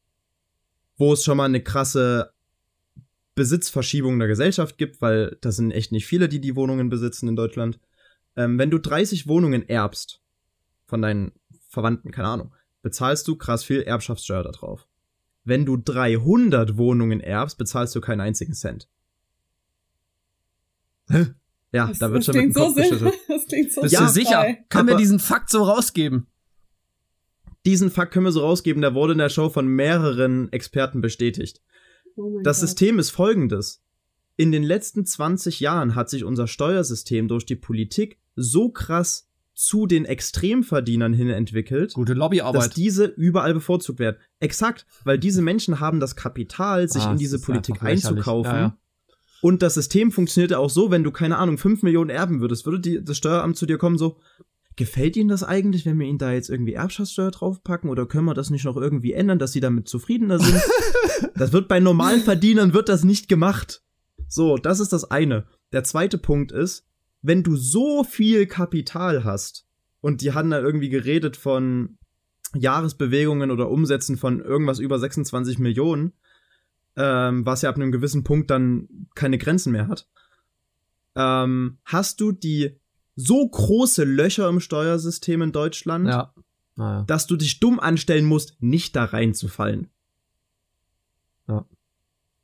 Wo 0.97 1.13
es 1.13 1.25
schon 1.25 1.37
mal 1.37 1.45
eine 1.45 1.63
krasse 1.63 2.33
Besitzverschiebung 3.35 4.15
in 4.15 4.19
der 4.19 4.29
Gesellschaft 4.29 4.79
gibt, 4.79 5.03
weil 5.03 5.37
das 5.41 5.57
sind 5.57 5.71
echt 5.71 5.93
nicht 5.93 6.07
viele, 6.07 6.29
die 6.29 6.41
die 6.41 6.57
Wohnungen 6.57 6.89
besitzen 6.89 7.29
in 7.29 7.37
Deutschland. 7.37 7.79
Ähm, 8.35 8.59
wenn 8.59 8.71
du 8.71 8.79
30 8.79 9.27
Wohnungen 9.27 9.69
erbst, 9.69 10.21
von 10.87 11.03
deinen 11.03 11.33
Verwandten, 11.69 12.13
keine 12.13 12.29
Ahnung, 12.29 12.55
bezahlst 12.83 13.27
du 13.29 13.37
krass 13.37 13.65
viel 13.65 13.83
Erbschaftssteuer 13.83 14.43
darauf. 14.43 14.87
wenn 15.45 15.65
du 15.65 15.77
300 15.77 16.77
Wohnungen 16.77 17.21
erbst, 17.21 17.57
bezahlst 17.57 17.95
du 17.95 18.01
keinen 18.01 18.21
einzigen 18.21 18.53
Cent. 18.53 18.89
Hä? 21.09 21.27
Ja, 21.77 21.87
Das, 21.89 21.99
da 21.99 22.11
wird 22.11 22.19
das 22.19 22.25
schon 22.27 22.35
mit 22.37 22.45
dem 22.45 22.53
klingt 22.53 22.55
so 22.55 22.65
Kopf 22.65 22.75
Sinn. 22.75 22.91
geschüttelt. 22.91 23.15
Das 23.29 23.47
klingt 23.47 23.73
so 23.73 23.81
Bist 23.83 23.95
Ja, 23.95 24.01
du 24.07 24.09
sicher? 24.13 24.31
frei. 24.41 24.65
Können 24.69 24.89
wir 24.89 24.97
diesen 24.97 25.19
Fakt 25.19 25.51
so 25.51 25.63
rausgeben? 25.63 26.27
Diesen 27.65 27.91
Fakt 27.91 28.13
können 28.13 28.25
wir 28.27 28.33
so 28.33 28.41
rausgeben, 28.41 28.81
der 28.81 28.95
wurde 28.95 29.13
in 29.13 29.19
der 29.19 29.29
Show 29.29 29.49
von 29.49 29.67
mehreren 29.67 30.53
Experten 30.53 31.01
bestätigt. 31.01 31.61
Oh 32.17 32.41
Das 32.43 32.61
Gott. 32.61 32.69
System 32.69 32.99
ist 32.99 33.11
folgendes. 33.11 33.83
In 34.37 34.53
den 34.53 34.63
letzten 34.63 35.05
20 35.07 35.61
Jahren 35.61 35.95
hat 35.95 36.09
sich 36.11 36.23
unser 36.25 36.47
Steuersystem 36.47 37.27
durch 37.27 37.47
die 37.47 37.57
Politik 37.57 38.19
so 38.37 38.69
krass 38.71 39.29
zu 39.55 39.87
den 39.87 40.05
Extremverdienern 40.05 41.15
hin 41.15 41.31
entwickelt, 41.31 41.95
Gute 41.95 42.13
dass 42.13 42.19
Lobbyarbeit. 42.19 42.77
diese 42.77 43.07
überall 43.07 43.55
bevorzugt 43.55 43.99
werden. 43.99 44.19
Exakt, 44.39 44.87
weil 45.05 45.19
diese 45.19 45.41
Menschen 45.41 45.81
haben 45.81 45.99
das 45.99 46.15
Kapital, 46.15 46.89
sich 46.89 47.03
Ah, 47.03 47.09
in 47.09 47.15
es 47.15 47.21
diese 47.21 47.41
Politik 47.41 47.83
einzukaufen. 47.83 48.53
Ja, 48.53 48.59
ja. 48.61 48.79
Und 49.43 49.63
das 49.63 49.75
System 49.75 50.13
funktionierte 50.13 50.59
auch 50.59 50.71
so, 50.71 50.91
wenn 50.91 51.05
du, 51.05 51.11
keine 51.11 51.39
Ahnung, 51.39 51.59
5 51.59 51.83
Millionen 51.83 52.11
erben 52.11 52.41
würdest, 52.41 52.65
würde 52.67 52.81
die, 52.81 53.05
das 53.05 53.17
Steueramt 53.17 53.57
zu 53.57 53.67
dir 53.67 53.79
kommen 53.79 53.99
so, 53.99 54.19
gefällt 54.77 55.17
Ihnen 55.17 55.29
das 55.29 55.43
eigentlich, 55.43 55.87
wenn 55.87 55.99
wir 55.99 56.07
Ihnen 56.07 56.19
da 56.19 56.33
jetzt 56.33 56.51
irgendwie 56.51 56.75
Erbschaftssteuer 56.75 57.31
draufpacken 57.31 57.91
oder 57.91 58.07
können 58.07 58.27
wir 58.27 58.35
das 58.35 58.51
nicht 58.51 58.65
noch 58.65 58.77
irgendwie 58.77 59.13
ändern, 59.13 59.39
dass 59.39 59.53
Sie 59.53 59.61
damit 59.61 59.89
zufriedener 59.89 60.39
sind? 60.39 60.61
das 61.35 61.53
wird 61.53 61.69
bei 61.69 61.81
normalen 61.81 62.21
Verdienern 62.21 62.75
wird 62.75 62.89
das 62.89 63.05
nicht 63.05 63.29
gemacht. 63.29 63.83
So, 64.29 64.57
das 64.57 64.81
ist 64.81 64.93
das 64.93 65.11
eine. 65.11 65.47
Der 65.73 65.85
zweite 65.85 66.19
Punkt 66.19 66.53
ist, 66.53 66.87
wenn 67.23 67.43
du 67.43 67.57
so 67.57 68.05
viel 68.05 68.47
Kapital 68.47 69.25
hast 69.25 69.67
und 70.01 70.21
die 70.21 70.33
haben 70.33 70.51
da 70.51 70.61
irgendwie 70.61 70.91
geredet 70.91 71.37
von 71.37 71.99
Jahresbewegungen 72.55 73.51
oder 73.51 73.71
Umsätzen 73.71 74.17
von 74.17 74.41
irgendwas 74.41 74.79
über 74.79 74.99
26 74.99 75.59
Millionen, 75.59 76.13
ähm, 76.97 77.45
was 77.47 77.63
ja 77.63 77.69
ab 77.71 77.77
einem 77.77 77.93
gewissen 77.93 78.25
Punkt 78.25 78.51
dann 78.51 78.89
keine 79.15 79.39
Grenzen 79.39 79.73
mehr 79.73 79.89
hat, 79.89 80.09
ähm, 81.15 81.79
hast 81.85 82.21
du 82.21 82.33
die 82.33 82.79
so 83.15 83.49
große 83.49 84.05
Löcher 84.05 84.49
im 84.49 84.61
Steuersystem 84.61 85.41
in 85.43 85.53
Deutschland, 85.53 86.09
Ja. 86.09 86.35
Naja. 86.77 87.05
dass 87.07 87.27
du 87.27 87.37
dich 87.37 87.59
dumm 87.61 87.81
anstellen 87.81 88.27
musst, 88.27 88.57
nicht 88.61 88.95
da 88.97 89.05
reinzufallen. 89.05 89.89
Ja. 91.49 91.65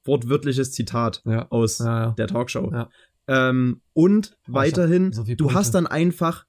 Wortwörtliches 0.05 0.73
Zitat 0.73 1.23
Ja. 1.27 1.47
aus 1.51 1.79
Ja, 1.79 2.13
der 2.13 2.27
Talkshow. 2.29 2.87
Ähm, 3.29 3.81
und 3.93 4.37
Oh, 4.49 4.55
weiterhin, 4.55 5.13
so 5.13 5.23
du 5.25 5.53
hast 5.53 5.75
dann 5.75 5.87
einfach 5.87 6.47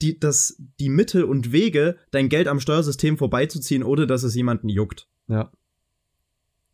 die, 0.00 0.18
das, 0.18 0.56
die 0.78 0.88
Mittel 0.88 1.24
und 1.24 1.52
Wege, 1.52 1.96
dein 2.10 2.28
Geld 2.30 2.48
am 2.48 2.58
Steuersystem 2.60 3.18
vorbeizuziehen, 3.18 3.82
ohne 3.82 4.06
dass 4.06 4.22
es 4.22 4.34
jemanden 4.34 4.68
juckt. 4.70 5.08
Ja. 5.26 5.50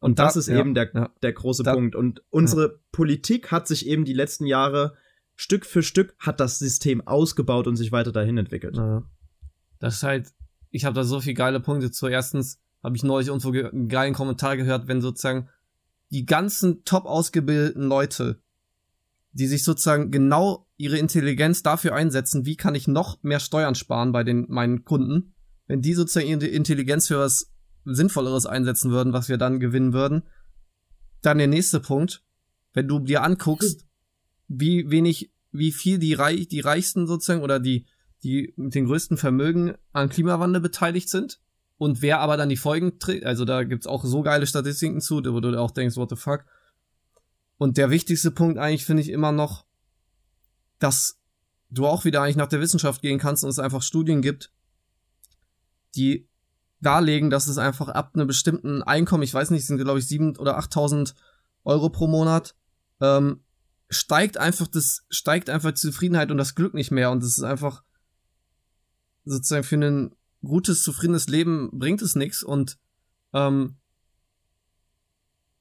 Und 0.01 0.19
da- 0.19 0.25
das 0.27 0.37
ist 0.37 0.49
ja, 0.49 0.59
eben 0.59 0.75
der, 0.75 0.91
ja. 0.95 1.11
der 1.23 1.33
große 1.33 1.63
Da- 1.63 1.75
Punkt. 1.75 1.95
Und 1.97 2.23
unsere 2.31 2.81
Politik 2.93 3.51
hat 3.51 3.67
sich 3.67 3.87
eben 3.87 4.05
die 4.05 4.13
letzten 4.13 4.47
Jahre 4.47 4.95
Stück 5.35 5.67
für 5.67 5.83
Stück 5.83 6.15
hat 6.19 6.41
das 6.41 6.59
System 6.59 7.07
ausgebaut 7.07 7.67
und 7.67 7.77
sich 7.77 7.93
weiter 7.93 8.13
dahin 8.13 8.39
entwickelt. 8.39 8.77
Ja. 8.77 9.05
Das 9.79 9.97
ist 9.97 10.03
halt, 10.03 10.33
ich 10.71 10.85
habe 10.87 10.95
da 10.95 11.05
so 11.05 11.21
viele 11.21 11.35
geile 11.35 11.61
Punkte 11.61 11.91
zu. 11.91 12.07
Erstens 12.07 12.59
habe 12.83 12.97
ich 12.97 13.03
neulich 13.03 13.29
irgendwo 13.29 13.51
ge 13.51 13.65
einen 13.67 13.89
geilen 13.89 14.15
Kommentar 14.15 14.57
gehört, 14.57 14.89
wenn 14.89 15.03
sozusagen 15.03 15.49
die 16.11 16.25
ganzen 16.25 16.85
top 16.85 17.05
ausgebildeten 17.05 17.83
Leute, 17.83 18.41
die 19.33 19.47
sich 19.47 19.65
sozusagen 19.65 20.11
genau 20.11 20.67
ihre 20.79 20.97
Intelligenz 20.99 21.63
dafür 21.63 21.95
einsetzen, 21.95 22.47
wie 22.47 22.57
kann 22.57 22.75
ich 22.75 22.89
noch 22.89 23.23
mehr 23.23 23.41
Steuern 23.41 23.75
sparen 23.75 24.13
bei 24.13 24.25
den 24.25 24.47
meinen 24.49 24.85
Kunden, 24.85 25.35
wenn 25.67 25.83
die 25.83 25.93
sozusagen 25.95 26.29
ihre 26.29 26.47
Intelligenz 26.47 27.09
für 27.09 27.19
was 27.19 27.53
Sinnvolleres 27.87 28.47
einsetzen 28.47 28.91
würden, 28.91 29.13
was 29.13 29.29
wir 29.29 29.39
dann 29.39 29.61
gewinnen 29.61 29.93
würden. 29.93 30.25
Dann 31.23 31.39
der 31.39 31.47
nächste 31.47 31.81
Punkt, 31.81 32.23
wenn 32.75 32.89
du 32.89 32.99
dir 32.99 33.23
anguckst, 33.23 33.87
wie 34.49 34.91
wenig, 34.91 35.33
wie 35.53 35.73
viel 35.73 35.99
die, 35.99 36.15
Reich, 36.15 36.49
die 36.49 36.61
Reichsten 36.61 37.07
sozusagen 37.07 37.43
oder 37.43 37.59
die, 37.59 37.87
die 38.23 38.53
mit 38.57 38.75
den 38.75 38.87
größten 38.87 39.17
Vermögen 39.17 39.75
an 39.93 40.09
Klimawandel 40.09 40.61
beteiligt 40.61 41.09
sind 41.09 41.41
und 41.79 42.03
wer 42.03 42.21
aber 42.21 42.37
dann 42.37 42.49
die 42.49 42.57
Folgen 42.57 42.99
trägt. 42.99 43.25
Also 43.25 43.45
da 43.45 43.65
gibt's 43.65 43.87
auch 43.87 44.05
so 44.05 44.23
geile 44.23 44.47
Statistiken 44.47 45.01
zu, 45.01 45.17
wo 45.25 45.41
du 45.41 45.59
auch 45.61 45.71
denkst, 45.71 45.97
what 45.97 46.11
the 46.11 46.17
fuck. 46.17 46.45
Und 47.59 47.77
der 47.77 47.91
wichtigste 47.91 48.31
Punkt 48.31 48.59
eigentlich 48.59 48.85
finde 48.85 49.03
ich 49.03 49.09
immer 49.09 49.33
noch, 49.33 49.65
dass 50.79 51.19
du 51.71 51.87
auch 51.87 52.05
wieder 52.05 52.23
eigentlich 52.23 52.37
nach 52.37 52.49
der 52.49 52.61
Wissenschaft 52.61 53.03
gehen 53.03 53.19
kannst 53.19 53.45
und 53.45 53.51
es 53.51 53.59
einfach 53.59 53.83
Studien 53.83 54.23
gibt, 54.23 54.53
die 55.95 56.29
darlegen, 56.81 57.31
dass 57.31 57.49
es 57.49 57.59
einfach 57.59 57.89
ab 57.89 58.13
einem 58.15 58.27
bestimmten 58.27 58.83
Einkommen, 58.83 59.23
ich 59.23 59.35
weiß 59.35 59.51
nicht, 59.51 59.67
sind 59.67 59.79
glaube 59.79 59.99
ich 59.99 60.07
sieben 60.07 60.37
oder 60.37 60.59
8.000 60.59 61.15
Euro 61.65 61.89
pro 61.89 62.07
Monat, 62.07 62.55
ähm, 63.01 63.41
steigt 63.89 64.37
einfach 64.37 64.67
das, 64.67 65.05
steigt 65.11 65.49
einfach 65.51 65.71
die 65.71 65.81
Zufriedenheit 65.81 66.31
und 66.31 66.39
das 66.39 66.55
Glück 66.55 66.75
nicht 66.75 66.91
mehr 66.91 67.11
und 67.11 67.23
es 67.23 67.39
ist 67.39 67.45
einfach 67.45 67.83
sozusagen 69.25 69.65
für 69.65 69.77
ein 69.77 70.15
gutes, 70.45 70.83
zufriedenes 70.83 71.29
Leben 71.29 71.71
bringt 71.73 72.03
es 72.03 72.15
nichts 72.15 72.43
und 72.43 72.79
ähm, 73.33 73.77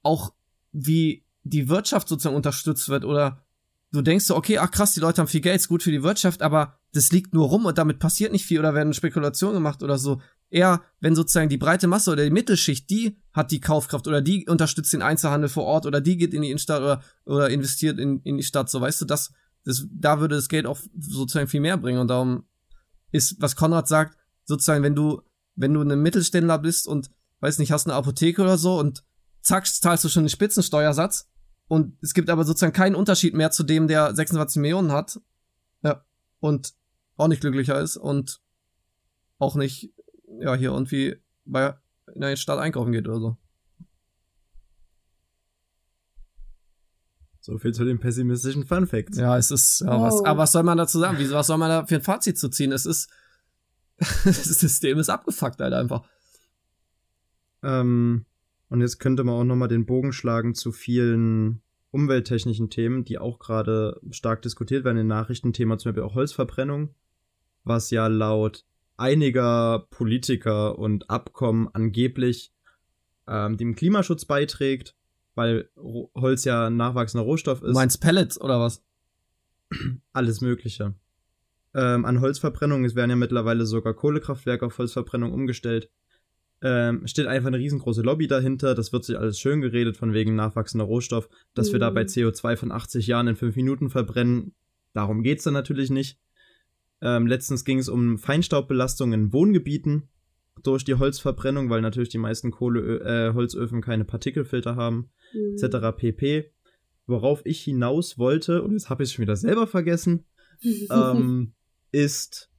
auch 0.04 0.34
wie 0.72 1.26
die 1.44 1.70
Wirtschaft 1.70 2.08
sozusagen 2.08 2.36
unterstützt 2.36 2.90
wird 2.90 3.06
oder 3.06 3.44
du 3.92 4.02
denkst 4.02 4.26
so, 4.26 4.36
okay, 4.36 4.58
ach 4.58 4.72
krass, 4.72 4.94
die 4.94 5.00
Leute 5.00 5.22
haben 5.22 5.28
viel 5.28 5.42
Geld, 5.42 5.56
ist 5.56 5.68
gut 5.68 5.84
für 5.84 5.92
die 5.92 6.04
Wirtschaft, 6.04 6.42
aber 6.42 6.80
das 6.94 7.12
liegt 7.12 7.34
nur 7.34 7.48
rum 7.48 7.66
und 7.66 7.78
damit 7.78 8.00
passiert 8.00 8.32
nicht 8.32 8.46
viel 8.46 8.60
oder 8.60 8.74
werden 8.74 8.94
Spekulationen 8.94 9.56
gemacht 9.56 9.84
oder 9.84 9.98
so. 9.98 10.22
Eher, 10.56 10.84
wenn 11.02 11.16
sozusagen 11.16 11.50
die 11.50 11.58
breite 11.58 11.88
Masse 11.88 12.12
oder 12.12 12.24
die 12.24 12.32
Mittelschicht, 12.32 12.90
die 12.90 13.18
hat 13.34 13.52
die 13.52 13.60
Kaufkraft 13.60 14.08
oder 14.08 14.22
die 14.22 14.48
unterstützt 14.48 14.94
den 14.94 15.02
Einzelhandel 15.02 15.50
vor 15.50 15.66
Ort 15.66 15.86
oder 15.86 16.00
die 16.00 16.16
geht 16.16 16.34
in 16.34 16.44
die 16.44 16.48
Innenstadt 16.48 16.82
oder, 16.82 17.04
oder 17.26 17.50
investiert 17.50 18.00
in, 18.00 18.22
in 18.22 18.38
die 18.38 18.44
Stadt, 18.44 18.70
so 18.70 18.80
weißt 18.80 19.02
du, 19.02 19.06
das, 19.06 19.34
das, 19.66 19.86
da 19.92 20.22
würde 20.22 20.36
das 20.36 20.48
Geld 20.48 20.66
auch 20.66 20.80
sozusagen 20.98 21.50
viel 21.50 21.60
mehr 21.60 21.76
bringen. 21.76 22.00
Und 22.00 22.08
darum 22.08 22.46
ist, 23.12 23.36
was 23.42 23.58
Konrad 23.58 23.90
sagt, 23.90 24.18
sozusagen, 24.46 24.82
wenn 24.82 24.96
du, 24.96 25.22
wenn 25.56 25.74
du 25.74 25.82
ein 25.82 26.02
Mittelständler 26.02 26.58
bist 26.58 26.88
und, 26.88 27.10
weiß 27.42 27.60
nicht, 27.60 27.74
hast 27.74 27.86
eine 27.86 27.96
Apotheke 27.96 28.42
oder 28.42 28.58
so 28.58 28.80
und 28.80 29.04
zack, 29.42 29.68
zahlst 29.68 30.06
du 30.06 30.10
schon 30.10 30.24
den 30.24 30.30
Spitzensteuersatz 30.30 31.28
und 31.68 31.98
es 32.02 32.14
gibt 32.14 32.30
aber 32.30 32.46
sozusagen 32.46 32.72
keinen 32.72 32.96
Unterschied 32.96 33.34
mehr 33.34 33.52
zu 33.52 33.64
dem, 33.64 33.90
der 33.90 34.16
26 34.16 34.62
Millionen 34.62 34.94
hat, 34.94 35.20
ja, 35.84 36.06
und 36.40 36.76
auch 37.18 37.28
nicht 37.28 37.42
glücklicher 37.42 37.78
ist 37.82 37.98
und 37.98 38.40
auch 39.38 39.56
nicht, 39.56 39.94
ja, 40.40 40.56
hier 40.56 40.72
irgendwie 40.72 41.16
bei 41.46 41.76
in 42.14 42.22
der 42.22 42.36
Stadt 42.36 42.60
einkaufen 42.60 42.92
geht 42.92 43.08
oder 43.08 43.20
so. 43.20 43.38
So 47.40 47.58
viel 47.60 47.74
zu 47.74 47.86
den 47.86 48.00
pessimistischen 48.00 48.66
Fun 48.66 48.88
Facts. 48.88 49.18
Ja, 49.18 49.38
es 49.38 49.52
ist, 49.52 49.82
ja, 49.82 49.92
Wow. 49.96 50.02
was, 50.02 50.24
aber 50.26 50.40
was 50.40 50.52
soll 50.52 50.64
man 50.64 50.78
dazu 50.80 51.00
sagen? 51.00 51.20
Wie, 51.20 51.30
was 51.30 51.48
soll 51.48 51.60
man 51.60 51.70
da 51.70 51.86
für 51.86 51.96
ein 51.96 52.02
Fazit 52.02 52.40
zu 52.40 52.50
ziehen? 52.50 52.72
Es 52.72 52.86
ist, 52.88 53.10
das 54.00 54.44
System 54.46 54.98
ist 54.98 55.10
abgefuckt 55.10 55.60
halt 55.62 55.74
einfach. 55.74 56.08
Ähm, 57.62 58.26
und 58.70 58.82
jetzt 58.82 59.00
könnte 59.00 59.24
man 59.24 59.36
auch 59.36 59.44
nochmal 59.44 59.68
den 59.68 59.86
Bogen 59.86 60.12
schlagen 60.12 60.56
zu 60.56 60.72
vielen 60.72 61.62
umwelttechnischen 61.92 62.70
Themen, 62.72 63.06
die 63.06 63.20
auch 63.20 63.38
gerade 63.40 64.02
stark 64.10 64.42
diskutiert 64.42 64.84
werden 64.84 64.98
in 64.98 65.08
Nachrichtenthema, 65.08 65.78
zum 65.78 65.92
Beispiel 65.92 66.04
auch 66.04 66.16
Holzverbrennung, 66.16 66.96
was 67.64 67.92
ja 67.92 68.08
laut 68.08 68.66
einiger 68.98 69.88
Politiker 69.90 70.78
und 70.78 71.10
Abkommen 71.10 71.68
angeblich 71.74 72.52
ähm, 73.28 73.58
dem 73.58 73.76
Klimaschutz 73.76 74.26
beiträgt, 74.26 74.96
weil 75.36 75.70
Holz 75.76 76.46
ja 76.46 76.68
ein 76.68 76.78
nachwachsender 76.78 77.24
Rohstoff 77.26 77.60
Du 77.62 77.68
ist. 77.68 77.74
meinst 77.74 78.00
Pellets 78.02 78.40
oder 78.40 78.60
was? 78.60 78.84
alles 80.14 80.42
Mögliche. 80.42 80.94
Ähm, 81.74 82.06
an 82.06 82.22
Holzverbrennung, 82.22 82.86
es 82.86 82.96
werden 82.96 83.10
ja 83.10 83.16
mittlerweile 83.16 83.66
sogar 83.66 83.94
Kohlekraftwerke 83.94 84.66
auf 84.66 84.78
Holzverbrennung 84.78 85.34
umgestellt. 85.34 85.90
Ähm, 86.62 87.06
steht 87.06 87.28
einfach 87.28 87.48
eine 87.48 87.58
riesengroße 87.58 88.02
Lobby 88.02 88.28
dahinter. 88.28 88.76
Das 88.76 88.94
wird 88.94 89.04
sich 89.04 89.18
alles 89.20 89.38
schön 89.40 89.60
geredet, 89.60 89.98
von 89.98 90.14
wegen 90.14 90.36
nachwachsender 90.36 90.86
Rohstoff, 90.86 91.28
dass 91.54 91.74
wir 91.74 91.80
da 91.80 91.90
bei 91.90 92.04
Mhm. 92.04 92.08
CO2 92.08 92.56
von 92.56 92.72
80 92.72 93.08
Jahren 93.08 93.28
in 93.28 93.36
5 93.36 93.56
Minuten 93.58 93.90
verbrennen. 93.90 94.54
Darum 94.94 95.22
geht's 95.22 95.44
dann 95.44 95.54
natürlich 95.54 95.90
nicht. 95.90 96.18
Ähm, 97.02 97.28
letztens 97.28 97.66
ging 97.66 97.80
es 97.80 97.90
um 97.90 98.18
Feinstaubbelastung 98.18 99.14
in 99.14 99.34
Wohngebieten 99.34 100.10
durch 100.64 100.84
die 100.86 100.96
Holzverbrennung, 100.96 101.70
weil 101.70 101.82
natürlich 101.82 102.10
die 102.10 102.18
meisten 102.18 102.52
Kohle 102.52 103.00
äh, 103.30 103.34
Holzöfen 103.34 103.82
keine 103.82 104.06
Partikelfilter 104.06 104.76
haben 104.76 105.10
Mhm. 105.34 105.56
etc. 105.62 105.98
pp. 105.98 106.52
Worauf 107.08 107.42
ich 107.46 107.62
hinaus 107.62 108.18
wollte, 108.18 108.64
und 108.64 108.72
jetzt 108.72 108.90
habe 108.90 109.04
ich 109.04 109.10
es 109.10 109.14
schon 109.14 109.24
wieder 109.24 109.36
selber 109.36 109.68
vergessen, 109.68 110.26
ähm, 110.90 111.54
ist, 111.92 112.50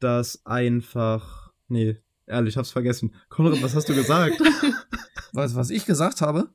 dass 0.00 0.44
einfach. 0.46 1.52
Nee, 1.68 1.98
ehrlich, 2.26 2.54
ich 2.54 2.56
hab's 2.56 2.70
vergessen. 2.72 3.14
Konrad, 3.28 3.62
was 3.62 3.74
hast 3.74 3.88
du 3.88 3.94
gesagt? 3.94 4.40
Weißt 5.34 5.54
du, 5.54 5.58
was 5.58 5.70
ich 5.70 5.84
gesagt 5.86 6.20
habe? 6.20 6.48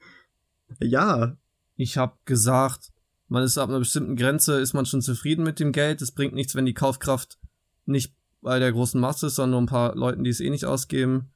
ja, 0.82 1.38
Ich 1.76 1.98
habe 1.98 2.18
gesagt, 2.26 2.92
man 3.28 3.44
ist 3.44 3.58
ab 3.58 3.70
einer 3.70 3.80
bestimmten 3.80 4.16
Grenze, 4.16 4.60
ist 4.60 4.74
man 4.74 4.86
schon 4.86 5.02
zufrieden 5.02 5.44
mit 5.44 5.60
dem 5.60 5.72
Geld. 5.72 6.02
Es 6.02 6.12
bringt 6.12 6.34
nichts, 6.34 6.56
wenn 6.56 6.66
die 6.66 6.74
Kaufkraft 6.74 7.40
nicht 7.86 8.14
bei 8.42 8.60
der 8.60 8.72
großen 8.72 9.00
Masse 9.00 9.28
ist, 9.28 9.36
sondern 9.36 9.52
nur 9.52 9.62
ein 9.62 9.66
paar 9.66 9.96
Leuten, 9.96 10.24
die 10.24 10.30
es 10.30 10.40
eh 10.40 10.50
nicht 10.50 10.66
ausgeben. 10.66 11.32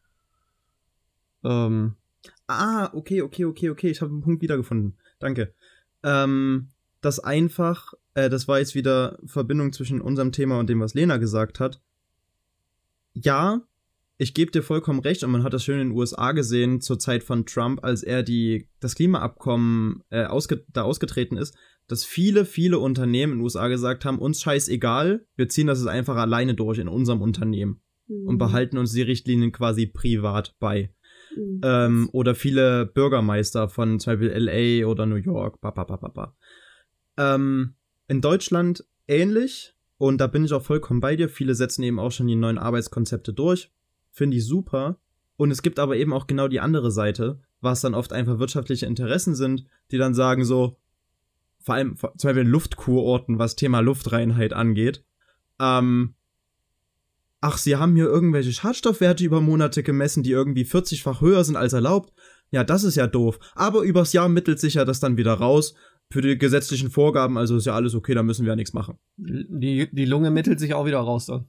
Ähm, 1.44 1.96
Ah, 2.52 2.90
okay, 2.94 3.22
okay, 3.22 3.46
okay, 3.46 3.70
okay. 3.70 3.90
Ich 3.90 4.02
habe 4.02 4.12
einen 4.12 4.22
Punkt 4.22 4.42
wiedergefunden. 4.42 4.98
Danke. 5.20 5.54
Ähm, 6.04 6.70
das 7.00 7.20
einfach, 7.20 7.94
äh, 8.14 8.30
das 8.30 8.48
war 8.50 8.60
jetzt 8.60 8.76
wieder 8.76 9.18
Verbindung 9.26 9.72
zwischen 9.72 10.02
unserem 10.02 10.34
Thema 10.34 10.60
und 10.60 10.70
dem, 10.70 10.82
was 10.82 10.94
Lena 10.94 11.16
gesagt 11.16 11.62
hat. 11.62 11.82
Ja, 13.14 13.62
ich 14.22 14.36
gebe 14.36 14.52
dir 14.52 14.62
vollkommen 14.62 15.00
recht 15.00 15.24
und 15.24 15.32
man 15.32 15.42
hat 15.42 15.52
das 15.52 15.64
schön 15.64 15.80
in 15.80 15.90
den 15.90 15.98
USA 15.98 16.32
gesehen 16.32 16.80
zur 16.80 17.00
Zeit 17.00 17.24
von 17.24 17.48
Trump, 17.48 17.84
als 17.84 18.04
er 18.04 18.22
die 18.22 18.68
das 18.80 18.94
Klimaabkommen 18.94 20.04
äh, 20.12 20.26
ausge, 20.26 20.64
da 20.72 20.84
ausgetreten 20.84 21.38
ist, 21.38 21.56
dass 21.88 22.06
viele 22.06 22.46
viele 22.46 22.78
Unternehmen 22.78 23.34
in 23.34 23.40
den 23.40 23.44
USA 23.44 23.68
gesagt 23.68 24.06
haben, 24.06 24.20
uns 24.20 24.40
scheißegal, 24.44 25.26
wir 25.36 25.50
ziehen 25.50 25.66
das 25.66 25.80
jetzt 25.80 25.88
einfach 25.88 26.18
alleine 26.18 26.54
durch 26.54 26.78
in 26.78 26.88
unserem 26.88 27.20
Unternehmen 27.20 27.82
mhm. 28.08 28.28
und 28.28 28.38
behalten 28.38 28.78
uns 28.78 28.94
die 28.94 29.02
Richtlinien 29.02 29.52
quasi 29.52 29.88
privat 29.88 30.54
bei. 30.60 30.94
Mhm. 31.36 31.62
Ähm, 31.64 32.10
oder 32.12 32.36
viele 32.36 32.86
Bürgermeister 32.86 33.70
von 33.70 34.00
zum 34.00 34.14
Beispiel 34.14 34.38
LA 34.38 34.86
oder 34.86 35.08
New 35.08 35.16
York. 35.16 35.60
Ba. 35.62 36.36
Ähm, 37.18 37.74
in 38.08 38.22
Deutschland 38.22 38.86
ähnlich 39.08 39.74
und 39.98 40.22
da 40.22 40.28
bin 40.28 40.46
ich 40.46 40.54
auch 40.54 40.62
vollkommen 40.62 41.00
bei 41.00 41.16
dir. 41.16 41.28
Viele 41.28 41.56
setzen 41.56 41.82
eben 41.82 41.98
auch 41.98 42.12
schon 42.12 42.28
die 42.28 42.36
neuen 42.36 42.60
Arbeitskonzepte 42.60 43.34
durch 43.34 43.72
finde 44.12 44.38
ich 44.38 44.46
super. 44.46 44.98
Und 45.38 45.52
es 45.52 45.62
gibt 45.62 45.80
aber 45.80 45.96
eben 45.98 46.14
auch 46.14 46.28
genau 46.28 46.48
die 46.48 46.60
andere 46.60 46.92
Seite, 46.92 47.40
was 47.62 47.82
dann 47.82 47.96
oft 47.96 48.14
einfach 48.14 48.40
wirtschaftliche 48.40 48.86
Interessen 48.86 49.36
sind, 49.36 49.66
die 49.92 49.98
dann 49.98 50.14
sagen 50.14 50.46
so, 50.46 50.78
vor 51.60 51.76
allem 51.76 51.96
zum 51.98 52.10
Beispiel 52.24 52.44
in 52.44 52.50
Luftkurorten, 52.50 53.40
was 53.40 53.56
Thema 53.56 53.80
Luftreinheit 53.80 54.54
angeht, 54.54 55.04
ähm, 55.60 56.16
ach, 57.40 57.58
sie 57.58 57.76
haben 57.76 57.96
hier 57.96 58.06
irgendwelche 58.06 58.52
Schadstoffwerte 58.52 59.24
über 59.24 59.42
Monate 59.42 59.84
gemessen, 59.84 60.24
die 60.24 60.32
irgendwie 60.32 60.64
40-fach 60.64 61.22
höher 61.22 61.44
sind 61.44 61.56
als 61.56 61.74
erlaubt. 61.74 62.14
Ja, 62.52 62.64
das 62.64 62.84
ist 62.84 62.96
ja 62.96 63.08
doof. 63.08 63.40
Aber 63.56 63.82
übers 63.82 64.14
Jahr 64.14 64.30
mittelt 64.30 64.60
sich 64.60 64.76
ja 64.76 64.86
das 64.86 65.00
dann 65.00 65.18
wieder 65.18 65.34
raus. 65.34 65.74
Für 66.12 66.22
die 66.22 66.38
gesetzlichen 66.38 66.92
Vorgaben, 66.92 67.38
also 67.38 67.56
ist 67.56 67.66
ja 67.66 67.74
alles 67.74 67.96
okay, 67.96 68.14
da 68.14 68.22
müssen 68.22 68.44
wir 68.44 68.52
ja 68.52 68.56
nichts 68.58 68.74
machen. 68.74 68.98
Die, 69.16 69.90
die 69.92 70.06
Lunge 70.06 70.30
mittelt 70.30 70.60
sich 70.60 70.74
auch 70.74 70.86
wieder 70.86 71.00
raus 71.00 71.28
dann. 71.28 71.48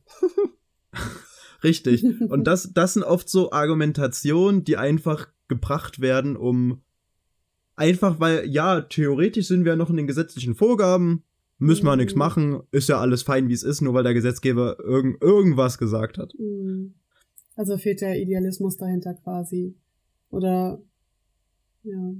Richtig. 1.63 2.05
Und 2.29 2.45
das, 2.47 2.73
das 2.73 2.95
sind 2.95 3.03
oft 3.03 3.29
so 3.29 3.53
Argumentationen, 3.53 4.65
die 4.65 4.77
einfach 4.77 5.29
gebracht 5.49 6.01
werden, 6.01 6.37
um 6.37 6.83
einfach, 7.77 8.21
weil, 8.21 8.49
ja, 8.49 8.81
theoretisch 8.81 9.49
sind 9.49 9.65
wir 9.65 9.77
noch 9.77 9.91
in 9.91 9.97
den 9.97 10.07
gesetzlichen 10.07 10.55
Vorgaben, 10.55 11.25
müssen 11.59 11.85
wir 11.85 11.93
mhm. 11.93 11.99
nichts 11.99 12.15
machen, 12.15 12.63
ist 12.71 12.89
ja 12.89 12.99
alles 12.99 13.23
fein, 13.23 13.49
wie 13.49 13.53
es 13.53 13.63
ist, 13.63 13.81
nur 13.81 13.95
weil 13.95 14.03
der 14.03 14.15
Gesetzgeber 14.15 14.79
irgend, 14.81 15.23
irgendwas 15.23 15.79
gesagt 15.79 16.19
hat. 16.19 16.33
Mhm. 16.39 16.95
Also 17.55 17.77
fehlt 17.77 18.01
der 18.01 18.19
Idealismus 18.21 18.77
dahinter 18.77 19.15
quasi. 19.15 19.75
Oder, 20.31 20.81
ja. 21.85 22.15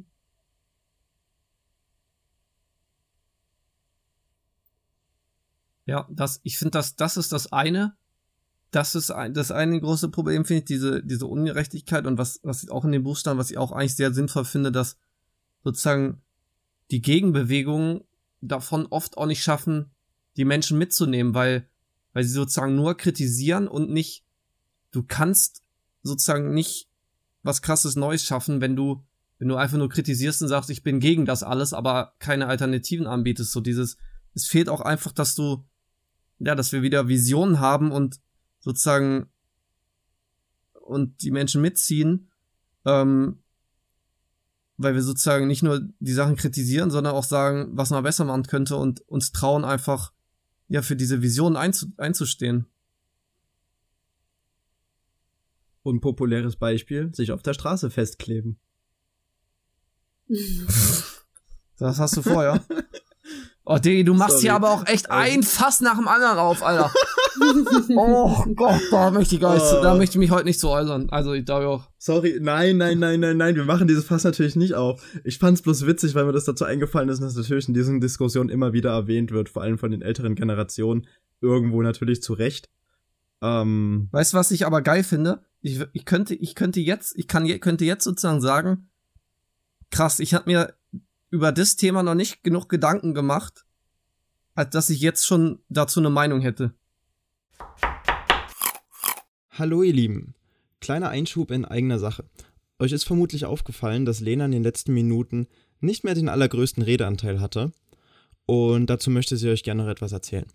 Ja, 5.85 6.09
das, 6.11 6.41
ich 6.45 6.59
finde, 6.59 6.71
das, 6.73 6.97
das 6.97 7.17
ist 7.17 7.33
das 7.33 7.53
eine 7.53 7.97
das 8.73 8.95
ist 8.95 9.11
ein, 9.11 9.35
das 9.35 9.51
eine 9.51 9.79
große 9.79 10.09
Problem, 10.09 10.47
finde 10.47 10.61
ich, 10.61 10.65
diese, 10.65 11.03
diese 11.05 11.27
Ungerechtigkeit 11.27 12.07
und 12.07 12.17
was, 12.17 12.41
was 12.43 12.69
auch 12.71 12.87
in 12.87 12.93
dem 12.93 13.05
Buch 13.05 13.19
stand, 13.19 13.39
was 13.39 13.51
ich 13.51 13.59
auch 13.59 13.71
eigentlich 13.71 13.95
sehr 13.95 14.15
sinnvoll 14.15 14.47
finde, 14.47 14.73
dass 14.73 14.97
sozusagen 15.63 16.23
die 16.91 17.03
Gegenbewegungen 17.03 18.03
davon 18.41 18.87
oft 18.87 19.19
auch 19.19 19.27
nicht 19.27 19.43
schaffen, 19.43 19.91
die 20.39 20.47
Menschen 20.47 20.79
mitzunehmen, 20.79 21.35
weil, 21.35 21.69
weil 22.15 22.25
sie 22.25 22.33
sozusagen 22.33 22.75
nur 22.75 22.97
kritisieren 22.97 23.69
und 23.69 23.91
nicht, 23.91 24.25
du 24.91 25.03
kannst 25.03 25.63
sozusagen 26.03 26.55
nicht 26.55 26.89
was 27.43 27.61
krasses 27.61 27.95
Neues 27.95 28.25
schaffen, 28.25 28.63
wenn 28.63 28.75
du, 28.75 29.05
wenn 29.39 29.49
du 29.49 29.57
einfach 29.57 29.77
nur 29.77 29.91
kritisierst 29.91 30.41
und 30.41 30.49
sagst, 30.49 30.71
ich 30.71 30.83
bin 30.83 30.99
gegen 30.99 31.27
das 31.27 31.43
alles, 31.43 31.75
aber 31.75 32.15
keine 32.21 32.47
Alternativen 32.47 33.07
anbietest. 33.07 33.53
So 33.53 33.61
dieses, 33.61 33.99
es 34.35 34.47
fehlt 34.47 34.71
auch 34.71 34.81
einfach, 34.81 35.13
dass 35.13 35.35
du, 35.35 35.63
ja, 36.39 36.55
dass 36.55 36.73
wir 36.73 36.81
wieder 36.81 37.09
Visionen 37.09 37.61
haben 37.61 37.93
und 37.93 38.19
sozusagen 38.63 39.27
und 40.73 41.23
die 41.23 41.31
Menschen 41.31 41.61
mitziehen, 41.61 42.31
ähm, 42.85 43.43
weil 44.77 44.95
wir 44.95 45.03
sozusagen 45.03 45.47
nicht 45.47 45.63
nur 45.63 45.81
die 46.01 46.13
Sachen 46.13 46.37
kritisieren, 46.37 46.91
sondern 46.91 47.15
auch 47.15 47.25
sagen, 47.25 47.71
was 47.73 47.91
man 47.91 48.03
besser 48.03 48.25
machen 48.25 48.45
könnte 48.45 48.77
und 48.77 49.01
uns 49.09 49.33
trauen 49.33 49.65
einfach, 49.65 50.13
ja, 50.69 50.83
für 50.83 50.97
diese 50.97 51.23
Vision 51.23 51.57
einzu 51.57 51.87
einzustehen. 51.99 52.67
Unpopuläres 55.83 56.57
Beispiel, 56.57 57.15
sich 57.15 57.33
auf 57.33 57.43
der 57.43 57.55
Straße 57.55 57.91
festkleben. 57.91 58.59
Das 61.79 61.99
hast 61.99 62.17
du 62.17 62.23
vorher. 62.23 62.65
Oh, 63.65 63.79
Diggi, 63.79 64.03
du 64.03 64.13
machst 64.13 64.33
Sorry. 64.33 64.43
hier 64.43 64.55
aber 64.55 64.71
auch 64.71 64.87
echt 64.87 65.11
ein 65.13 65.45
Fass 65.45 65.81
nach 65.81 65.97
dem 65.97 66.09
anderen 66.09 66.39
auf, 66.39 66.65
Alter. 66.65 66.93
oh 67.97 68.45
Gott, 68.55 68.81
da 68.91 69.11
möchte 69.11 69.35
ich 69.35 69.41
gar 69.41 69.55
nicht, 69.55 69.65
oh. 69.65 69.83
da 69.83 69.95
möchte 69.95 70.15
ich 70.15 70.19
mich 70.19 70.31
heute 70.31 70.45
nicht 70.45 70.61
so 70.61 70.71
äußern. 70.71 71.11
Also 71.11 71.33
ich 71.33 71.45
glaube 71.45 71.69
auch. 71.69 71.89
Sorry, 71.99 72.39
nein, 72.41 72.77
nein, 72.77 72.99
nein, 72.99 73.21
nein, 73.21 73.37
nein, 73.37 73.57
wir 73.57 73.65
machen 73.65 73.89
dieses 73.89 74.05
Fass 74.05 74.25
natürlich 74.25 74.57
nicht 74.57 74.75
auf. 74.75 75.03
Ich 75.25 75.39
fand's 75.39 75.63
bloß 75.63 75.87
witzig, 75.87 76.15
weil 76.15 76.25
mir 76.25 76.33
das 76.33 76.45
dazu 76.45 76.65
eingefallen 76.65 77.09
ist, 77.09 77.23
dass 77.23 77.37
natürlich 77.37 77.69
in 77.69 77.75
diesen 77.75 78.01
Diskussionen 78.01 78.51
immer 78.51 78.73
wieder 78.73 78.91
erwähnt 78.91 79.31
wird, 79.31 79.49
vor 79.49 79.63
allem 79.63 79.79
von 79.79 79.91
den 79.91 80.03
älteren 80.03 80.35
Generationen, 80.35 81.07
irgendwo 81.41 81.83
natürlich 81.83 82.23
zu 82.23 82.35
Recht. 82.35 82.71
Ähm, 83.41 84.09
weißt 84.13 84.33
du, 84.33 84.37
was 84.37 84.51
ich 84.51 84.67
aber 84.67 84.83
geil 84.83 85.03
finde? 85.03 85.43
Ich, 85.61 85.81
ich 85.93 86.05
könnte, 86.05 86.35
ich 86.35 86.55
könnte 86.55 86.81
jetzt, 86.81 87.17
ich 87.17 87.29
kann, 87.29 87.47
könnte 87.61 87.85
jetzt 87.85 88.05
sozusagen 88.05 88.41
sagen, 88.41 88.89
krass, 89.91 90.21
ich 90.21 90.35
habe 90.35 90.51
mir 90.51 90.75
über 91.31 91.51
das 91.51 91.77
Thema 91.77 92.03
noch 92.03 92.15
nicht 92.15 92.45
genug 92.45 92.69
Gedanken 92.69 93.15
gemacht, 93.15 93.65
als 94.55 94.71
dass 94.71 94.91
ich 94.91 95.01
jetzt 95.01 95.27
schon 95.27 95.61
dazu 95.69 96.01
eine 96.01 96.11
Meinung 96.11 96.41
hätte. 96.41 96.75
Hallo 99.51 99.83
ihr 99.83 99.93
Lieben. 99.93 100.35
Kleiner 100.81 101.11
Einschub 101.11 101.51
in 101.51 101.65
eigener 101.65 101.99
Sache. 101.99 102.25
Euch 102.79 102.93
ist 102.93 103.05
vermutlich 103.05 103.45
aufgefallen, 103.45 104.05
dass 104.05 104.21
Lena 104.21 104.47
in 104.47 104.51
den 104.51 104.63
letzten 104.63 104.93
Minuten 104.95 105.47
nicht 105.81 106.05
mehr 106.05 106.15
den 106.15 106.29
allergrößten 106.29 106.83
Redeanteil 106.83 107.41
hatte. 107.41 107.73
Und 108.47 108.87
dazu 108.87 109.11
möchte 109.11 109.37
sie 109.37 109.51
euch 109.51 109.63
gerne 109.63 109.85
noch 109.85 109.91
etwas 109.91 110.13
erzählen. 110.13 110.47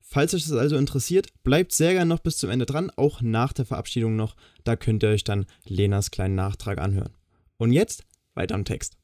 Falls 0.00 0.34
euch 0.34 0.44
das 0.44 0.52
also 0.52 0.76
interessiert, 0.76 1.28
bleibt 1.42 1.72
sehr 1.72 1.94
gerne 1.94 2.08
noch 2.08 2.20
bis 2.20 2.38
zum 2.38 2.50
Ende 2.50 2.66
dran, 2.66 2.92
auch 2.94 3.20
nach 3.20 3.52
der 3.52 3.66
Verabschiedung 3.66 4.14
noch. 4.14 4.36
Da 4.62 4.76
könnt 4.76 5.02
ihr 5.02 5.08
euch 5.08 5.24
dann 5.24 5.46
Lenas 5.64 6.12
kleinen 6.12 6.36
Nachtrag 6.36 6.78
anhören. 6.78 7.12
Und 7.56 7.72
jetzt 7.72 8.04
weiter 8.34 8.54
am 8.54 8.64
Text. 8.64 8.96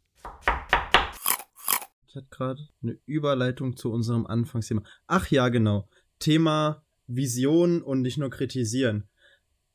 Ich 2.07 2.15
hatte 2.15 2.29
gerade 2.31 2.69
eine 2.83 2.99
Überleitung 3.07 3.77
zu 3.77 3.91
unserem 3.91 4.27
Anfangsthema. 4.27 4.83
Ach 5.09 5.29
ja, 5.31 5.49
genau. 5.49 5.89
Thema 6.21 6.85
Vision 7.17 7.83
und 7.83 8.03
nicht 8.03 8.19
nur 8.19 8.31
kritisieren. 8.31 9.09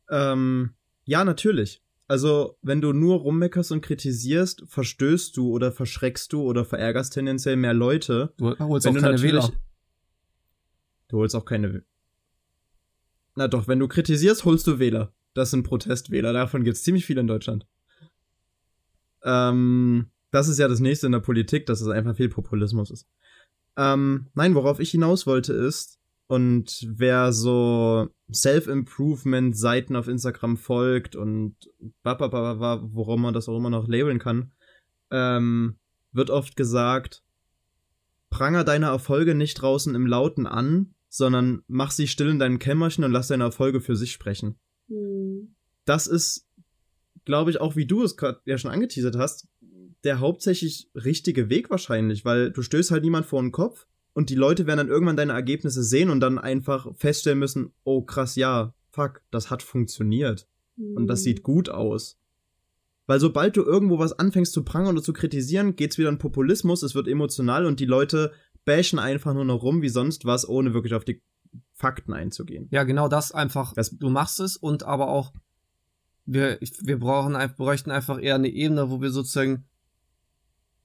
Ähm, 0.09 0.73
ja, 1.05 1.23
natürlich. 1.23 1.81
Also, 2.07 2.57
wenn 2.61 2.79
du 2.79 2.93
nur 2.93 3.17
rummeckerst 3.17 3.71
und 3.71 3.81
kritisierst, 3.81 4.63
verstößt 4.67 5.35
du 5.35 5.49
oder 5.51 5.71
verschreckst 5.71 6.31
du 6.31 6.41
oder 6.41 6.63
verärgerst 6.63 7.13
tendenziell 7.13 7.57
mehr 7.57 7.73
Leute. 7.73 8.33
Du 8.37 8.57
holst 8.59 8.85
wenn 8.85 8.97
auch 8.97 9.01
keine 9.01 9.21
Wähler. 9.21 9.51
Du 11.09 11.17
holst 11.17 11.35
auch 11.35 11.45
keine. 11.45 11.83
Na 13.35 13.47
doch, 13.47 13.67
wenn 13.67 13.79
du 13.79 13.87
kritisierst, 13.87 14.45
holst 14.45 14.65
du 14.67 14.79
Wähler. 14.79 15.13
Das 15.33 15.51
sind 15.51 15.63
Protestwähler. 15.63 16.33
Davon 16.33 16.63
gibt's 16.63 16.83
ziemlich 16.83 17.05
viele 17.05 17.21
in 17.21 17.27
Deutschland. 17.27 17.67
Ähm, 19.23 20.09
das 20.31 20.47
ist 20.47 20.59
ja 20.59 20.67
das 20.67 20.79
nächste 20.79 21.07
in 21.07 21.11
der 21.11 21.19
Politik, 21.19 21.65
dass 21.65 21.81
es 21.81 21.87
einfach 21.87 22.15
viel 22.15 22.29
Populismus 22.29 22.89
ist. 22.89 23.07
Ähm, 23.75 24.27
nein, 24.33 24.55
worauf 24.55 24.79
ich 24.79 24.91
hinaus 24.91 25.27
wollte 25.27 25.53
ist, 25.53 25.99
und 26.27 26.85
wer 26.89 27.31
so 27.31 28.09
Self-Improvement-Seiten 28.31 29.95
auf 29.95 30.07
Instagram 30.07 30.57
folgt 30.57 31.15
und 31.15 31.55
worum 32.03 33.21
man 33.21 33.33
das 33.33 33.47
auch 33.47 33.57
immer 33.57 33.69
noch 33.69 33.87
labeln 33.87 34.19
kann, 34.19 34.51
ähm, 35.09 35.77
wird 36.11 36.29
oft 36.29 36.55
gesagt, 36.55 37.23
pranger 38.29 38.65
deine 38.65 38.87
Erfolge 38.87 39.35
nicht 39.35 39.55
draußen 39.55 39.95
im 39.95 40.05
Lauten 40.05 40.45
an, 40.47 40.93
sondern 41.07 41.63
mach 41.67 41.91
sie 41.91 42.07
still 42.07 42.29
in 42.29 42.39
deinem 42.39 42.59
Kämmerchen 42.59 43.05
und 43.05 43.11
lass 43.11 43.29
deine 43.29 43.45
Erfolge 43.45 43.79
für 43.79 43.95
sich 43.95 44.11
sprechen. 44.11 44.59
Mhm. 44.87 45.55
Das 45.85 46.07
ist, 46.07 46.45
glaube 47.23 47.51
ich, 47.51 47.61
auch 47.61 47.77
wie 47.77 47.85
du 47.85 48.03
es 48.03 48.17
gerade 48.17 48.41
ja 48.43 48.57
schon 48.57 48.71
angeteasert 48.71 49.15
hast, 49.15 49.47
der 50.03 50.19
hauptsächlich 50.19 50.89
richtige 50.93 51.49
Weg 51.49 51.69
wahrscheinlich, 51.69 52.25
weil 52.25 52.51
du 52.51 52.61
stößt 52.61 52.91
halt 52.91 53.03
niemand 53.03 53.25
vor 53.25 53.41
den 53.41 53.53
Kopf 53.53 53.87
und 54.17 54.31
die 54.31 54.35
Leute 54.35 54.65
werden 54.65 54.79
dann 54.79 54.87
irgendwann 54.87 55.15
deine 55.15 55.33
Ergebnisse 55.33 55.83
sehen 55.83 56.09
und 56.09 56.21
dann 56.21 56.39
einfach 56.39 56.87
feststellen 56.95 57.37
müssen, 57.37 57.71
oh 57.83 58.01
krass, 58.01 58.35
ja, 58.35 58.73
fuck, 58.89 59.21
das 59.29 59.51
hat 59.51 59.61
funktioniert. 59.61 60.47
Mhm. 60.75 60.97
Und 60.97 61.05
das 61.05 61.21
sieht 61.21 61.37
mhm. 61.37 61.43
gut 61.43 61.69
aus. 61.69 62.17
Weil 63.05 63.19
sobald 63.19 63.55
du 63.55 63.61
irgendwo 63.61 63.99
was 63.99 64.13
anfängst 64.13 64.53
zu 64.53 64.63
prangern 64.63 64.95
oder 64.95 65.03
zu 65.03 65.13
kritisieren, 65.13 65.75
geht's 65.75 65.99
wieder 65.99 66.09
in 66.09 66.17
Populismus, 66.17 66.81
es 66.81 66.95
wird 66.95 67.07
emotional 67.07 67.67
und 67.67 67.79
die 67.79 67.85
Leute 67.85 68.31
bashen 68.65 68.97
einfach 68.97 69.35
nur 69.35 69.45
noch 69.45 69.61
rum 69.61 69.83
wie 69.83 69.89
sonst 69.89 70.25
was, 70.25 70.49
ohne 70.49 70.73
wirklich 70.73 70.95
auf 70.95 71.05
die 71.05 71.21
Fakten 71.73 72.11
einzugehen. 72.11 72.69
Ja, 72.71 72.85
genau 72.85 73.07
das 73.09 73.31
einfach. 73.31 73.75
Das, 73.75 73.91
du 73.91 74.09
machst 74.09 74.39
es 74.39 74.57
und 74.57 74.81
aber 74.81 75.09
auch 75.09 75.31
wir, 76.25 76.57
wir 76.59 76.97
brauchen, 76.97 77.37
bräuchten 77.55 77.91
einfach 77.91 78.19
eher 78.19 78.33
eine 78.33 78.49
Ebene, 78.49 78.89
wo 78.89 78.99
wir 78.99 79.11
sozusagen 79.11 79.65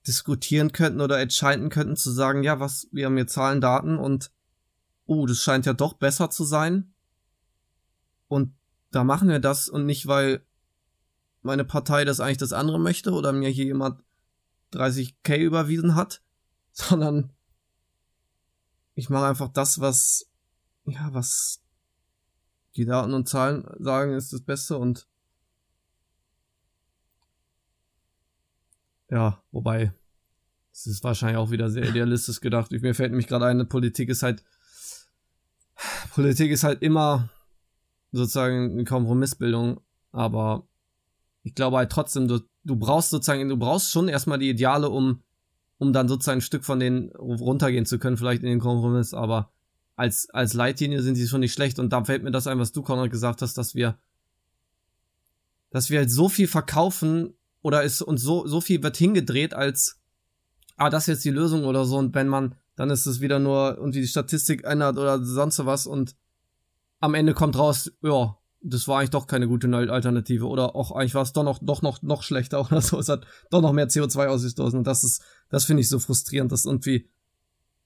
diskutieren 0.07 0.73
könnten 0.73 1.01
oder 1.01 1.21
entscheiden 1.21 1.69
könnten 1.69 1.97
zu 1.97 2.11
sagen, 2.11 2.43
ja, 2.43 2.61
was, 2.61 2.89
wir 2.91 3.07
haben 3.07 3.17
hier 3.17 3.27
Zahlen, 3.27 3.61
Daten 3.61 3.99
und 3.99 4.33
oh, 5.07 5.27
das 5.27 5.39
scheint 5.39 5.67
ja 5.67 5.73
doch 5.73 5.95
besser 5.95 6.31
zu 6.31 6.45
sein. 6.45 6.93
Und 8.29 8.55
da 8.91 9.05
machen 9.05 9.29
wir 9.29 9.39
das 9.39 9.69
und 9.69 9.87
nicht, 9.87 10.07
weil 10.07 10.45
meine 11.43 11.65
Partei 11.65 12.05
das 12.05 12.21
eigentlich 12.21 12.39
das 12.39 12.53
andere 12.53 12.79
möchte 12.79 13.13
oder 13.13 13.33
mir 13.33 13.49
hier 13.49 13.65
jemand 13.65 14.03
30k 14.73 15.39
überwiesen 15.39 15.95
hat, 15.95 16.23
sondern 16.73 17.33
ich 18.95 19.09
mache 19.09 19.27
einfach 19.27 19.49
das, 19.49 19.81
was, 19.81 20.29
ja, 20.85 21.13
was 21.13 21.63
die 22.77 22.85
Daten 22.85 23.15
und 23.15 23.29
Zahlen 23.29 23.67
sagen, 23.79 24.15
ist 24.15 24.33
das 24.33 24.43
Beste 24.43 24.79
und 24.79 25.07
ja, 29.13 29.43
wobei, 29.53 29.93
es 30.73 30.87
ist 30.87 31.05
wahrscheinlich 31.05 31.37
auch 31.37 31.51
wieder 31.51 31.71
sehr 31.71 31.87
idealistisch 31.87 32.41
gedacht. 32.41 32.73
Mir 32.73 32.95
fällt 32.95 33.11
nämlich 33.11 33.27
gerade 33.27 33.45
ein, 33.45 33.69
Politik 33.69 34.09
ist 34.09 34.23
halt, 34.23 34.43
Politik 36.15 36.51
ist 36.51 36.65
halt 36.65 36.83
immer 36.83 37.29
sozusagen 38.11 38.73
eine 38.73 38.85
Kompromissbildung, 38.85 39.83
aber 40.13 40.67
ich 41.43 41.55
glaube 41.55 41.77
halt 41.77 41.93
trotzdem, 41.93 42.27
du, 42.27 42.41
du 42.65 42.77
brauchst 42.77 43.11
sozusagen, 43.11 43.47
du 43.51 43.59
brauchst 43.59 43.91
schon 43.91 44.09
erstmal 44.09 44.39
die 44.39 44.49
Ideale, 44.49 44.89
um, 44.89 45.23
um 45.77 45.93
dann 45.93 46.09
sozusagen 46.09 46.39
ein 46.39 46.43
Stück 46.43 46.65
von 46.65 46.81
denen 46.81 47.11
runtergehen 47.11 47.85
zu 47.85 47.99
können, 47.99 48.17
vielleicht 48.17 48.43
in 48.43 48.49
den 48.49 48.61
Kompromiss, 48.61 49.13
aber 49.13 49.53
als, 49.95 50.31
als 50.31 50.55
Leitlinie 50.55 51.03
sind 51.03 51.17
sie 51.17 51.29
schon 51.29 51.41
nicht 51.41 51.53
schlecht 51.53 51.79
und 51.79 51.93
da 51.93 52.03
fällt 52.03 52.23
mir 52.23 52.31
das 52.31 52.47
ein, 52.47 52.59
was 52.59 52.73
du, 52.73 52.81
Konrad, 52.81 53.11
gesagt 53.11 53.43
hast, 53.43 53.59
dass 53.59 53.75
wir, 53.75 53.99
dass 55.69 55.91
wir 55.91 55.99
halt 55.99 56.11
so 56.11 56.31
viel 56.31 56.49
verkaufen 56.49 57.35
oder 57.63 57.83
ist 57.83 58.03
uns 58.03 58.23
so, 58.23 58.47
so 58.47 58.61
viel 58.61 58.83
wird 58.83 58.97
hingedreht 58.97 59.55
als, 59.55 60.01
ah, 60.77 60.91
das 60.91 61.05
ist 61.05 61.15
jetzt 61.15 61.25
die 61.25 61.31
Lösung 61.31 61.65
oder 61.65 61.85
so 61.85 61.97
und 61.97 62.15
wenn 62.15 62.29
man, 62.29 62.57
dann 62.77 62.91
ist 62.91 63.07
es 63.07 63.21
wieder 63.21 63.39
nur 63.39 63.77
irgendwie 63.77 64.01
die 64.01 64.09
Statistik 64.09 64.65
ändert 64.65 64.99
oder 64.99 65.25
sonst 65.25 65.65
was 65.65 65.87
und 65.87 66.17
am 67.01 67.15
Ende 67.15 67.35
kommt 67.35 67.57
raus, 67.57 67.91
ja, 68.03 68.37
das 68.63 68.87
war 68.87 68.99
eigentlich 68.99 69.11
doch 69.11 69.27
keine 69.27 69.49
gute 69.49 69.69
Alternative 69.75 70.47
oder 70.47 70.77
auch 70.77 70.93
eigentlich 70.93 71.15
war 71.15 71.23
es 71.23 71.33
doch 71.33 71.43
noch, 71.43 71.59
doch 71.61 71.83
noch, 71.83 72.01
noch 72.03 72.23
schlechter 72.23 72.61
oder 72.67 72.81
so. 72.81 72.99
Es 72.99 73.09
hat 73.09 73.27
doch 73.51 73.61
noch 73.61 73.73
mehr 73.73 73.89
CO2 73.89 74.27
ausgestoßen 74.27 74.79
und 74.79 74.87
das 74.87 75.05
ist, 75.05 75.23
das 75.49 75.65
finde 75.65 75.81
ich 75.81 75.89
so 75.89 75.99
frustrierend, 75.99 76.53
dass 76.53 76.65
irgendwie, 76.65 77.09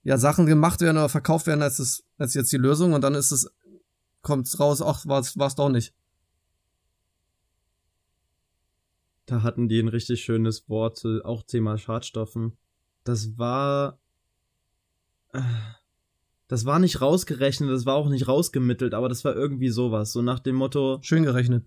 ja, 0.02 0.18
Sachen 0.18 0.46
gemacht 0.46 0.80
werden 0.82 0.98
oder 0.98 1.08
verkauft 1.08 1.46
werden 1.46 1.62
als 1.62 1.78
es, 1.78 2.04
als 2.18 2.34
jetzt 2.34 2.52
die 2.52 2.58
Lösung 2.58 2.92
und 2.92 3.02
dann 3.02 3.14
ist 3.14 3.32
es, 3.32 3.50
kommt 4.22 4.48
raus, 4.60 4.82
ach, 4.82 5.06
war 5.06 5.20
es 5.20 5.54
doch 5.54 5.68
nicht. 5.68 5.94
Da 9.26 9.42
hatten 9.42 9.68
die 9.68 9.80
ein 9.80 9.88
richtig 9.88 10.22
schönes 10.22 10.68
Wort, 10.68 11.04
auch 11.24 11.42
Thema 11.42 11.78
Schadstoffen. 11.78 12.56
Das 13.04 13.36
war, 13.36 13.98
äh, 15.32 15.40
das 16.48 16.64
war 16.64 16.78
nicht 16.78 17.00
rausgerechnet, 17.00 17.68
das 17.68 17.86
war 17.86 17.96
auch 17.96 18.08
nicht 18.08 18.28
rausgemittelt, 18.28 18.94
aber 18.94 19.08
das 19.08 19.24
war 19.24 19.34
irgendwie 19.34 19.68
sowas. 19.68 20.12
So 20.12 20.22
nach 20.22 20.38
dem 20.38 20.56
Motto. 20.56 21.00
Schön 21.02 21.24
gerechnet. 21.24 21.66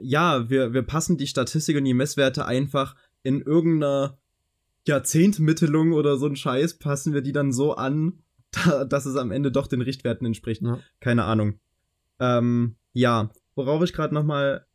Ja, 0.00 0.50
wir, 0.50 0.74
wir 0.74 0.82
passen 0.82 1.16
die 1.16 1.28
Statistik 1.28 1.76
und 1.76 1.84
die 1.84 1.94
Messwerte 1.94 2.44
einfach 2.44 2.96
in 3.22 3.40
irgendeiner 3.40 4.18
Jahrzehntmittelung 4.86 5.92
oder 5.92 6.18
so 6.18 6.26
ein 6.26 6.36
Scheiß, 6.36 6.78
passen 6.78 7.14
wir 7.14 7.22
die 7.22 7.32
dann 7.32 7.52
so 7.52 7.74
an, 7.74 8.24
dass 8.88 9.06
es 9.06 9.16
am 9.16 9.30
Ende 9.30 9.50
doch 9.50 9.66
den 9.66 9.80
Richtwerten 9.80 10.26
entspricht. 10.26 10.62
Ja. 10.62 10.80
Keine 11.00 11.24
Ahnung. 11.24 11.58
Ähm, 12.18 12.76
ja, 12.92 13.30
worauf 13.54 13.82
ich 13.82 13.92
gerade 13.92 14.14
nochmal 14.14 14.66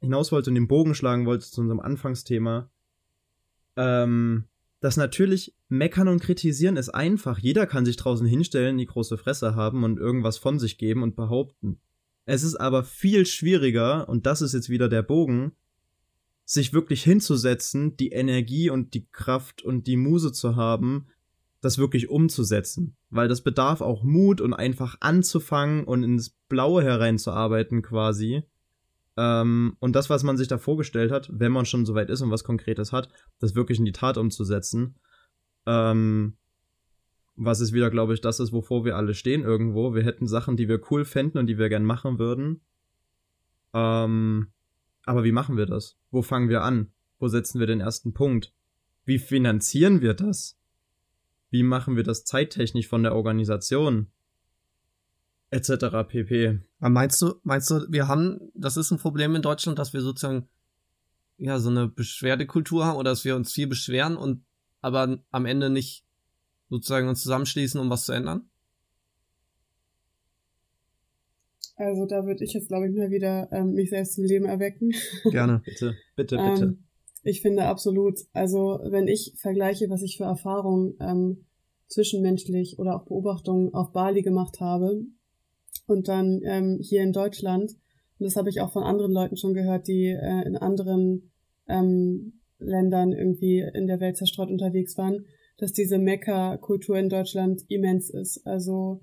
hinaus 0.00 0.32
wollte 0.32 0.50
und 0.50 0.54
den 0.54 0.68
Bogen 0.68 0.94
schlagen 0.94 1.26
wollte 1.26 1.46
zu 1.46 1.60
unserem 1.60 1.80
Anfangsthema. 1.80 2.70
Ähm, 3.76 4.44
dass 4.80 4.96
natürlich 4.96 5.54
meckern 5.68 6.08
und 6.08 6.20
kritisieren 6.20 6.76
ist 6.76 6.90
einfach. 6.90 7.38
Jeder 7.38 7.66
kann 7.66 7.84
sich 7.84 7.96
draußen 7.96 8.26
hinstellen, 8.26 8.78
die 8.78 8.86
große 8.86 9.18
Fresse 9.18 9.54
haben 9.54 9.84
und 9.84 9.98
irgendwas 9.98 10.38
von 10.38 10.58
sich 10.58 10.78
geben 10.78 11.02
und 11.02 11.16
behaupten. 11.16 11.80
Es 12.24 12.42
ist 12.42 12.56
aber 12.56 12.84
viel 12.84 13.24
schwieriger, 13.24 14.08
und 14.08 14.26
das 14.26 14.42
ist 14.42 14.52
jetzt 14.52 14.68
wieder 14.68 14.88
der 14.88 15.02
Bogen, 15.02 15.52
sich 16.44 16.72
wirklich 16.72 17.02
hinzusetzen, 17.02 17.96
die 17.96 18.10
Energie 18.10 18.70
und 18.70 18.94
die 18.94 19.06
Kraft 19.10 19.62
und 19.62 19.86
die 19.86 19.96
Muse 19.96 20.32
zu 20.32 20.56
haben, 20.56 21.06
das 21.60 21.78
wirklich 21.78 22.08
umzusetzen. 22.08 22.96
Weil 23.10 23.28
das 23.28 23.42
bedarf 23.42 23.80
auch 23.80 24.02
Mut 24.02 24.40
und 24.40 24.54
einfach 24.54 24.96
anzufangen 25.00 25.84
und 25.84 26.02
ins 26.02 26.30
Blaue 26.48 26.82
hereinzuarbeiten 26.82 27.82
quasi. 27.82 28.44
Ähm, 29.16 29.76
und 29.80 29.96
das, 29.96 30.10
was 30.10 30.22
man 30.22 30.36
sich 30.36 30.48
da 30.48 30.58
vorgestellt 30.58 31.10
hat, 31.10 31.30
wenn 31.32 31.52
man 31.52 31.64
schon 31.64 31.86
soweit 31.86 32.10
ist 32.10 32.20
und 32.20 32.30
was 32.30 32.44
Konkretes 32.44 32.92
hat, 32.92 33.08
das 33.38 33.54
wirklich 33.54 33.78
in 33.78 33.84
die 33.84 33.92
Tat 33.92 34.18
umzusetzen. 34.18 34.96
Ähm, 35.66 36.36
was 37.36 37.60
ist 37.60 37.72
wieder, 37.72 37.90
glaube 37.90 38.14
ich, 38.14 38.20
das 38.20 38.40
ist, 38.40 38.52
wovor 38.52 38.84
wir 38.84 38.96
alle 38.96 39.14
stehen 39.14 39.42
irgendwo. 39.42 39.94
Wir 39.94 40.04
hätten 40.04 40.26
Sachen, 40.26 40.56
die 40.56 40.68
wir 40.68 40.80
cool 40.90 41.04
fänden 41.04 41.38
und 41.38 41.46
die 41.46 41.58
wir 41.58 41.68
gern 41.68 41.84
machen 41.84 42.18
würden. 42.18 42.60
Ähm, 43.74 44.48
aber 45.04 45.24
wie 45.24 45.32
machen 45.32 45.56
wir 45.56 45.66
das? 45.66 45.98
Wo 46.10 46.22
fangen 46.22 46.48
wir 46.48 46.62
an? 46.62 46.92
Wo 47.18 47.28
setzen 47.28 47.60
wir 47.60 47.66
den 47.66 47.80
ersten 47.80 48.12
Punkt? 48.12 48.52
Wie 49.04 49.18
finanzieren 49.18 50.00
wir 50.00 50.14
das? 50.14 50.58
Wie 51.50 51.62
machen 51.62 51.96
wir 51.96 52.02
das 52.02 52.24
zeittechnisch 52.24 52.88
von 52.88 53.02
der 53.02 53.14
Organisation? 53.14 54.10
Etc. 55.56 56.08
pp. 56.08 56.60
Aber 56.80 56.90
meinst 56.90 57.20
du, 57.22 57.34
meinst 57.42 57.70
du, 57.70 57.86
wir 57.88 58.08
haben, 58.08 58.52
das 58.54 58.76
ist 58.76 58.90
ein 58.90 58.98
Problem 58.98 59.34
in 59.34 59.42
Deutschland, 59.42 59.78
dass 59.78 59.92
wir 59.92 60.00
sozusagen 60.00 60.48
ja 61.38 61.58
so 61.58 61.70
eine 61.70 61.88
Beschwerdekultur 61.88 62.86
haben 62.86 62.96
oder 62.96 63.10
dass 63.10 63.24
wir 63.24 63.36
uns 63.36 63.52
viel 63.52 63.66
beschweren 63.66 64.16
und 64.16 64.44
aber 64.80 65.18
am 65.30 65.46
Ende 65.46 65.70
nicht 65.70 66.04
sozusagen 66.68 67.08
uns 67.08 67.22
zusammenschließen, 67.22 67.80
um 67.80 67.90
was 67.90 68.04
zu 68.04 68.12
ändern? 68.12 68.48
Also 71.76 72.06
da 72.06 72.24
würde 72.24 72.42
ich 72.44 72.54
jetzt, 72.54 72.68
glaube 72.68 72.88
ich, 72.88 72.94
mal 72.94 73.10
wieder 73.10 73.48
ähm, 73.52 73.74
mich 73.74 73.90
selbst 73.90 74.14
zum 74.14 74.24
Leben 74.24 74.46
erwecken. 74.46 74.92
Gerne, 75.30 75.60
bitte, 75.64 75.94
bitte, 76.16 76.36
bitte. 76.36 76.64
Ähm, 76.64 76.84
ich 77.22 77.42
finde 77.42 77.64
absolut, 77.64 78.20
also 78.32 78.80
wenn 78.84 79.08
ich 79.08 79.34
vergleiche, 79.36 79.90
was 79.90 80.02
ich 80.02 80.16
für 80.16 80.24
Erfahrungen 80.24 80.94
ähm, 81.00 81.44
zwischenmenschlich 81.88 82.78
oder 82.78 82.96
auch 82.96 83.04
Beobachtungen 83.04 83.74
auf 83.74 83.92
Bali 83.92 84.22
gemacht 84.22 84.60
habe, 84.60 85.02
und 85.86 86.08
dann 86.08 86.40
ähm, 86.44 86.78
hier 86.80 87.02
in 87.02 87.12
Deutschland, 87.12 87.72
und 88.18 88.24
das 88.24 88.36
habe 88.36 88.48
ich 88.48 88.60
auch 88.60 88.72
von 88.72 88.82
anderen 88.82 89.12
Leuten 89.12 89.36
schon 89.36 89.54
gehört, 89.54 89.88
die 89.88 90.06
äh, 90.06 90.46
in 90.46 90.56
anderen 90.56 91.30
ähm, 91.68 92.40
Ländern 92.58 93.12
irgendwie 93.12 93.60
in 93.74 93.86
der 93.86 94.00
Welt 94.00 94.16
zerstreut 94.16 94.50
unterwegs 94.50 94.96
waren, 94.96 95.26
dass 95.58 95.72
diese 95.72 95.98
Mekka-Kultur 95.98 96.98
in 96.98 97.08
Deutschland 97.08 97.62
immens 97.68 98.10
ist. 98.10 98.46
Also 98.46 99.02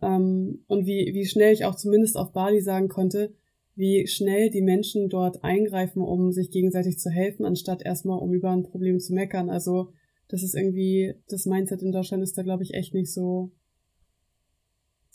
ähm, 0.00 0.64
und 0.66 0.86
wie, 0.86 1.10
wie 1.14 1.26
schnell 1.26 1.52
ich 1.52 1.64
auch 1.64 1.74
zumindest 1.74 2.16
auf 2.16 2.32
Bali 2.32 2.60
sagen 2.60 2.88
konnte, 2.88 3.34
wie 3.74 4.06
schnell 4.06 4.50
die 4.50 4.62
Menschen 4.62 5.08
dort 5.08 5.44
eingreifen, 5.44 6.02
um 6.02 6.32
sich 6.32 6.50
gegenseitig 6.50 6.98
zu 6.98 7.10
helfen, 7.10 7.44
anstatt 7.44 7.84
erstmal 7.84 8.18
um 8.18 8.32
über 8.32 8.50
ein 8.50 8.64
Problem 8.64 8.98
zu 8.98 9.14
meckern. 9.14 9.50
Also 9.50 9.92
das 10.28 10.42
ist 10.42 10.54
irgendwie, 10.54 11.14
das 11.28 11.46
Mindset 11.46 11.82
in 11.82 11.92
Deutschland 11.92 12.22
ist 12.22 12.36
da, 12.36 12.42
glaube 12.42 12.64
ich, 12.64 12.74
echt 12.74 12.92
nicht 12.92 13.12
so 13.12 13.52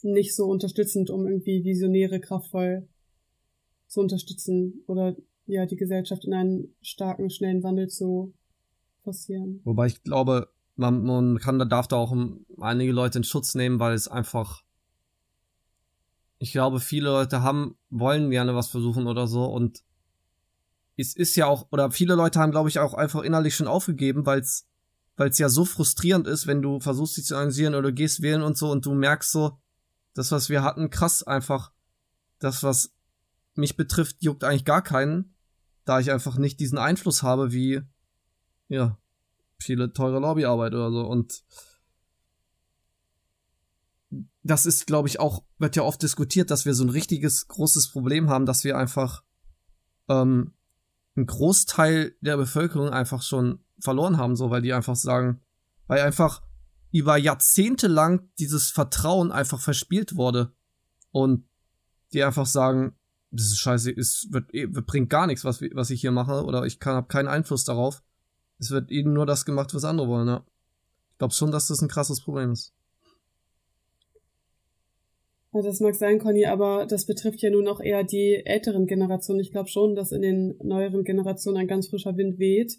nicht 0.03 0.35
so 0.35 0.45
unterstützend, 0.45 1.09
um 1.09 1.27
irgendwie 1.27 1.63
Visionäre 1.63 2.19
kraftvoll 2.19 2.87
zu 3.87 4.01
unterstützen 4.01 4.83
oder 4.87 5.15
ja, 5.45 5.65
die 5.65 5.75
Gesellschaft 5.75 6.25
in 6.25 6.33
einen 6.33 6.75
starken, 6.81 7.29
schnellen 7.29 7.63
Wandel 7.63 7.89
zu 7.89 8.33
forcieren. 9.03 9.61
Wobei 9.63 9.87
ich 9.87 10.03
glaube, 10.03 10.49
man, 10.75 11.03
man 11.03 11.37
kann, 11.39 11.59
da 11.59 11.65
darf 11.65 11.87
da 11.87 11.97
auch 11.97 12.15
einige 12.59 12.91
Leute 12.91 13.19
in 13.19 13.23
Schutz 13.23 13.55
nehmen, 13.55 13.79
weil 13.79 13.93
es 13.93 14.07
einfach, 14.07 14.63
ich 16.39 16.51
glaube, 16.51 16.79
viele 16.79 17.09
Leute 17.09 17.41
haben, 17.41 17.77
wollen 17.89 18.29
gerne 18.29 18.55
was 18.55 18.69
versuchen 18.69 19.07
oder 19.07 19.27
so 19.27 19.45
und 19.45 19.83
es 20.95 21.15
ist 21.15 21.35
ja 21.35 21.47
auch, 21.47 21.67
oder 21.71 21.91
viele 21.91 22.15
Leute 22.15 22.39
haben, 22.39 22.51
glaube 22.51 22.69
ich, 22.69 22.79
auch 22.79 22.93
einfach 22.93 23.23
innerlich 23.23 23.55
schon 23.55 23.67
aufgegeben, 23.67 24.25
weil 24.25 24.39
es 24.39 24.67
weil 25.15 25.29
es 25.29 25.37
ja 25.37 25.49
so 25.49 25.65
frustrierend 25.65 26.27
ist, 26.27 26.47
wenn 26.47 26.61
du 26.61 26.79
versuchst, 26.79 27.17
dich 27.17 27.25
zu 27.25 27.35
organisieren 27.35 27.75
oder 27.75 27.91
gehst 27.91 28.21
wählen 28.21 28.41
und 28.41 28.57
so 28.57 28.71
und 28.71 28.85
du 28.85 28.93
merkst 28.93 29.31
so, 29.31 29.57
das, 30.13 30.31
was 30.31 30.49
wir 30.49 30.63
hatten, 30.63 30.89
krass 30.89 31.23
einfach. 31.23 31.71
Das, 32.39 32.63
was 32.63 32.93
mich 33.55 33.75
betrifft, 33.77 34.17
juckt 34.21 34.43
eigentlich 34.43 34.65
gar 34.65 34.81
keinen, 34.81 35.35
da 35.85 35.99
ich 35.99 36.11
einfach 36.11 36.37
nicht 36.37 36.59
diesen 36.59 36.77
Einfluss 36.77 37.23
habe 37.23 37.51
wie, 37.51 37.81
ja, 38.67 38.97
viele 39.59 39.93
teure 39.93 40.19
Lobbyarbeit 40.19 40.73
oder 40.73 40.91
so. 40.91 41.01
Und 41.01 41.43
das 44.43 44.65
ist, 44.65 44.87
glaube 44.87 45.07
ich, 45.07 45.19
auch, 45.19 45.43
wird 45.57 45.75
ja 45.75 45.83
oft 45.83 46.01
diskutiert, 46.01 46.51
dass 46.51 46.65
wir 46.65 46.73
so 46.73 46.83
ein 46.83 46.89
richtiges, 46.89 47.47
großes 47.47 47.89
Problem 47.89 48.29
haben, 48.29 48.45
dass 48.45 48.63
wir 48.63 48.77
einfach 48.77 49.23
ähm, 50.09 50.53
einen 51.15 51.25
Großteil 51.25 52.15
der 52.21 52.37
Bevölkerung 52.37 52.89
einfach 52.89 53.21
schon 53.21 53.63
verloren 53.79 54.17
haben, 54.17 54.35
so, 54.35 54.49
weil 54.49 54.61
die 54.61 54.73
einfach 54.73 54.95
sagen, 54.95 55.41
weil 55.87 56.01
einfach 56.01 56.41
über 56.93 57.17
Jahrzehnte 57.17 57.87
lang 57.87 58.29
dieses 58.37 58.69
Vertrauen 58.69 59.31
einfach 59.31 59.59
verspielt 59.59 60.15
wurde. 60.15 60.53
Und 61.11 61.45
die 62.13 62.23
einfach 62.23 62.45
sagen, 62.45 62.95
das 63.31 63.47
ist 63.47 63.57
scheiße, 63.57 63.91
es 63.91 64.27
wird, 64.29 64.53
eh, 64.53 64.73
wird 64.73 64.85
bringt 64.85 65.09
gar 65.09 65.25
nichts, 65.25 65.43
was, 65.43 65.61
was 65.73 65.89
ich 65.89 66.01
hier 66.01 66.11
mache, 66.11 66.45
oder 66.45 66.65
ich 66.65 66.79
kann 66.79 66.95
habe 66.95 67.07
keinen 67.07 67.27
Einfluss 67.27 67.65
darauf. 67.65 68.03
Es 68.59 68.69
wird 68.69 68.91
eben 68.91 69.11
nur 69.11 69.25
das 69.25 69.43
gemacht, 69.43 69.73
was 69.73 69.83
andere 69.83 70.07
wollen, 70.07 70.27
ja. 70.27 70.45
Ich 71.11 71.17
glaube 71.17 71.33
schon, 71.33 71.51
dass 71.51 71.67
das 71.67 71.81
ein 71.81 71.87
krasses 71.87 72.21
Problem 72.21 72.51
ist. 72.51 72.73
Das 75.51 75.79
mag 75.79 75.95
sein, 75.95 76.19
Conny, 76.19 76.45
aber 76.45 76.85
das 76.85 77.05
betrifft 77.05 77.41
ja 77.41 77.49
nun 77.49 77.67
auch 77.67 77.79
eher 77.79 78.03
die 78.03 78.43
älteren 78.45 78.85
Generationen. 78.87 79.39
Ich 79.39 79.51
glaube 79.51 79.69
schon, 79.69 79.95
dass 79.95 80.11
in 80.11 80.21
den 80.21 80.55
neueren 80.63 81.03
Generationen 81.03 81.57
ein 81.57 81.67
ganz 81.67 81.87
frischer 81.87 82.17
Wind 82.17 82.39
weht. 82.39 82.77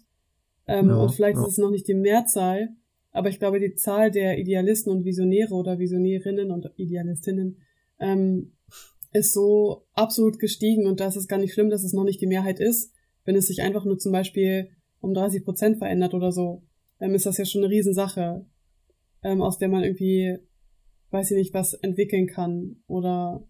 Ähm, 0.67 0.89
ja, 0.89 0.95
und 0.95 1.13
vielleicht 1.13 1.37
ja. 1.37 1.43
ist 1.43 1.53
es 1.53 1.57
noch 1.57 1.69
nicht 1.69 1.87
die 1.87 1.93
Mehrzahl, 1.93 2.75
aber 3.15 3.29
ich 3.29 3.39
glaube, 3.39 3.61
die 3.61 3.75
Zahl 3.75 4.11
der 4.11 4.37
Idealisten 4.37 4.91
und 4.91 5.05
Visionäre 5.05 5.53
oder 5.53 5.79
Visionärinnen 5.79 6.51
und 6.51 6.69
Idealistinnen 6.75 7.61
ähm, 7.97 8.51
ist 9.13 9.31
so 9.31 9.85
absolut 9.93 10.37
gestiegen 10.37 10.85
und 10.85 10.99
da 10.99 11.07
ist 11.07 11.27
gar 11.29 11.39
nicht 11.39 11.53
schlimm, 11.53 11.69
dass 11.69 11.85
es 11.85 11.93
noch 11.93 12.03
nicht 12.03 12.19
die 12.19 12.27
Mehrheit 12.27 12.59
ist. 12.59 12.93
Wenn 13.23 13.37
es 13.37 13.47
sich 13.47 13.61
einfach 13.61 13.85
nur 13.85 13.97
zum 13.97 14.11
Beispiel 14.11 14.69
um 14.99 15.13
30 15.13 15.45
Prozent 15.45 15.77
verändert 15.77 16.13
oder 16.13 16.33
so, 16.33 16.63
dann 16.99 17.15
ist 17.15 17.25
das 17.25 17.37
ja 17.37 17.45
schon 17.45 17.63
eine 17.63 17.71
Riesensache, 17.71 18.45
ähm, 19.23 19.41
aus 19.41 19.57
der 19.59 19.69
man 19.69 19.83
irgendwie, 19.83 20.37
weiß 21.11 21.31
ich 21.31 21.37
nicht, 21.37 21.53
was 21.53 21.73
entwickeln 21.73 22.27
kann 22.27 22.83
oder 22.87 23.47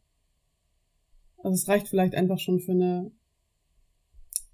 also 1.40 1.56
es 1.56 1.68
reicht 1.68 1.88
vielleicht 1.88 2.14
einfach 2.14 2.38
schon 2.38 2.60
für 2.60 2.74
eine 2.74 3.12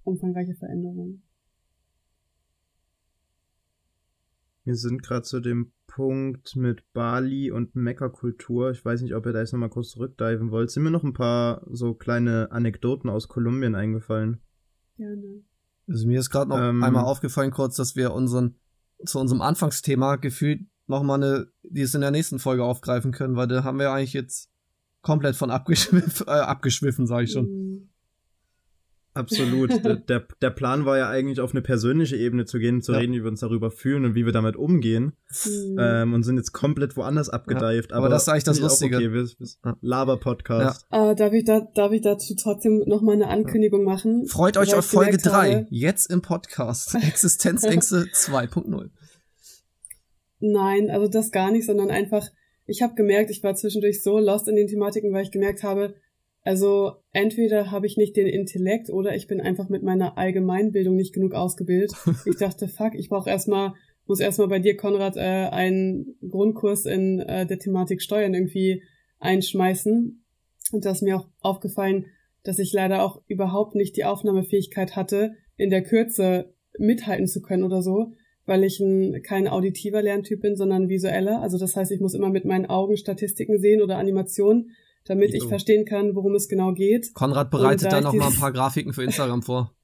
umfangreiche 0.05 0.55
Veränderung. 0.55 1.21
Wir 4.63 4.75
sind 4.75 5.01
gerade 5.01 5.23
zu 5.23 5.39
dem 5.39 5.71
Punkt 5.87 6.55
mit 6.55 6.83
Bali 6.93 7.51
und 7.51 7.75
Mekka-Kultur. 7.75 8.71
Ich 8.71 8.85
weiß 8.85 9.01
nicht, 9.01 9.15
ob 9.15 9.25
ihr 9.25 9.33
da 9.33 9.39
jetzt 9.39 9.51
nochmal 9.51 9.69
kurz 9.69 9.89
zurückdiven 9.89 10.51
wollt. 10.51 10.71
Sind 10.71 10.83
mir 10.83 10.91
noch 10.91 11.03
ein 11.03 11.13
paar 11.13 11.65
so 11.69 11.93
kleine 11.93 12.51
Anekdoten 12.51 13.09
aus 13.09 13.27
Kolumbien 13.27 13.75
eingefallen? 13.75 14.41
Gerne. 14.97 15.43
Also 15.87 16.07
mir 16.07 16.19
ist 16.19 16.29
gerade 16.29 16.49
noch 16.49 16.59
ähm, 16.59 16.83
einmal 16.83 17.03
aufgefallen 17.03 17.51
kurz, 17.51 17.75
dass 17.75 17.95
wir 17.95 18.13
unseren 18.13 18.55
zu 19.05 19.19
unserem 19.19 19.41
Anfangsthema 19.41 20.17
gefühlt 20.17 20.61
nochmal 20.87 21.23
eine, 21.23 21.47
die 21.63 21.81
es 21.81 21.95
in 21.95 22.01
der 22.01 22.11
nächsten 22.11 22.39
Folge 22.39 22.63
aufgreifen 22.63 23.11
können, 23.11 23.35
weil 23.35 23.47
da 23.47 23.63
haben 23.63 23.79
wir 23.79 23.91
eigentlich 23.91 24.13
jetzt 24.13 24.49
komplett 25.01 25.35
von 25.35 25.49
abgeschwiffen, 25.49 26.11
äh, 26.27 26.31
abgeschwiffen, 26.31 27.07
sage 27.07 27.23
ich 27.23 27.31
schon. 27.31 27.89
Absolut. 29.13 29.71
der, 30.09 30.25
der 30.41 30.49
Plan 30.49 30.85
war 30.85 30.97
ja 30.97 31.09
eigentlich 31.09 31.41
auf 31.41 31.51
eine 31.51 31.61
persönliche 31.61 32.15
Ebene 32.15 32.45
zu 32.45 32.59
gehen, 32.59 32.81
zu 32.81 32.93
ja. 32.93 32.99
reden, 32.99 33.13
wie 33.13 33.23
wir 33.23 33.29
uns 33.29 33.41
darüber 33.41 33.69
fühlen 33.69 34.05
und 34.05 34.15
wie 34.15 34.25
wir 34.25 34.31
damit 34.31 34.55
umgehen. 34.55 35.13
Mhm. 35.45 35.77
Ähm, 35.79 36.13
und 36.13 36.23
sind 36.23 36.37
jetzt 36.37 36.53
komplett 36.53 36.95
woanders 36.95 37.29
abgedeift. 37.29 37.91
Ja, 37.91 37.97
aber, 37.97 38.05
aber, 38.05 38.13
das 38.13 38.23
ist 38.23 38.29
eigentlich 38.29 38.43
das 38.45 38.59
Lustige. 38.59 38.97
Okay, 38.97 39.13
wir, 39.13 39.25
wir, 39.25 39.77
Laber-Podcast. 39.81 40.85
Ja. 40.91 41.11
Äh, 41.11 41.15
darf, 41.15 41.33
ich 41.33 41.43
da, 41.43 41.61
darf 41.73 41.91
ich 41.91 42.01
dazu 42.01 42.35
trotzdem 42.35 42.83
nochmal 42.85 43.15
eine 43.15 43.27
Ankündigung 43.27 43.83
machen? 43.83 44.27
Freut 44.27 44.57
euch 44.57 44.73
auf 44.75 44.85
Folge 44.85 45.17
3, 45.17 45.67
jetzt 45.69 46.09
im 46.09 46.21
Podcast. 46.21 46.95
Existenzängste 47.01 48.05
2.0. 48.13 48.89
Nein, 50.39 50.89
also 50.89 51.07
das 51.07 51.31
gar 51.31 51.51
nicht, 51.51 51.65
sondern 51.65 51.91
einfach, 51.91 52.27
ich 52.65 52.81
habe 52.81 52.95
gemerkt, 52.95 53.29
ich 53.29 53.43
war 53.43 53.55
zwischendurch 53.55 54.01
so 54.01 54.19
lost 54.19 54.47
in 54.47 54.55
den 54.55 54.67
Thematiken, 54.67 55.13
weil 55.13 55.23
ich 55.23 55.31
gemerkt 55.31 55.63
habe, 55.63 55.95
also 56.43 56.93
entweder 57.11 57.69
habe 57.69 57.85
ich 57.85 57.97
nicht 57.97 58.15
den 58.15 58.27
Intellekt 58.27 58.89
oder 58.89 59.15
ich 59.15 59.27
bin 59.27 59.41
einfach 59.41 59.69
mit 59.69 59.83
meiner 59.83 60.17
Allgemeinbildung 60.17 60.95
nicht 60.95 61.13
genug 61.13 61.33
ausgebildet. 61.33 61.93
Ich 62.25 62.37
dachte, 62.37 62.67
fuck, 62.67 62.95
ich 62.95 63.09
brauche 63.09 63.29
erstmal, 63.29 63.73
muss 64.07 64.19
erstmal 64.19 64.47
bei 64.47 64.59
dir, 64.59 64.75
Konrad, 64.75 65.17
äh, 65.17 65.19
einen 65.19 66.15
Grundkurs 66.27 66.85
in 66.85 67.19
äh, 67.19 67.45
der 67.45 67.59
Thematik 67.59 68.01
Steuern 68.01 68.33
irgendwie 68.33 68.81
einschmeißen. 69.19 70.23
Und 70.71 70.85
da 70.85 70.91
ist 70.91 71.03
mir 71.03 71.17
auch 71.17 71.27
aufgefallen, 71.41 72.07
dass 72.43 72.57
ich 72.57 72.73
leider 72.73 73.03
auch 73.03 73.21
überhaupt 73.27 73.75
nicht 73.75 73.95
die 73.95 74.05
Aufnahmefähigkeit 74.05 74.95
hatte, 74.95 75.33
in 75.57 75.69
der 75.69 75.83
Kürze 75.83 76.53
mithalten 76.79 77.27
zu 77.27 77.41
können 77.41 77.63
oder 77.63 77.83
so, 77.83 78.13
weil 78.45 78.63
ich 78.63 78.79
ein, 78.79 79.21
kein 79.21 79.47
auditiver 79.47 80.01
Lerntyp 80.01 80.41
bin, 80.41 80.55
sondern 80.55 80.89
visueller. 80.89 81.41
Also 81.41 81.59
das 81.59 81.75
heißt, 81.75 81.91
ich 81.91 81.99
muss 81.99 82.15
immer 82.15 82.29
mit 82.29 82.45
meinen 82.45 82.65
Augen 82.65 82.97
Statistiken 82.97 83.59
sehen 83.59 83.81
oder 83.81 83.97
Animationen 83.97 84.71
damit 85.05 85.33
ich 85.33 85.45
verstehen 85.45 85.85
kann, 85.85 86.15
worum 86.15 86.35
es 86.35 86.47
genau 86.47 86.73
geht. 86.73 87.13
Konrad 87.13 87.49
bereitet 87.49 87.91
da 87.91 88.01
noch 88.01 88.13
mal 88.13 88.27
ein 88.27 88.35
paar 88.35 88.51
Grafiken 88.51 88.93
für 88.93 89.03
Instagram 89.03 89.41
vor. 89.41 89.75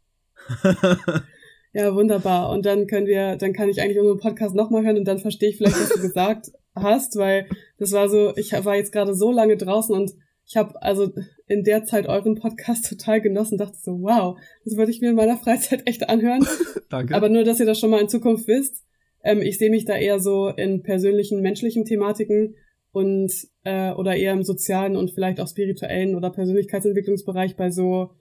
ja, 1.74 1.93
wunderbar. 1.95 2.49
Und 2.51 2.65
dann 2.65 2.88
können 2.88 3.07
wir, 3.07 3.36
dann 3.36 3.53
kann 3.53 3.70
ich 3.70 3.82
eigentlich 3.82 3.99
unseren 3.99 4.20
Podcast 4.20 4.55
nochmal 4.55 4.86
hören 4.86 4.97
und 4.97 5.05
dann 5.05 5.20
verstehe 5.20 5.49
ich 5.49 5.57
vielleicht, 5.57 5.80
was 5.80 5.89
du 5.89 6.01
gesagt 6.01 6.51
hast, 6.76 7.18
weil 7.18 7.47
das 7.80 7.91
war 7.91 8.09
so, 8.09 8.36
ich 8.36 8.53
war 8.53 8.76
jetzt 8.76 8.91
gerade 8.91 9.15
so 9.15 9.32
lange 9.32 9.57
draußen 9.57 9.95
und 9.95 10.11
ich 10.45 10.55
habe 10.55 10.82
also 10.82 11.11
in 11.47 11.63
der 11.63 11.84
Zeit 11.84 12.07
euren 12.07 12.36
Podcast 12.36 12.88
total 12.88 13.20
genossen, 13.20 13.57
dachte 13.57 13.78
so, 13.82 14.01
wow, 14.01 14.39
das 14.63 14.78
würde 14.78 14.91
ich 14.91 15.01
mir 15.01 15.09
in 15.09 15.15
meiner 15.15 15.38
Freizeit 15.38 15.86
echt 15.88 16.07
anhören. 16.09 16.45
Danke. 16.89 17.15
Aber 17.15 17.28
nur, 17.30 17.43
dass 17.43 17.59
ihr 17.59 17.65
das 17.65 17.80
schon 17.80 17.89
mal 17.89 18.01
in 18.01 18.09
Zukunft 18.09 18.47
wisst. 18.47 18.86
Ähm, 19.24 19.41
ich 19.41 19.57
sehe 19.57 19.70
mich 19.70 19.84
da 19.84 19.97
eher 19.97 20.20
so 20.20 20.47
in 20.47 20.84
persönlichen, 20.84 21.41
menschlichen 21.41 21.84
Thematiken 21.84 22.55
und 22.97 23.31
äh, 23.63 23.91
oder 23.91 24.15
eher 24.15 24.33
im 24.33 24.43
sozialen 24.43 24.95
und 24.95 25.11
vielleicht 25.11 25.39
auch 25.39 25.47
spirituellen 25.47 26.15
oder 26.15 26.31
Persönlichkeitsentwicklungsbereich 26.31 27.55
bei 27.55 27.69
so 27.69 28.11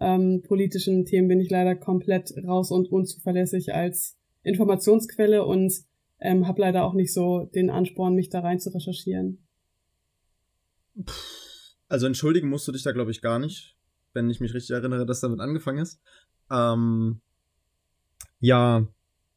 ähm, 0.00 0.42
politischen 0.42 1.04
Themen 1.04 1.28
bin 1.28 1.40
ich 1.40 1.48
leider 1.48 1.76
komplett 1.76 2.32
raus 2.44 2.72
und 2.72 2.90
unzuverlässig 2.90 3.72
als 3.72 4.16
Informationsquelle 4.42 5.44
und 5.44 5.72
ähm, 6.18 6.48
habe 6.48 6.60
leider 6.60 6.84
auch 6.84 6.94
nicht 6.94 7.12
so 7.12 7.48
den 7.54 7.70
Ansporn, 7.70 8.14
mich 8.14 8.28
da 8.28 8.40
rein 8.40 8.58
zu 8.58 8.70
recherchieren. 8.70 9.46
Also 11.88 12.06
entschuldigen 12.06 12.48
musst 12.48 12.66
du 12.66 12.72
dich 12.72 12.82
da, 12.82 12.90
glaube 12.90 13.12
ich, 13.12 13.22
gar 13.22 13.38
nicht, 13.38 13.76
wenn 14.12 14.28
ich 14.28 14.40
mich 14.40 14.54
richtig 14.54 14.74
erinnere, 14.74 15.06
dass 15.06 15.20
damit 15.20 15.38
angefangen 15.38 15.78
ist. 15.78 16.00
Ähm, 16.50 17.20
ja, 18.40 18.88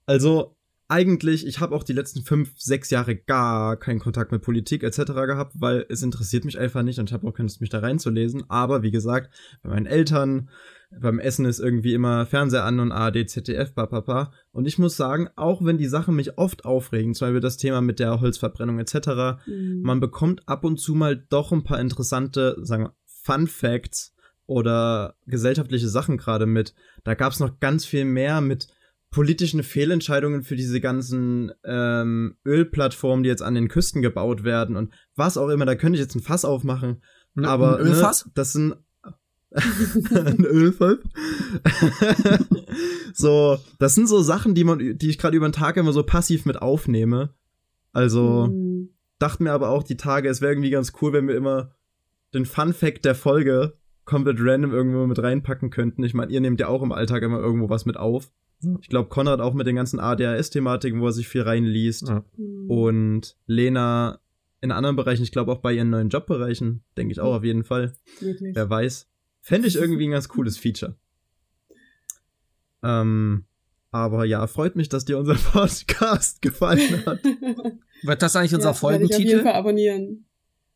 also 0.07 0.55
eigentlich, 0.89 1.45
ich 1.45 1.59
habe 1.59 1.75
auch 1.75 1.83
die 1.83 1.93
letzten 1.93 2.23
fünf, 2.23 2.51
sechs 2.57 2.89
Jahre 2.89 3.15
gar 3.15 3.77
keinen 3.77 3.99
Kontakt 3.99 4.31
mit 4.31 4.41
Politik 4.41 4.83
etc. 4.83 5.13
gehabt, 5.13 5.53
weil 5.59 5.85
es 5.87 6.01
interessiert 6.01 6.45
mich 6.45 6.57
einfach 6.57 6.81
nicht 6.81 6.99
und 6.99 7.09
ich 7.09 7.13
habe 7.13 7.27
auch 7.27 7.33
keine 7.33 7.45
Lust, 7.45 7.61
mich 7.61 7.69
da 7.69 7.79
reinzulesen. 7.79 8.45
Aber 8.49 8.81
wie 8.81 8.89
gesagt, 8.89 9.29
bei 9.61 9.69
meinen 9.69 9.85
Eltern, 9.85 10.49
beim 10.89 11.19
Essen 11.19 11.45
ist 11.45 11.59
irgendwie 11.59 11.93
immer 11.93 12.25
Fernseher 12.25 12.65
an 12.65 12.79
und 12.79 12.91
ARD, 12.91 13.29
ZDF, 13.29 13.75
papapa. 13.75 14.31
Und 14.51 14.65
ich 14.65 14.79
muss 14.79 14.97
sagen, 14.97 15.29
auch 15.35 15.63
wenn 15.63 15.77
die 15.77 15.87
Sachen 15.87 16.15
mich 16.15 16.39
oft 16.39 16.65
aufregen, 16.65 17.13
zum 17.13 17.27
Beispiel 17.27 17.41
das 17.41 17.57
Thema 17.57 17.81
mit 17.81 17.99
der 17.99 18.19
Holzverbrennung 18.19 18.79
etc., 18.79 19.45
mhm. 19.45 19.81
man 19.83 19.99
bekommt 19.99 20.49
ab 20.49 20.63
und 20.65 20.79
zu 20.79 20.95
mal 20.95 21.15
doch 21.15 21.51
ein 21.51 21.63
paar 21.63 21.79
interessante, 21.79 22.57
sagen 22.61 22.85
wir, 22.85 22.93
Fun 23.05 23.45
Facts 23.45 24.15
oder 24.47 25.13
gesellschaftliche 25.27 25.87
Sachen 25.87 26.17
gerade 26.17 26.47
mit. 26.47 26.73
Da 27.03 27.13
gab 27.13 27.31
es 27.31 27.39
noch 27.39 27.59
ganz 27.59 27.85
viel 27.85 28.05
mehr 28.05 28.41
mit 28.41 28.69
politischen 29.11 29.63
Fehlentscheidungen 29.63 30.43
für 30.43 30.55
diese 30.55 30.79
ganzen 30.79 31.51
ähm, 31.63 32.35
Ölplattformen, 32.45 33.23
die 33.23 33.29
jetzt 33.29 33.41
an 33.41 33.55
den 33.55 33.67
Küsten 33.67 34.01
gebaut 34.01 34.43
werden 34.43 34.75
und 34.75 34.93
was 35.15 35.37
auch 35.37 35.49
immer, 35.49 35.65
da 35.65 35.75
könnte 35.75 35.97
ich 35.97 36.03
jetzt 36.03 36.15
ein 36.15 36.21
Fass 36.21 36.45
aufmachen. 36.45 37.01
Ein, 37.35 37.45
aber 37.45 37.77
ein 37.79 37.87
Ölfass? 37.87 38.25
Ne, 38.25 38.31
das 38.35 38.53
sind 38.53 38.75
ein 39.51 40.45
Ölfass. 40.45 40.97
so, 43.13 43.57
das 43.79 43.95
sind 43.95 44.07
so 44.07 44.21
Sachen, 44.21 44.53
die 44.53 44.63
man, 44.63 44.97
die 44.97 45.09
ich 45.09 45.17
gerade 45.17 45.35
über 45.35 45.47
den 45.47 45.53
Tag 45.53 45.77
immer 45.77 45.93
so 45.93 46.03
passiv 46.03 46.45
mit 46.45 46.61
aufnehme. 46.61 47.33
Also 47.93 48.47
mhm. 48.47 48.89
dachte 49.17 49.41
mir 49.41 49.51
aber 49.51 49.69
auch 49.69 49.81
die 49.81 49.97
Tage, 49.97 50.29
es 50.29 50.41
wäre 50.41 50.53
irgendwie 50.53 50.69
ganz 50.69 50.93
cool, 51.01 51.13
wenn 51.13 51.27
wir 51.27 51.35
immer 51.35 51.71
den 52.35 52.45
Fun 52.45 52.73
Fact 52.73 53.05
der 53.05 53.15
Folge 53.15 53.73
komplett 54.05 54.37
random 54.39 54.71
irgendwo 54.71 55.07
mit 55.07 55.21
reinpacken 55.21 55.71
könnten. 55.71 56.03
Ich 56.03 56.13
meine, 56.13 56.31
ihr 56.31 56.41
nehmt 56.41 56.59
ja 56.59 56.67
auch 56.67 56.83
im 56.83 56.91
Alltag 56.91 57.23
immer 57.23 57.39
irgendwo 57.39 57.69
was 57.69 57.85
mit 57.85 57.97
auf. 57.97 58.31
Ich 58.81 58.89
glaube, 58.89 59.09
Konrad 59.09 59.39
auch 59.39 59.53
mit 59.53 59.67
den 59.67 59.75
ganzen 59.75 59.99
ADHS-Thematiken, 59.99 60.99
wo 61.01 61.07
er 61.07 61.11
sich 61.13 61.27
viel 61.27 61.43
reinliest. 61.43 62.07
Ja. 62.09 62.25
Mhm. 62.35 62.69
Und 62.69 63.37
Lena 63.45 64.19
in 64.61 64.71
anderen 64.71 64.95
Bereichen, 64.95 65.23
ich 65.23 65.31
glaube 65.31 65.51
auch 65.51 65.59
bei 65.59 65.73
ihren 65.73 65.89
neuen 65.89 66.09
Jobbereichen, 66.09 66.83
denke 66.97 67.13
ich 67.13 67.19
auch 67.19 67.35
auf 67.35 67.43
jeden 67.43 67.63
Fall. 67.63 67.93
Wirklich? 68.19 68.55
Wer 68.55 68.69
weiß. 68.69 69.07
Fände 69.41 69.67
ich 69.67 69.77
irgendwie 69.77 70.07
ein 70.07 70.11
ganz 70.11 70.27
cooles 70.27 70.57
Feature. 70.57 70.95
Ähm, 72.83 73.45
aber 73.91 74.25
ja, 74.25 74.45
freut 74.47 74.75
mich, 74.75 74.89
dass 74.89 75.05
dir 75.05 75.17
unser 75.17 75.35
Podcast 75.53 76.41
gefallen 76.41 77.05
hat. 77.05 77.23
Wird 78.03 78.21
das 78.21 78.35
eigentlich 78.35 78.55
unser 78.55 78.69
ja, 78.69 78.73
Folgentitel? 78.73 79.21
Ich 79.21 79.27
auf 79.27 79.31
jeden 79.31 79.43
Fall 79.43 79.53
abonnieren. 79.53 80.25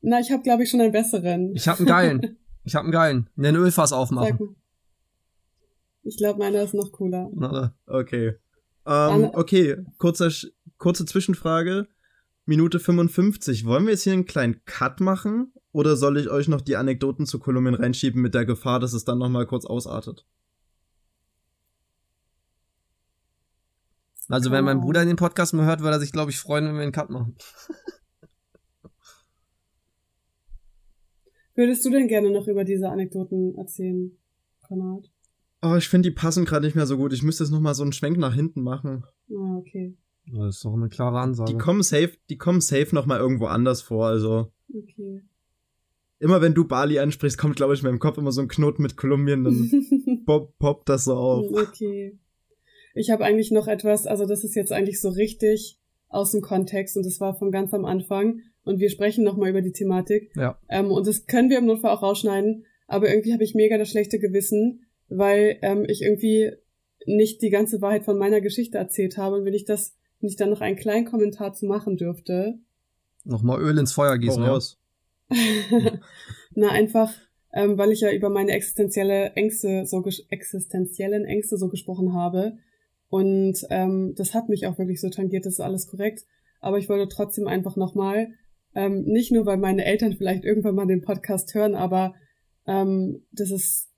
Na, 0.02 0.20
ich 0.20 0.32
habe 0.32 0.44
glaube 0.44 0.64
ich 0.64 0.70
schon 0.70 0.82
einen 0.82 0.92
besseren. 0.92 1.54
Ich 1.56 1.68
habe 1.68 1.80
einen 1.80 1.88
geilen. 1.88 2.38
Ich 2.66 2.76
habe 2.76 2.86
einen 2.86 2.94
geilen. 2.94 3.30
Einen 3.36 3.58
Ölfass 3.58 3.92
aufmachen. 3.92 4.56
Ich 6.04 6.18
glaube, 6.18 6.40
meiner 6.40 6.64
ist 6.64 6.74
noch 6.74 6.92
cooler. 6.92 7.30
Okay. 7.88 8.36
Ähm, 8.86 9.30
okay, 9.34 9.78
kurzer, 9.98 10.30
kurze 10.78 11.06
Zwischenfrage. 11.06 11.88
Minute 12.46 12.80
55. 12.80 13.66
Wollen 13.66 13.86
wir 13.86 13.92
jetzt 13.92 14.04
hier 14.04 14.12
einen 14.14 14.26
kleinen 14.26 14.66
Cut 14.66 15.00
machen? 15.00 15.54
Oder 15.72 15.96
soll 15.96 16.18
ich 16.18 16.30
euch 16.30 16.50
noch 16.50 16.60
die 16.62 16.76
Anekdoten 16.76 17.26
zu 17.26 17.40
Kolumbien 17.40 17.76
reinschieben 17.76 18.22
mit 18.22 18.34
der 18.34 18.46
Gefahr, 18.46 18.82
dass 18.82 18.92
es 18.94 19.06
dann 19.06 19.18
nochmal 19.18 19.48
kurz 19.48 19.66
ausartet? 19.66 20.26
Also, 24.28 24.52
wenn 24.52 24.66
mein 24.66 24.82
Bruder 24.82 25.06
den 25.06 25.16
Podcast 25.16 25.54
mal 25.54 25.66
hört, 25.66 25.82
würde 25.82 25.96
er 25.98 26.00
sich, 26.00 26.12
glaube 26.12 26.32
ich, 26.32 26.40
freuen, 26.40 26.66
wenn 26.66 26.76
wir 26.76 26.84
einen 26.84 26.92
Cut 26.92 27.10
machen. 27.10 27.36
würdest 31.56 31.86
du 31.86 31.90
denn 31.90 32.08
gerne 32.08 32.32
noch 32.32 32.48
über 32.48 32.64
diese 32.64 32.90
Anekdoten 32.90 33.56
erzählen, 33.56 34.18
Konrad? 34.62 35.13
Oh, 35.64 35.76
ich 35.78 35.88
finde, 35.88 36.10
die 36.10 36.16
passen 36.16 36.44
gerade 36.44 36.66
nicht 36.66 36.76
mehr 36.76 36.86
so 36.86 36.98
gut. 36.98 37.14
Ich 37.14 37.24
müsste 37.24 37.44
jetzt 37.44 37.52
noch 37.52 37.62
mal 37.62 37.74
so 37.74 37.84
einen 37.84 37.94
Schwenk 37.94 38.18
nach 38.18 38.36
hinten 38.36 38.62
machen. 38.62 39.06
Ah, 39.30 39.56
okay. 39.58 39.96
Das 40.32 40.58
ist 40.58 40.66
doch 40.66 40.74
eine 40.74 40.90
klare 40.90 41.20
Ansage. 41.20 41.52
Die 41.52 41.58
kommen 41.58 41.84
safe, 41.84 42.12
die 42.30 42.38
kommen 42.38 42.60
safe 42.60 42.94
noch 42.94 43.06
mal 43.06 43.20
irgendwo 43.20 43.46
anders 43.46 43.82
vor, 43.82 44.08
also. 44.08 44.52
Okay. 44.74 45.22
Immer 46.20 46.42
wenn 46.42 46.54
du 46.54 46.66
Bali 46.66 47.00
ansprichst, 47.00 47.38
kommt, 47.38 47.56
glaube 47.56 47.74
ich, 47.74 47.82
in 47.82 47.88
meinem 47.88 48.00
Kopf 48.00 48.18
immer 48.18 48.32
so 48.32 48.42
ein 48.42 48.48
Knoten 48.48 48.82
mit 48.82 48.98
Kolumbien, 48.98 49.44
dann 49.44 50.24
pop, 50.26 50.58
poppt 50.60 50.90
das 50.90 51.06
so 51.06 51.16
auf. 51.16 51.52
Okay. 51.52 52.18
Ich 52.94 53.10
habe 53.10 53.24
eigentlich 53.24 53.52
noch 53.52 53.68
etwas, 53.68 54.06
also 54.06 54.26
das 54.26 54.44
ist 54.44 54.56
jetzt 54.56 54.72
eigentlich 54.72 55.02
so 55.02 55.10
richtig 55.10 55.80
aus 56.10 56.32
dem 56.32 56.42
Kontext 56.42 56.96
und 56.96 57.06
das 57.06 57.20
war 57.20 57.36
von 57.36 57.52
ganz 57.52 57.74
am 57.74 57.86
Anfang 57.86 58.42
und 58.64 58.80
wir 58.80 58.90
sprechen 58.90 59.24
nochmal 59.24 59.50
über 59.50 59.62
die 59.62 59.72
Thematik. 59.72 60.32
Ja. 60.36 60.60
Ähm, 60.70 60.92
und 60.92 61.08
das 61.08 61.26
können 61.26 61.50
wir 61.50 61.58
im 61.58 61.66
Notfall 61.66 61.92
auch 61.92 62.04
rausschneiden, 62.04 62.66
aber 62.88 63.10
irgendwie 63.10 63.34
habe 63.34 63.44
ich 63.44 63.56
mega 63.56 63.78
das 63.78 63.90
schlechte 63.90 64.20
Gewissen, 64.20 64.83
weil 65.10 65.58
ähm, 65.62 65.86
ich 65.88 66.02
irgendwie 66.02 66.52
nicht 67.06 67.42
die 67.42 67.50
ganze 67.50 67.82
Wahrheit 67.82 68.06
von 68.06 68.18
meiner 68.18 68.42
Geschichte 68.42 68.78
erzählt 68.78 69.18
habe 69.18 69.38
und 69.38 69.46
wenn 69.46 69.54
ich 69.54 69.66
das, 69.66 69.96
wenn 70.20 70.30
ich 70.30 70.36
dann 70.36 70.50
noch 70.50 70.62
einen 70.62 70.78
kleinen 70.78 71.06
Kommentar 71.06 71.54
zu 71.54 71.66
machen 71.66 71.98
dürfte. 71.98 72.60
Nochmal 73.26 73.62
Öl 73.62 73.78
ins 73.78 73.94
Feuer 73.94 74.18
gießen, 74.18 74.44
ja. 74.44 74.60
Na, 76.56 76.70
einfach, 76.70 77.14
ähm, 77.52 77.78
weil 77.78 77.92
ich 77.92 78.02
ja 78.02 78.12
über 78.12 78.30
meine 78.30 78.52
existenzielle 78.52 79.32
Ängste, 79.34 79.86
so 79.86 80.04
existenziellen 80.30 81.26
Ängste 81.26 81.58
so 81.58 81.70
gesprochen 81.70 82.14
habe. 82.14 82.58
Und 83.10 83.60
ähm, 83.70 84.14
das 84.16 84.34
hat 84.34 84.50
mich 84.50 84.66
auch 84.68 84.78
wirklich 84.78 85.00
so 85.00 85.10
tangiert, 85.10 85.46
das 85.46 85.54
ist 85.54 85.60
alles 85.60 85.88
korrekt. 85.88 86.26
Aber 86.62 86.78
ich 86.78 86.90
wollte 86.90 87.14
trotzdem 87.14 87.48
einfach 87.48 87.76
nochmal, 87.76 88.30
ähm, 88.76 89.04
nicht 89.04 89.32
nur, 89.32 89.46
weil 89.46 89.58
meine 89.58 89.86
Eltern 89.86 90.14
vielleicht 90.14 90.46
irgendwann 90.46 90.76
mal 90.76 90.88
den 90.88 91.02
Podcast 91.02 91.54
hören, 91.54 91.76
aber 91.76 92.16
ähm, 92.66 93.24
das 93.32 93.52
ist, 93.52 93.90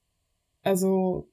also, 0.66 1.30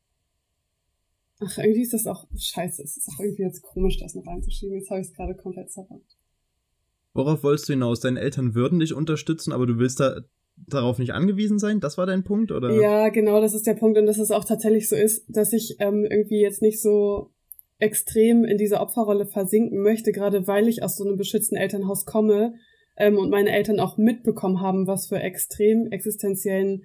ach, 1.41 1.59
irgendwie 1.59 1.83
ist 1.83 1.95
das 1.95 2.07
auch, 2.07 2.27
scheiße, 2.37 2.83
es 2.83 2.97
ist 2.97 3.09
auch 3.09 3.21
irgendwie 3.21 3.43
jetzt 3.43 3.63
komisch, 3.63 3.99
das 3.99 4.15
noch 4.15 4.27
reinzuschieben. 4.27 4.77
Jetzt 4.77 4.91
habe 4.91 5.01
ich 5.01 5.09
es 5.09 5.15
gerade 5.15 5.35
komplett 5.35 5.71
zerpackt. 5.71 6.17
Worauf 7.15 7.43
wolltest 7.43 7.69
du 7.69 7.73
hinaus? 7.73 8.01
Deine 8.01 8.21
Eltern 8.21 8.55
würden 8.55 8.81
dich 8.81 8.95
unterstützen, 8.95 9.53
aber 9.53 9.67
du 9.67 9.79
willst 9.79 10.01
da 10.01 10.21
darauf 10.57 10.99
nicht 10.99 11.13
angewiesen 11.13 11.59
sein? 11.59 11.81
Das 11.81 11.99
war 11.99 12.07
dein 12.07 12.25
Punkt, 12.25 12.53
oder? 12.53 12.73
Ja, 12.73 13.09
genau, 13.09 13.41
das 13.41 13.55
ist 13.55 13.67
der 13.67 13.75
Punkt 13.75 13.99
und 13.99 14.07
dass 14.07 14.19
es 14.19 14.31
auch 14.31 14.45
tatsächlich 14.45 14.89
so 14.89 14.97
ist, 14.97 15.25
dass 15.29 15.53
ich 15.53 15.77
ähm, 15.81 16.07
irgendwie 16.09 16.41
jetzt 16.41 16.63
nicht 16.63 16.81
so 16.81 17.31
extrem 17.79 18.45
in 18.45 18.59
diese 18.59 18.81
Opferrolle 18.81 19.27
versinken 19.27 19.83
möchte, 19.83 20.13
gerade 20.13 20.47
weil 20.47 20.69
ich 20.69 20.83
aus 20.83 20.97
so 20.97 21.05
einem 21.05 21.17
beschützten 21.17 21.57
Elternhaus 21.57 22.05
komme 22.05 22.55
ähm, 22.97 23.19
und 23.19 23.31
meine 23.31 23.51
Eltern 23.51 23.81
auch 23.81 23.97
mitbekommen 23.97 24.61
haben, 24.61 24.87
was 24.87 25.09
für 25.09 25.19
extrem 25.19 25.91
existenziellen 25.91 26.85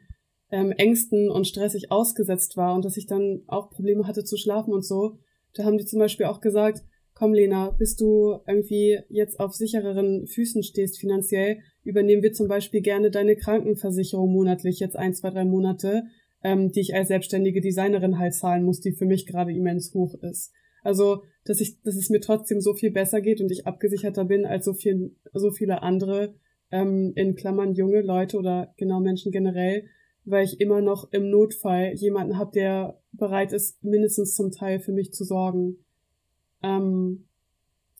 ähm, 0.52 0.72
Ängsten 0.72 1.30
und 1.30 1.48
Stress 1.48 1.74
ich 1.76 1.92
ausgesetzt 1.92 2.58
war 2.58 2.76
und 2.76 2.86
dass 2.86 2.98
ich 2.98 3.06
dann 3.06 3.42
auch 3.48 3.70
Probleme 3.70 4.08
hatte 4.08 4.24
zu 4.24 4.38
schlafen 4.38 4.74
und 4.74 4.86
so. 4.86 5.18
Da 5.54 5.64
haben 5.64 5.78
die 5.78 5.86
zum 5.86 6.00
Beispiel 6.00 6.28
auch 6.28 6.42
gesagt, 6.42 6.84
komm 7.14 7.34
Lena, 7.34 7.72
bis 7.72 7.96
du 7.96 8.40
irgendwie 8.46 9.00
jetzt 9.10 9.40
auf 9.40 9.54
sichereren 9.54 10.28
Füßen 10.28 10.62
stehst 10.62 11.00
finanziell, 11.00 11.60
übernehmen 11.84 12.22
wir 12.22 12.32
zum 12.32 12.48
Beispiel 12.48 12.82
gerne 12.82 13.10
deine 13.10 13.36
Krankenversicherung 13.36 14.32
monatlich, 14.32 14.80
jetzt 14.80 14.96
ein, 14.96 15.16
zwei, 15.16 15.32
drei 15.32 15.44
Monate, 15.44 16.04
ähm, 16.44 16.72
die 16.72 16.82
ich 16.82 16.94
als 16.94 17.08
selbstständige 17.08 17.60
Designerin 17.60 18.20
halt 18.20 18.36
zahlen 18.36 18.64
muss, 18.64 18.82
die 18.82 18.92
für 18.92 19.06
mich 19.06 19.26
gerade 19.26 19.52
immens 19.52 19.94
hoch 19.96 20.14
ist. 20.22 20.54
Also, 20.84 21.24
dass 21.44 21.60
ich, 21.60 21.82
dass 21.82 21.96
es 21.96 22.10
mir 22.10 22.22
trotzdem 22.22 22.62
so 22.62 22.74
viel 22.74 22.92
besser 22.92 23.20
geht 23.20 23.42
und 23.42 23.52
ich 23.52 23.66
abgesicherter 23.66 24.26
bin 24.26 24.46
als 24.46 24.64
so 24.64 24.74
viel, 24.74 25.16
so 25.34 25.52
viele 25.52 25.82
andere, 25.82 26.36
ähm, 26.72 27.14
in 27.16 27.36
Klammern 27.36 27.74
junge 27.74 28.02
Leute 28.02 28.38
oder 28.38 28.74
genau 28.78 29.00
Menschen 29.00 29.32
generell, 29.32 29.86
weil 30.30 30.46
ich 30.46 30.60
immer 30.60 30.82
noch 30.82 31.12
im 31.12 31.30
Notfall 31.30 31.94
jemanden 31.96 32.38
habe, 32.38 32.52
der 32.52 33.00
bereit 33.12 33.54
ist, 33.54 33.84
mindestens 33.84 34.36
zum 34.36 34.52
Teil 34.52 34.80
für 34.80 34.92
mich 34.92 35.14
zu 35.14 35.24
sorgen. 35.24 35.78
Ähm, 36.62 37.28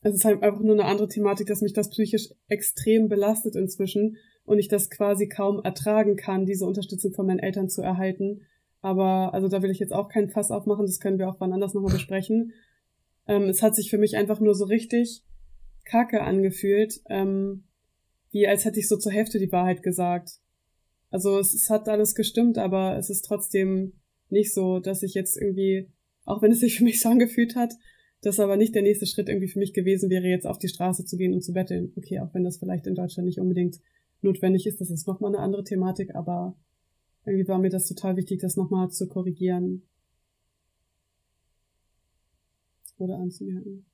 es 0.02 0.14
ist 0.14 0.24
halt 0.24 0.42
einfach 0.42 0.60
nur 0.60 0.74
eine 0.74 0.84
andere 0.84 1.08
Thematik, 1.08 1.46
dass 1.46 1.62
mich 1.62 1.72
das 1.72 1.90
psychisch 1.90 2.28
extrem 2.48 3.08
belastet 3.08 3.56
inzwischen 3.56 4.16
und 4.44 4.58
ich 4.58 4.68
das 4.68 4.90
quasi 4.90 5.28
kaum 5.28 5.60
ertragen 5.62 6.16
kann, 6.16 6.46
diese 6.46 6.66
Unterstützung 6.66 7.12
von 7.12 7.26
meinen 7.26 7.40
Eltern 7.40 7.68
zu 7.68 7.82
erhalten. 7.82 8.42
Aber 8.80 9.34
also 9.34 9.48
da 9.48 9.62
will 9.62 9.70
ich 9.70 9.80
jetzt 9.80 9.92
auch 9.92 10.08
keinen 10.08 10.30
Fass 10.30 10.50
aufmachen, 10.50 10.86
das 10.86 11.00
können 11.00 11.18
wir 11.18 11.28
auch 11.28 11.40
wann 11.40 11.52
anders 11.52 11.74
nochmal 11.74 11.92
besprechen. 11.92 12.52
Ähm, 13.26 13.44
es 13.44 13.62
hat 13.62 13.74
sich 13.74 13.90
für 13.90 13.98
mich 13.98 14.16
einfach 14.16 14.40
nur 14.40 14.54
so 14.54 14.64
richtig 14.64 15.22
kacke 15.84 16.22
angefühlt, 16.22 17.00
ähm, 17.08 17.64
wie 18.30 18.46
als 18.46 18.64
hätte 18.64 18.78
ich 18.78 18.88
so 18.88 18.96
zur 18.96 19.12
Hälfte 19.12 19.38
die 19.38 19.50
Wahrheit 19.50 19.82
gesagt. 19.82 20.40
Also 21.10 21.38
es, 21.38 21.54
es 21.54 21.70
hat 21.70 21.88
alles 21.88 22.14
gestimmt, 22.14 22.58
aber 22.58 22.96
es 22.98 23.10
ist 23.10 23.22
trotzdem 23.22 23.94
nicht 24.30 24.52
so, 24.52 24.78
dass 24.78 25.02
ich 25.02 25.14
jetzt 25.14 25.36
irgendwie, 25.36 25.90
auch 26.24 26.42
wenn 26.42 26.52
es 26.52 26.60
sich 26.60 26.78
für 26.78 26.84
mich 26.84 27.00
so 27.00 27.08
angefühlt 27.08 27.56
hat, 27.56 27.74
das 28.20 28.40
aber 28.40 28.56
nicht 28.56 28.74
der 28.74 28.82
nächste 28.82 29.06
Schritt 29.06 29.28
irgendwie 29.28 29.48
für 29.48 29.58
mich 29.58 29.72
gewesen 29.72 30.10
wäre, 30.10 30.26
jetzt 30.26 30.46
auf 30.46 30.58
die 30.58 30.68
Straße 30.68 31.04
zu 31.04 31.16
gehen 31.16 31.32
und 31.32 31.42
zu 31.42 31.52
betteln. 31.52 31.92
Okay, 31.96 32.20
auch 32.20 32.34
wenn 32.34 32.44
das 32.44 32.58
vielleicht 32.58 32.86
in 32.86 32.94
Deutschland 32.94 33.26
nicht 33.26 33.38
unbedingt 33.38 33.80
notwendig 34.22 34.66
ist, 34.66 34.80
das 34.80 34.90
ist 34.90 35.06
nochmal 35.06 35.34
eine 35.34 35.42
andere 35.42 35.64
Thematik, 35.64 36.14
aber 36.14 36.56
irgendwie 37.24 37.46
war 37.48 37.58
mir 37.58 37.70
das 37.70 37.86
total 37.86 38.16
wichtig, 38.16 38.40
das 38.40 38.56
nochmal 38.56 38.90
zu 38.90 39.06
korrigieren. 39.06 39.82
Oder 42.98 43.18
anzumerken. 43.18 43.87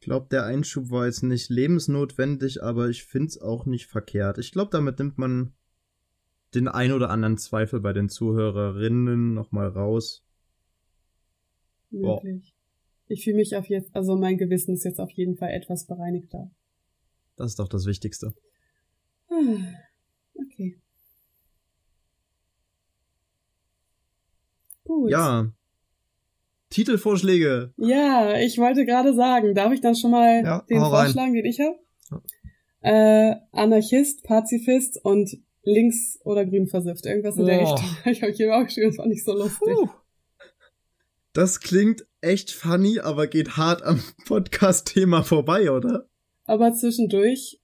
Ich 0.00 0.06
glaube, 0.06 0.28
der 0.30 0.46
Einschub 0.46 0.90
war 0.90 1.04
jetzt 1.04 1.22
nicht 1.22 1.50
lebensnotwendig, 1.50 2.62
aber 2.62 2.88
ich 2.88 3.04
find's 3.04 3.36
auch 3.38 3.66
nicht 3.66 3.86
verkehrt. 3.86 4.38
Ich 4.38 4.50
glaube, 4.50 4.70
damit 4.70 4.98
nimmt 4.98 5.18
man 5.18 5.52
den 6.54 6.68
ein 6.68 6.92
oder 6.92 7.10
anderen 7.10 7.36
Zweifel 7.36 7.80
bei 7.80 7.92
den 7.92 8.08
Zuhörerinnen 8.08 9.34
nochmal 9.34 9.68
raus. 9.68 10.24
Wirklich. 11.90 12.54
Ich 13.08 13.24
fühle 13.24 13.36
mich 13.36 13.54
auf 13.56 13.66
jetzt, 13.66 13.94
also 13.94 14.16
mein 14.16 14.38
Gewissen 14.38 14.72
ist 14.72 14.84
jetzt 14.84 15.00
auf 15.00 15.10
jeden 15.10 15.36
Fall 15.36 15.50
etwas 15.50 15.86
bereinigter. 15.86 16.50
Das 17.36 17.50
ist 17.50 17.58
doch 17.58 17.68
das 17.68 17.84
Wichtigste. 17.84 18.32
Okay. 19.28 20.80
Gut. 24.84 25.10
Ja. 25.10 25.52
Titelvorschläge. 26.70 27.72
Ja, 27.76 28.38
ich 28.38 28.58
wollte 28.58 28.84
gerade 28.84 29.14
sagen, 29.14 29.54
darf 29.54 29.72
ich 29.72 29.80
dann 29.80 29.96
schon 29.96 30.10
mal 30.12 30.42
Ja, 30.44 30.64
den 30.70 30.78
vorschlagen, 30.80 31.34
den 31.34 31.44
ich 31.44 31.60
habe? 31.60 31.76
Äh, 32.82 33.34
Anarchist, 33.52 34.22
Pazifist 34.24 35.04
und 35.04 35.30
links 35.62 36.18
oder 36.24 36.46
grün 36.46 36.66
versifft. 36.68 37.04
Irgendwas 37.04 37.36
in 37.36 37.46
der 37.46 37.60
Oh. 37.60 37.74
Richtung. 37.74 37.96
Ich 38.12 38.22
habe 38.22 38.32
hier 38.32 38.56
auch 38.56 38.64
geschrieben, 38.64 38.88
das 38.90 38.98
war 38.98 39.06
nicht 39.06 39.24
so 39.24 39.32
lustig. 39.34 39.74
Puh. 39.74 39.88
Das 41.32 41.60
klingt 41.60 42.06
echt 42.22 42.50
funny, 42.50 42.98
aber 43.00 43.26
geht 43.26 43.56
hart 43.56 43.82
am 43.82 44.02
Podcast-Thema 44.26 45.22
vorbei, 45.22 45.70
oder? 45.70 46.08
Aber 46.44 46.72
zwischendurch. 46.74 47.59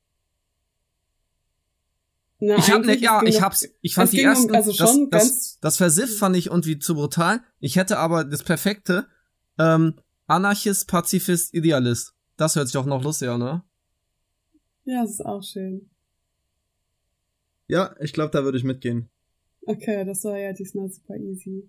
Na, 2.38 2.56
Ich 2.58 2.70
hab 2.70 2.84
ne, 2.84 2.96
ja, 2.98 3.22
ich 3.24 3.40
hab's, 3.40 3.66
ich 3.80 3.94
fand 3.94 4.06
es 4.06 4.10
die 4.10 4.16
ging 4.18 4.26
um- 4.26 4.32
ersten, 4.34 4.54
also 4.54 4.72
schon 4.72 5.08
das, 5.10 5.22
ganz- 5.22 5.32
das, 5.52 5.58
das 5.60 5.76
Versiff 5.78 6.18
fand 6.18 6.36
ich 6.36 6.46
irgendwie 6.48 6.78
zu 6.78 6.94
brutal. 6.94 7.40
Ich 7.60 7.76
hätte 7.76 7.98
aber 7.98 8.24
das 8.24 8.42
perfekte, 8.42 9.06
ähm, 9.58 9.94
Anarchist, 10.26 10.86
Pazifist, 10.88 11.54
Idealist. 11.54 12.14
Das 12.36 12.54
hört 12.56 12.66
sich 12.68 12.74
doch 12.74 12.84
noch 12.84 13.02
lustiger, 13.02 13.34
an, 13.34 13.40
ne? 13.40 13.62
Ja, 14.84 15.02
das 15.02 15.12
ist 15.12 15.24
auch 15.24 15.42
schön. 15.42 15.88
Ja, 17.68 17.94
ich 18.00 18.12
glaube, 18.12 18.30
da 18.30 18.44
würde 18.44 18.58
ich 18.58 18.64
mitgehen. 18.64 19.08
Okay, 19.66 20.04
das 20.04 20.22
war 20.24 20.38
ja 20.38 20.52
diesmal 20.52 20.88
super 20.90 21.16
easy. 21.16 21.68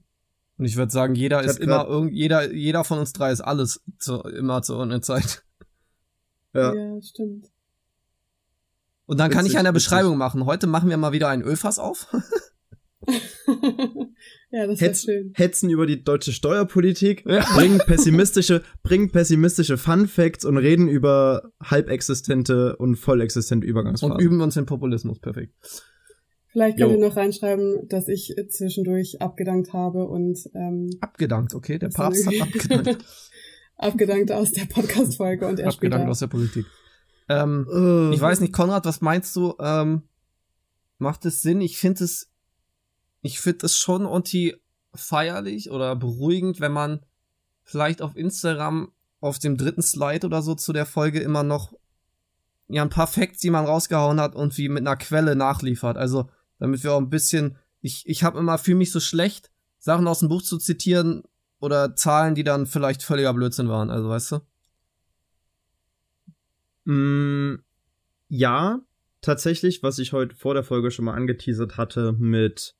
Und 0.57 0.65
ich 0.65 0.75
würde 0.75 0.91
sagen, 0.91 1.15
jeder 1.15 1.41
Ich 1.41 1.47
ist 1.47 1.59
immer 1.59 1.85
irgend, 1.87 2.13
jeder, 2.13 2.51
jeder 2.51 2.83
von 2.83 2.99
uns 2.99 3.13
drei 3.13 3.31
ist 3.31 3.41
alles 3.41 3.81
zu, 3.99 4.21
immer 4.23 4.61
zur 4.63 4.77
irgendeiner 4.77 5.01
Zeit. 5.01 5.43
Ja. 6.53 6.73
Ja, 6.73 7.01
stimmt. 7.01 7.47
Und 9.07 9.19
dann 9.19 9.31
kann 9.31 9.39
Witzig, 9.45 9.53
ich 9.53 9.59
eine 9.59 9.69
witzig. 9.69 9.85
Beschreibung 9.89 10.17
machen. 10.17 10.45
Heute 10.45 10.67
machen 10.67 10.89
wir 10.89 10.97
mal 10.97 11.11
wieder 11.13 11.29
ein 11.29 11.41
Ölfass 11.41 11.79
auf. 11.79 12.07
ja, 14.51 14.67
das 14.67 14.81
Hetz, 14.81 15.03
schön. 15.03 15.31
hetzen 15.35 15.69
über 15.69 15.85
die 15.85 16.03
deutsche 16.03 16.31
Steuerpolitik, 16.33 17.23
Ja. 17.25 17.45
bringen 17.55 17.79
pessimistische, 17.79 18.63
bringen 18.83 19.09
pessimistische 19.11 19.77
Fun 19.77 20.07
Facts 20.07 20.45
und 20.45 20.57
reden 20.57 20.87
über 20.87 21.51
halbexistente 21.63 22.75
und 22.75 22.95
vollexistente 22.95 23.65
Und 23.65 23.69
Übergangsphasen. 23.69 24.19
üben 24.19 24.41
uns 24.41 24.55
den 24.55 24.65
Populismus. 24.65 25.19
Perfekt. 25.19 25.53
Vielleicht 26.49 26.77
könnt 26.77 26.91
Jo. 26.91 26.97
ihr 26.99 27.07
noch 27.07 27.15
reinschreiben, 27.15 27.87
dass 27.87 28.07
ich 28.07 28.33
zwischendurch 28.49 29.21
abgedankt 29.21 29.73
habe 29.73 30.05
und 30.07 30.39
ähm, 30.55 30.89
Abgedankt, 31.01 31.53
okay? 31.53 31.77
Der 31.77 31.89
Papst 31.89 32.25
hat 32.25 32.33
abgedankt. 32.41 32.97
abgedankt 33.77 34.31
aus 34.31 34.51
der 34.53 34.65
Podcast-Folge 34.65 35.45
und 35.47 35.59
erst 35.59 35.75
abgedankt 35.77 36.03
später. 36.03 36.11
aus 36.11 36.19
der 36.19 36.27
Politik. 36.27 36.65
Ähm, 37.29 37.67
Äh, 37.69 38.15
Ich 38.15 38.21
weiß 38.21 38.39
nicht, 38.39 38.53
Konrad, 38.53 38.85
was 38.85 39.01
meinst 39.01 39.35
du? 39.35 39.55
Ähm, 39.59 40.03
macht 40.97 41.25
es 41.25 41.41
Sinn? 41.41 41.61
Ich 41.61 41.77
finde 41.77 42.03
es, 42.03 42.31
ich 43.21 43.39
finde 43.39 43.65
es 43.65 43.77
schon 43.77 44.03
irgendwie 44.03 44.55
feierlich 44.93 45.69
oder 45.71 45.95
beruhigend, 45.95 46.59
wenn 46.59 46.71
man 46.71 47.01
vielleicht 47.63 48.01
auf 48.01 48.15
Instagram 48.15 48.91
auf 49.19 49.39
dem 49.39 49.57
dritten 49.57 49.81
Slide 49.81 50.25
oder 50.25 50.41
so 50.41 50.55
zu 50.55 50.73
der 50.73 50.85
Folge 50.85 51.19
immer 51.19 51.43
noch 51.43 51.73
ja 52.67 52.81
ein 52.81 52.89
paar 52.89 53.07
Facts, 53.07 53.39
die 53.39 53.49
man 53.49 53.65
rausgehauen 53.65 54.19
hat, 54.19 54.35
irgendwie 54.35 54.69
mit 54.69 54.81
einer 54.81 54.97
Quelle 54.97 55.35
nachliefert. 55.35 55.97
Also 55.97 56.29
damit 56.59 56.83
wir 56.83 56.93
auch 56.93 56.99
ein 56.99 57.09
bisschen, 57.09 57.57
ich, 57.81 58.07
ich 58.07 58.23
habe 58.23 58.39
immer, 58.39 58.57
fühle 58.57 58.77
mich 58.77 58.91
so 58.91 58.99
schlecht, 58.99 59.51
Sachen 59.79 60.07
aus 60.07 60.19
dem 60.19 60.29
Buch 60.29 60.41
zu 60.41 60.57
zitieren 60.57 61.23
oder 61.59 61.95
Zahlen, 61.95 62.35
die 62.35 62.43
dann 62.43 62.65
vielleicht 62.65 63.03
völliger 63.03 63.33
Blödsinn 63.33 63.69
waren, 63.69 63.89
also 63.89 64.09
weißt 64.09 64.31
du? 64.33 64.39
Mm, 66.87 67.55
ja, 68.29 68.79
tatsächlich, 69.21 69.83
was 69.83 69.99
ich 69.99 70.13
heute 70.13 70.35
vor 70.35 70.53
der 70.53 70.63
Folge 70.63 70.89
schon 70.89 71.05
mal 71.05 71.15
angeteasert 71.15 71.75
hatte 71.75 72.13
mit 72.13 72.75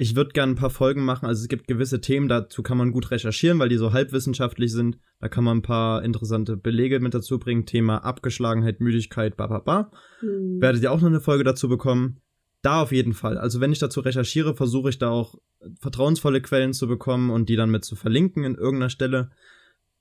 ich 0.00 0.14
würde 0.14 0.30
gerne 0.30 0.52
ein 0.52 0.56
paar 0.56 0.70
Folgen 0.70 1.04
machen. 1.04 1.26
Also 1.26 1.42
es 1.42 1.48
gibt 1.48 1.66
gewisse 1.66 2.00
Themen, 2.00 2.28
dazu 2.28 2.62
kann 2.62 2.78
man 2.78 2.92
gut 2.92 3.10
recherchieren, 3.10 3.58
weil 3.58 3.68
die 3.68 3.78
so 3.78 3.92
halbwissenschaftlich 3.92 4.70
sind. 4.70 4.98
Da 5.18 5.28
kann 5.28 5.42
man 5.42 5.58
ein 5.58 5.62
paar 5.62 6.04
interessante 6.04 6.56
Belege 6.56 7.00
mit 7.00 7.14
dazu 7.14 7.40
bringen. 7.40 7.66
Thema 7.66 8.04
Abgeschlagenheit, 8.04 8.80
Müdigkeit, 8.80 9.36
ba 9.36 9.48
ba 9.48 9.58
ba. 9.58 9.90
Mhm. 10.22 10.60
Werdet 10.60 10.84
ihr 10.84 10.92
auch 10.92 11.00
noch 11.00 11.08
eine 11.08 11.20
Folge 11.20 11.42
dazu 11.42 11.68
bekommen. 11.68 12.20
Da 12.62 12.82
auf 12.82 12.92
jeden 12.92 13.12
Fall. 13.12 13.38
Also 13.38 13.60
wenn 13.60 13.72
ich 13.72 13.80
dazu 13.80 13.98
recherchiere, 13.98 14.54
versuche 14.54 14.90
ich 14.90 14.98
da 14.98 15.10
auch 15.10 15.34
vertrauensvolle 15.80 16.42
Quellen 16.42 16.74
zu 16.74 16.86
bekommen 16.86 17.30
und 17.30 17.48
die 17.48 17.56
dann 17.56 17.70
mit 17.70 17.84
zu 17.84 17.96
verlinken 17.96 18.44
in 18.44 18.54
irgendeiner 18.54 18.90
Stelle. 18.90 19.30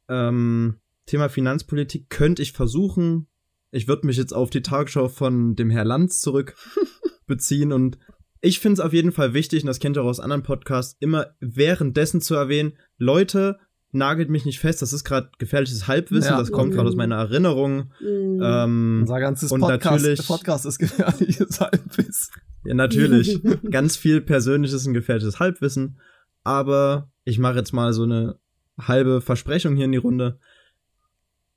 Ähm, 0.10 0.76
Thema 1.08 1.28
Finanzpolitik 1.30 2.12
könnte 2.12 2.44
ich 2.44 2.52
versuchen. 2.52 3.28
Ich 3.72 3.88
würde 3.88 4.08
mich 4.08 4.18
jetzt 4.18 4.34
auf 4.34 4.50
die 4.50 4.62
Tagesschau 4.62 5.10
von 5.10 5.56
dem 5.56 5.70
Herr 5.70 5.86
Lanz 5.86 6.22
zurück 6.22 6.56
beziehen 7.28 7.72
und 7.72 7.98
ich 8.40 8.60
finde 8.60 8.74
es 8.74 8.80
auf 8.80 8.94
jeden 8.94 9.12
Fall 9.12 9.34
wichtig, 9.34 9.64
und 9.64 9.68
das 9.68 9.80
kennt 9.80 9.98
ihr 9.98 10.04
auch 10.04 10.08
aus 10.08 10.20
anderen 10.20 10.44
Podcasts, 10.44 10.96
immer 11.00 11.36
währenddessen 11.40 12.22
zu 12.22 12.36
erwähnen, 12.36 12.74
Leute, 12.98 13.58
nagelt 13.92 14.30
mich 14.30 14.46
nicht 14.46 14.60
fest, 14.60 14.82
das 14.82 14.94
ist 14.94 15.04
gerade 15.04 15.32
gefährliches 15.38 15.88
Halbwissen, 15.88 16.32
ja. 16.32 16.38
das 16.38 16.52
kommt 16.52 16.74
gerade 16.74 16.88
aus 16.88 16.96
meiner 16.96 17.16
Erinnerung. 17.16 17.92
Mhm. 18.00 18.42
Ähm, 18.44 18.98
Unser 19.02 19.20
ganzes 19.20 19.52
und 19.52 19.62
Podcast, 19.62 19.84
natürlich, 19.86 20.28
Podcast 20.28 20.66
ist 20.66 20.78
gefährliches 20.78 21.60
Halbwissen. 21.60 22.34
Ja, 22.66 22.74
natürlich. 22.74 23.42
Ganz 23.72 23.98
viel 23.98 24.22
Persönliches 24.22 24.86
und 24.86 24.94
gefährliches 24.94 25.40
Halbwissen. 25.40 26.00
Aber 26.44 27.12
ich 27.24 27.40
mache 27.40 27.58
jetzt 27.58 27.74
mal 27.74 27.94
so 27.94 28.04
eine 28.04 28.40
halbe 28.80 29.22
Versprechung 29.22 29.76
hier 29.76 29.86
in 29.86 29.92
die 29.92 29.98
Runde 29.98 30.40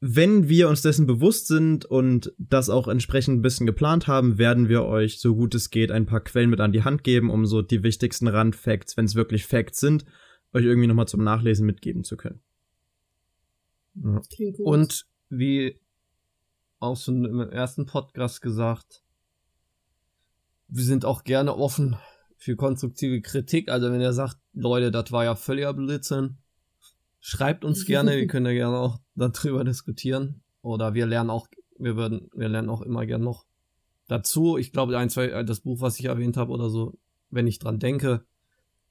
wenn 0.00 0.48
wir 0.48 0.70
uns 0.70 0.80
dessen 0.80 1.06
bewusst 1.06 1.46
sind 1.46 1.84
und 1.84 2.32
das 2.38 2.70
auch 2.70 2.88
entsprechend 2.88 3.38
ein 3.38 3.42
bisschen 3.42 3.66
geplant 3.66 4.06
haben, 4.06 4.38
werden 4.38 4.70
wir 4.70 4.84
euch, 4.84 5.20
so 5.20 5.36
gut 5.36 5.54
es 5.54 5.68
geht, 5.68 5.90
ein 5.90 6.06
paar 6.06 6.20
Quellen 6.20 6.48
mit 6.48 6.60
an 6.60 6.72
die 6.72 6.84
Hand 6.84 7.04
geben, 7.04 7.30
um 7.30 7.44
so 7.44 7.60
die 7.60 7.82
wichtigsten 7.82 8.26
Randfacts, 8.26 8.96
wenn 8.96 9.04
es 9.04 9.14
wirklich 9.14 9.46
Facts 9.46 9.78
sind, 9.78 10.06
euch 10.54 10.64
irgendwie 10.64 10.88
nochmal 10.88 11.08
zum 11.08 11.22
Nachlesen 11.22 11.66
mitgeben 11.66 12.02
zu 12.02 12.16
können. 12.16 12.40
Ja. 13.94 14.22
Und 14.64 15.06
wie 15.28 15.78
auch 16.78 16.96
schon 16.96 17.26
im 17.26 17.40
ersten 17.40 17.84
Podcast 17.84 18.40
gesagt, 18.40 19.02
wir 20.68 20.84
sind 20.84 21.04
auch 21.04 21.24
gerne 21.24 21.54
offen 21.54 21.96
für 22.38 22.56
konstruktive 22.56 23.20
Kritik. 23.20 23.68
Also 23.68 23.92
wenn 23.92 24.00
ihr 24.00 24.14
sagt, 24.14 24.38
Leute, 24.54 24.90
das 24.90 25.12
war 25.12 25.24
ja 25.24 25.34
völliger 25.34 25.74
Blödsinn, 25.74 26.38
Schreibt 27.20 27.64
uns 27.64 27.84
gerne, 27.84 28.16
wir 28.16 28.26
können 28.26 28.46
ja 28.46 28.52
gerne 28.52 28.78
auch 28.78 28.98
darüber 29.14 29.62
diskutieren. 29.62 30.42
Oder 30.62 30.94
wir 30.94 31.06
lernen 31.06 31.30
auch, 31.30 31.48
wir 31.78 31.96
würden, 31.96 32.30
wir 32.34 32.48
lernen 32.48 32.70
auch 32.70 32.82
immer 32.82 33.06
gerne 33.06 33.24
noch 33.24 33.44
dazu. 34.08 34.56
Ich 34.56 34.72
glaube, 34.72 34.96
ein, 34.98 35.10
zwei, 35.10 35.26
äh, 35.26 35.44
das 35.44 35.60
Buch, 35.60 35.80
was 35.80 35.98
ich 35.98 36.06
erwähnt 36.06 36.36
habe 36.36 36.52
oder 36.52 36.70
so, 36.70 36.98
wenn 37.30 37.46
ich 37.46 37.58
dran 37.58 37.78
denke, 37.78 38.24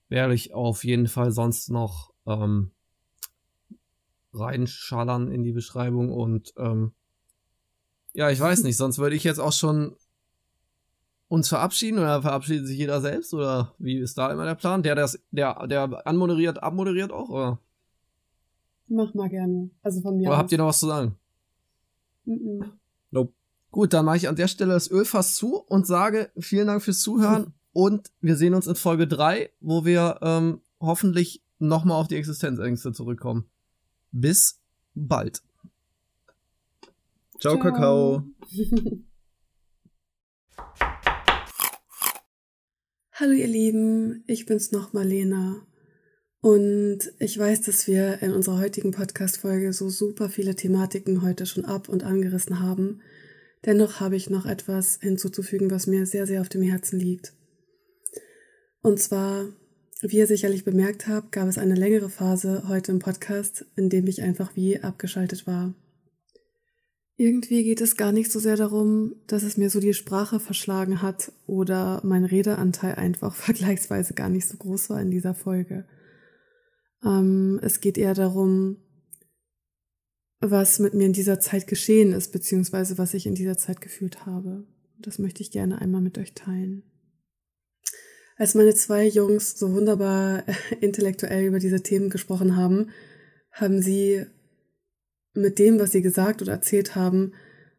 werde 0.08 0.34
ich 0.34 0.54
auf 0.54 0.84
jeden 0.84 1.08
Fall 1.08 1.32
sonst 1.32 1.70
noch 1.70 2.14
ähm, 2.26 2.72
reinschallern 4.34 5.32
in 5.32 5.44
die 5.44 5.52
Beschreibung 5.52 6.12
und 6.12 6.54
ähm, 6.58 6.94
ja, 8.14 8.30
ich 8.30 8.40
weiß 8.40 8.64
nicht, 8.64 8.78
sonst 8.78 8.98
würde 8.98 9.16
ich 9.16 9.24
jetzt 9.24 9.40
auch 9.40 9.54
schon 9.54 9.96
uns 11.28 11.48
verabschieden 11.48 12.00
oder 12.00 12.22
verabschiedet 12.22 12.66
sich 12.66 12.78
jeder 12.78 13.02
selbst 13.02 13.34
oder 13.34 13.76
wie 13.78 13.98
ist 13.98 14.18
da 14.18 14.32
immer 14.32 14.46
der 14.46 14.56
Plan? 14.56 14.82
Der, 14.82 14.96
der, 14.96 15.10
der, 15.32 15.68
der 15.68 16.08
anmoderiert, 16.08 16.62
abmoderiert 16.62 17.12
auch, 17.12 17.30
oder? 17.30 17.60
Mach 18.90 19.14
mal 19.14 19.30
gerne. 19.30 19.70
Also 19.84 20.02
von 20.02 20.18
mir. 20.18 20.28
Oder 20.28 20.36
aus. 20.36 20.40
habt 20.40 20.52
ihr 20.52 20.58
noch 20.58 20.68
was 20.68 20.80
zu 20.80 20.88
sagen? 20.88 21.16
Mm 22.26 22.34
-mm. 22.34 22.66
Nope. 23.12 23.34
Gut, 23.72 23.94
dann 23.94 24.06
mache 24.06 24.18
ich 24.18 24.28
an 24.28 24.36
der 24.36 24.48
Stelle 24.48 24.74
das 24.74 24.90
Ölfass 24.90 25.36
zu 25.36 25.58
und 25.58 25.86
sage 25.86 26.32
vielen 26.40 26.68
Dank 26.68 26.82
fürs 26.82 27.00
Zuhören 27.00 27.54
und 27.72 28.12
wir 28.20 28.36
sehen 28.36 28.56
uns 28.56 28.66
in 28.66 28.76
Folge 28.76 29.08
3, 29.08 29.52
wo 29.60 29.86
wir 29.86 30.20
ähm, 30.22 30.62
hoffentlich 30.80 31.44
nochmal 31.60 32.02
auf 32.02 32.08
die 32.08 32.16
Existenzängste 32.16 32.92
zurückkommen. 32.94 33.46
Bis 34.12 34.60
bald. 34.96 35.44
Ciao, 37.40 37.56
Ciao. 37.56 37.60
Kakao. 37.60 38.24
Hallo 43.14 43.34
ihr 43.34 43.48
Lieben, 43.48 44.24
ich 44.28 44.46
bin's 44.46 44.72
nochmal 44.72 45.06
Lena. 45.06 45.62
Und 46.42 47.00
ich 47.20 47.38
weiß, 47.38 47.62
dass 47.62 47.86
wir 47.88 48.22
in 48.22 48.32
unserer 48.32 48.60
heutigen 48.60 48.92
Podcast-Folge 48.92 49.74
so 49.74 49.90
super 49.90 50.30
viele 50.30 50.56
Thematiken 50.56 51.22
heute 51.22 51.46
schon 51.46 51.66
ab 51.66 51.90
und 51.90 52.04
angerissen 52.04 52.62
haben. 52.62 53.02
Dennoch 53.66 54.00
habe 54.00 54.16
ich 54.16 54.30
noch 54.30 54.46
etwas 54.46 55.00
hinzuzufügen, 55.02 55.70
was 55.70 55.86
mir 55.86 56.06
sehr, 56.06 56.26
sehr 56.26 56.40
auf 56.40 56.48
dem 56.48 56.62
Herzen 56.62 56.98
liegt. 56.98 57.34
Und 58.82 59.02
zwar, 59.02 59.50
wie 60.02 60.18
ihr 60.18 60.28
sicherlich 60.28 60.64
bemerkt 60.64 61.08
habt, 61.08 61.34
gab 61.34 61.50
es 61.50 61.58
eine 61.58 61.76
längere 61.76 62.10
Phase 62.10 62.64
heute 62.70 62.94
im 62.94 63.00
Podcast, 63.00 63.66
in 63.76 63.90
dem 63.90 64.08
ich 64.08 64.22
einfach 64.22 64.56
wie 64.56 64.80
abgeschaltet 64.82 65.46
war. 65.46 65.74
Irgendwie 67.18 67.66
geht 67.66 67.82
es 67.82 67.98
gar 67.98 68.14
nicht 68.14 68.32
so 68.32 68.40
sehr 68.40 68.56
darum, 68.56 69.16
dass 69.28 69.44
es 69.44 69.58
mir 69.58 69.70
so 69.70 69.82
die 69.82 69.94
Sprache 69.94 70.40
verschlagen 70.40 71.02
hat 71.02 71.34
oder 71.48 72.00
mein 72.06 72.24
Redeanteil 72.24 72.96
einfach 72.96 73.36
vergleichsweise 73.36 74.14
gar 74.14 74.30
nicht 74.30 74.48
so 74.48 74.56
groß 74.56 74.92
war 74.92 75.02
in 75.02 75.12
dieser 75.12 75.34
Folge. 75.34 75.84
Ähm, 77.04 77.60
es 77.62 77.82
geht 77.82 77.98
eher 77.98 78.14
darum, 78.14 78.78
was 80.40 80.80
mit 80.80 80.94
mir 80.94 81.06
in 81.06 81.14
dieser 81.14 81.40
Zeit 81.40 81.68
geschehen 81.68 82.14
ist, 82.14 82.32
beziehungsweise 82.32 82.98
was 82.98 83.14
ich 83.14 83.26
in 83.26 83.36
dieser 83.36 83.58
Zeit 83.58 83.82
gefühlt 83.82 84.26
habe. 84.26 84.66
Das 84.98 85.20
möchte 85.20 85.42
ich 85.42 85.52
gerne 85.52 85.80
einmal 85.80 86.02
mit 86.02 86.18
euch 86.18 86.34
teilen. 86.34 86.84
Als 88.38 88.56
meine 88.56 88.74
zwei 88.74 89.06
Jungs 89.06 89.60
so 89.60 89.74
wunderbar 89.74 90.44
intellektuell 90.82 91.46
über 91.46 91.60
diese 91.60 91.84
Themen 91.84 92.10
gesprochen 92.10 92.56
haben, 92.56 92.90
haben 93.52 93.82
sie 93.82 94.26
mit 95.34 95.60
dem, 95.60 95.80
was 95.80 95.92
sie 95.92 96.02
gesagt 96.02 96.42
oder 96.42 96.54
erzählt 96.54 96.96
haben, 96.96 97.34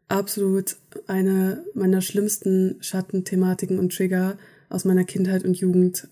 absolut 0.09 0.77
eine 1.07 1.64
meiner 1.75 2.03
schlimmsten 2.03 2.83
Schattenthematiken 2.83 3.79
und 3.79 3.95
Trigger 3.95 4.39
aus 4.68 4.85
meiner 4.85 5.05
Kindheit 5.05 5.45
und 5.45 5.57
Jugend 5.57 6.09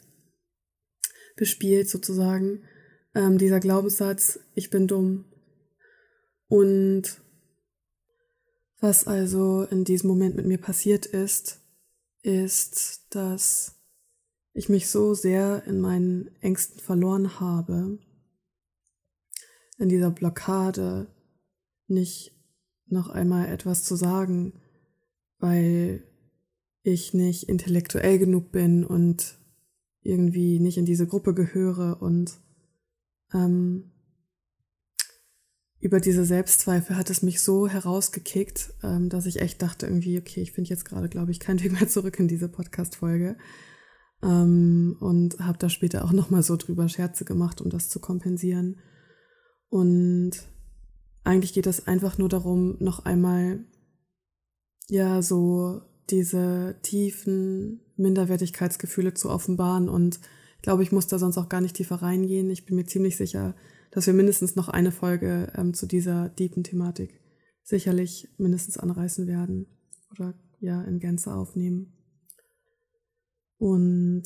bespielt 1.37 1.89
sozusagen 1.89 2.63
ähm, 3.15 3.39
dieser 3.39 3.61
Glaubenssatz, 3.61 4.41
ich 4.55 4.71
bin 4.71 4.87
dumm. 4.87 5.25
Und 6.49 7.21
was 8.81 9.07
also 9.07 9.63
in 9.65 9.85
diesem 9.85 10.09
Moment 10.09 10.37
mit 10.37 10.47
mir 10.47 10.59
passiert 10.59 11.07
ist, 11.07 11.61
ist, 12.23 13.07
dass 13.11 13.77
ich 14.53 14.69
mich 14.69 14.89
so 14.89 15.15
sehr 15.15 15.65
in 15.67 15.81
meinen 15.81 16.31
Ängsten 16.41 16.81
verloren 16.81 17.41
habe, 17.41 17.99
in 19.79 19.89
dieser 19.89 20.11
Blockade 20.11 21.15
nicht 21.87 22.33
noch 22.87 23.09
einmal 23.09 23.49
etwas 23.49 23.85
zu 23.85 23.97
sagen, 23.97 24.61
weil 25.39 26.03
ich 26.83 27.15
nicht 27.15 27.49
intellektuell 27.49 28.19
genug 28.19 28.51
bin 28.51 28.85
und 28.85 29.39
irgendwie 30.03 30.59
nicht 30.59 30.79
in 30.79 30.87
diese 30.87 31.07
Gruppe 31.07 31.35
gehöre 31.35 32.01
und 32.01 32.41
ähm, 33.33 33.93
über 35.81 36.01
diese 36.01 36.25
Selbstzweifel 36.25 36.97
hat 36.97 37.09
es 37.09 37.23
mich 37.23 37.41
so 37.41 37.69
herausgekickt, 37.69 38.75
ähm, 38.83 39.09
dass 39.09 39.27
ich 39.27 39.41
echt 39.41 39.63
dachte 39.63 39.87
irgendwie, 39.87 40.19
okay, 40.19 40.43
ich 40.43 40.53
finde 40.53 40.71
jetzt 40.71 40.85
gerade, 40.85 41.09
glaube 41.09 41.31
ich, 41.31 41.39
keinen 41.39 41.63
Weg 41.63 41.73
mehr 41.73 41.89
zurück 41.89 42.19
in 42.19 42.29
diese 42.29 42.49
Podcast-Folge. 42.49 43.37
Ähm, 44.23 44.97
und 44.99 45.39
habe 45.39 45.59
da 45.59 45.69
später 45.69 46.05
auch 46.05 46.13
nochmal 46.13 46.43
so 46.43 46.57
drüber 46.57 46.89
Scherze 46.89 47.25
gemacht, 47.25 47.61
um 47.61 47.71
das 47.71 47.89
zu 47.89 48.01
kompensieren. 48.01 48.81
Und 49.69 50.33
eigentlich 51.23 51.53
geht 51.53 51.67
es 51.67 51.87
einfach 51.87 52.19
nur 52.19 52.29
darum, 52.29 52.77
noch 52.81 53.05
einmal, 53.05 53.65
ja, 54.89 55.23
so 55.23 55.83
diese 56.11 56.81
tiefen 56.83 57.81
Minderwertigkeitsgefühle 57.97 59.15
zu 59.15 59.31
offenbaren 59.31 59.89
und 59.89 60.19
glaube, 60.63 60.83
ich 60.83 60.93
muss 60.93 61.07
da 61.07 61.19
sonst 61.19 61.39
auch 61.39 61.49
gar 61.49 61.61
nicht 61.61 61.77
tiefer 61.77 61.97
reingehen. 61.97 62.51
Ich 62.51 62.67
bin 62.67 62.77
mir 62.77 62.87
ziemlich 62.87 63.17
sicher, 63.17 63.55
dass 63.91 64.07
wir 64.07 64.15
mindestens 64.15 64.57
noch 64.57 64.69
eine 64.69 64.93
Folge 64.93 65.53
ähm, 65.57 65.75
zu 65.75 65.87
dieser 65.87 66.29
deepen 66.29 66.65
Thematik 66.65 67.21
sicherlich 67.63 68.29
mindestens 68.39 68.79
anreißen 68.79 69.27
werden 69.27 69.67
oder 70.11 70.35
ja 70.61 70.83
in 70.83 70.99
Gänze 71.01 71.33
aufnehmen. 71.35 71.93
Und 73.59 74.25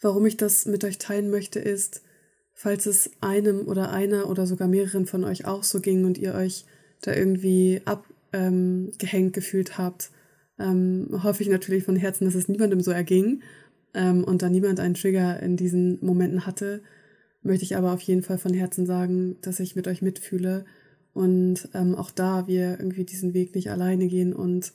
warum 0.00 0.26
ich 0.26 0.36
das 0.36 0.66
mit 0.66 0.84
euch 0.84 0.98
teilen 0.98 1.30
möchte, 1.30 1.60
ist, 1.60 2.02
falls 2.54 2.86
es 2.86 3.10
einem 3.20 3.68
oder 3.68 3.90
einer 3.90 4.28
oder 4.28 4.46
sogar 4.46 4.66
mehreren 4.66 5.06
von 5.06 5.24
euch 5.24 5.44
auch 5.44 5.62
so 5.62 5.80
ging 5.80 6.04
und 6.04 6.18
ihr 6.18 6.34
euch 6.34 6.64
da 7.02 7.14
irgendwie 7.14 7.82
abgehängt 7.84 8.92
ähm, 9.02 9.32
gefühlt 9.32 9.78
habt, 9.78 10.10
ähm, 10.58 11.08
hoffe 11.22 11.42
ich 11.42 11.48
natürlich 11.48 11.84
von 11.84 11.96
Herzen, 11.96 12.24
dass 12.24 12.34
es 12.34 12.48
niemandem 12.48 12.80
so 12.80 12.90
erging 12.90 13.42
ähm, 13.94 14.24
und 14.24 14.42
da 14.42 14.48
niemand 14.48 14.80
einen 14.80 14.94
Trigger 14.94 15.40
in 15.40 15.56
diesen 15.56 16.04
Momenten 16.04 16.46
hatte, 16.46 16.82
möchte 17.42 17.64
ich 17.64 17.76
aber 17.76 17.92
auf 17.92 18.00
jeden 18.00 18.22
Fall 18.22 18.38
von 18.38 18.54
Herzen 18.54 18.86
sagen, 18.86 19.36
dass 19.42 19.60
ich 19.60 19.76
mit 19.76 19.86
euch 19.88 20.02
mitfühle 20.02 20.64
und 21.12 21.68
ähm, 21.74 21.94
auch 21.94 22.10
da 22.10 22.46
wir 22.46 22.78
irgendwie 22.78 23.04
diesen 23.04 23.34
Weg 23.34 23.54
nicht 23.54 23.70
alleine 23.70 24.06
gehen 24.08 24.34
und 24.34 24.72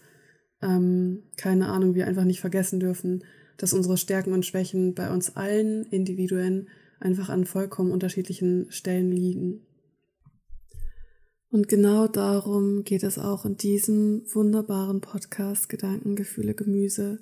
ähm, 0.61 1.23
keine 1.37 1.67
Ahnung, 1.69 1.95
wir 1.95 2.07
einfach 2.07 2.23
nicht 2.23 2.39
vergessen 2.39 2.79
dürfen, 2.79 3.23
dass 3.57 3.73
unsere 3.73 3.97
Stärken 3.97 4.33
und 4.33 4.45
Schwächen 4.45 4.93
bei 4.95 5.11
uns 5.11 5.35
allen 5.35 5.83
Individuen 5.85 6.67
einfach 6.99 7.29
an 7.29 7.45
vollkommen 7.45 7.91
unterschiedlichen 7.91 8.67
Stellen 8.69 9.11
liegen. 9.11 9.61
Und 11.51 11.67
genau 11.67 12.07
darum 12.07 12.85
geht 12.85 13.03
es 13.03 13.19
auch 13.19 13.45
in 13.45 13.57
diesem 13.57 14.23
wunderbaren 14.33 15.01
Podcast 15.01 15.67
Gedanken, 15.67 16.15
Gefühle, 16.15 16.53
Gemüse. 16.53 17.19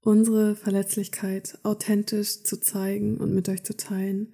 Unsere 0.00 0.54
Verletzlichkeit 0.54 1.58
authentisch 1.64 2.44
zu 2.44 2.60
zeigen 2.60 3.16
und 3.16 3.34
mit 3.34 3.48
euch 3.48 3.64
zu 3.64 3.76
teilen 3.76 4.32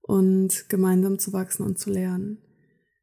und 0.00 0.68
gemeinsam 0.68 1.20
zu 1.20 1.32
wachsen 1.32 1.64
und 1.64 1.78
zu 1.78 1.90
lernen. 1.90 2.38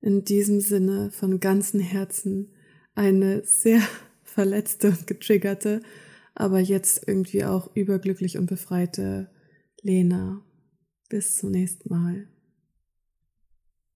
In 0.01 0.25
diesem 0.25 0.59
Sinne 0.59 1.09
von 1.09 1.39
ganzem 1.39 1.79
Herzen 1.79 2.51
eine 2.93 3.45
sehr 3.45 3.81
verletzte 4.23 4.89
und 4.89 5.07
getriggerte, 5.07 5.81
aber 6.35 6.59
jetzt 6.59 7.07
irgendwie 7.07 7.45
auch 7.45 7.73
überglücklich 7.77 8.37
und 8.37 8.47
befreite 8.47 9.29
Lena. 9.81 10.43
Bis 11.07 11.37
zum 11.37 11.51
nächsten 11.51 11.87
Mal. 11.87 12.27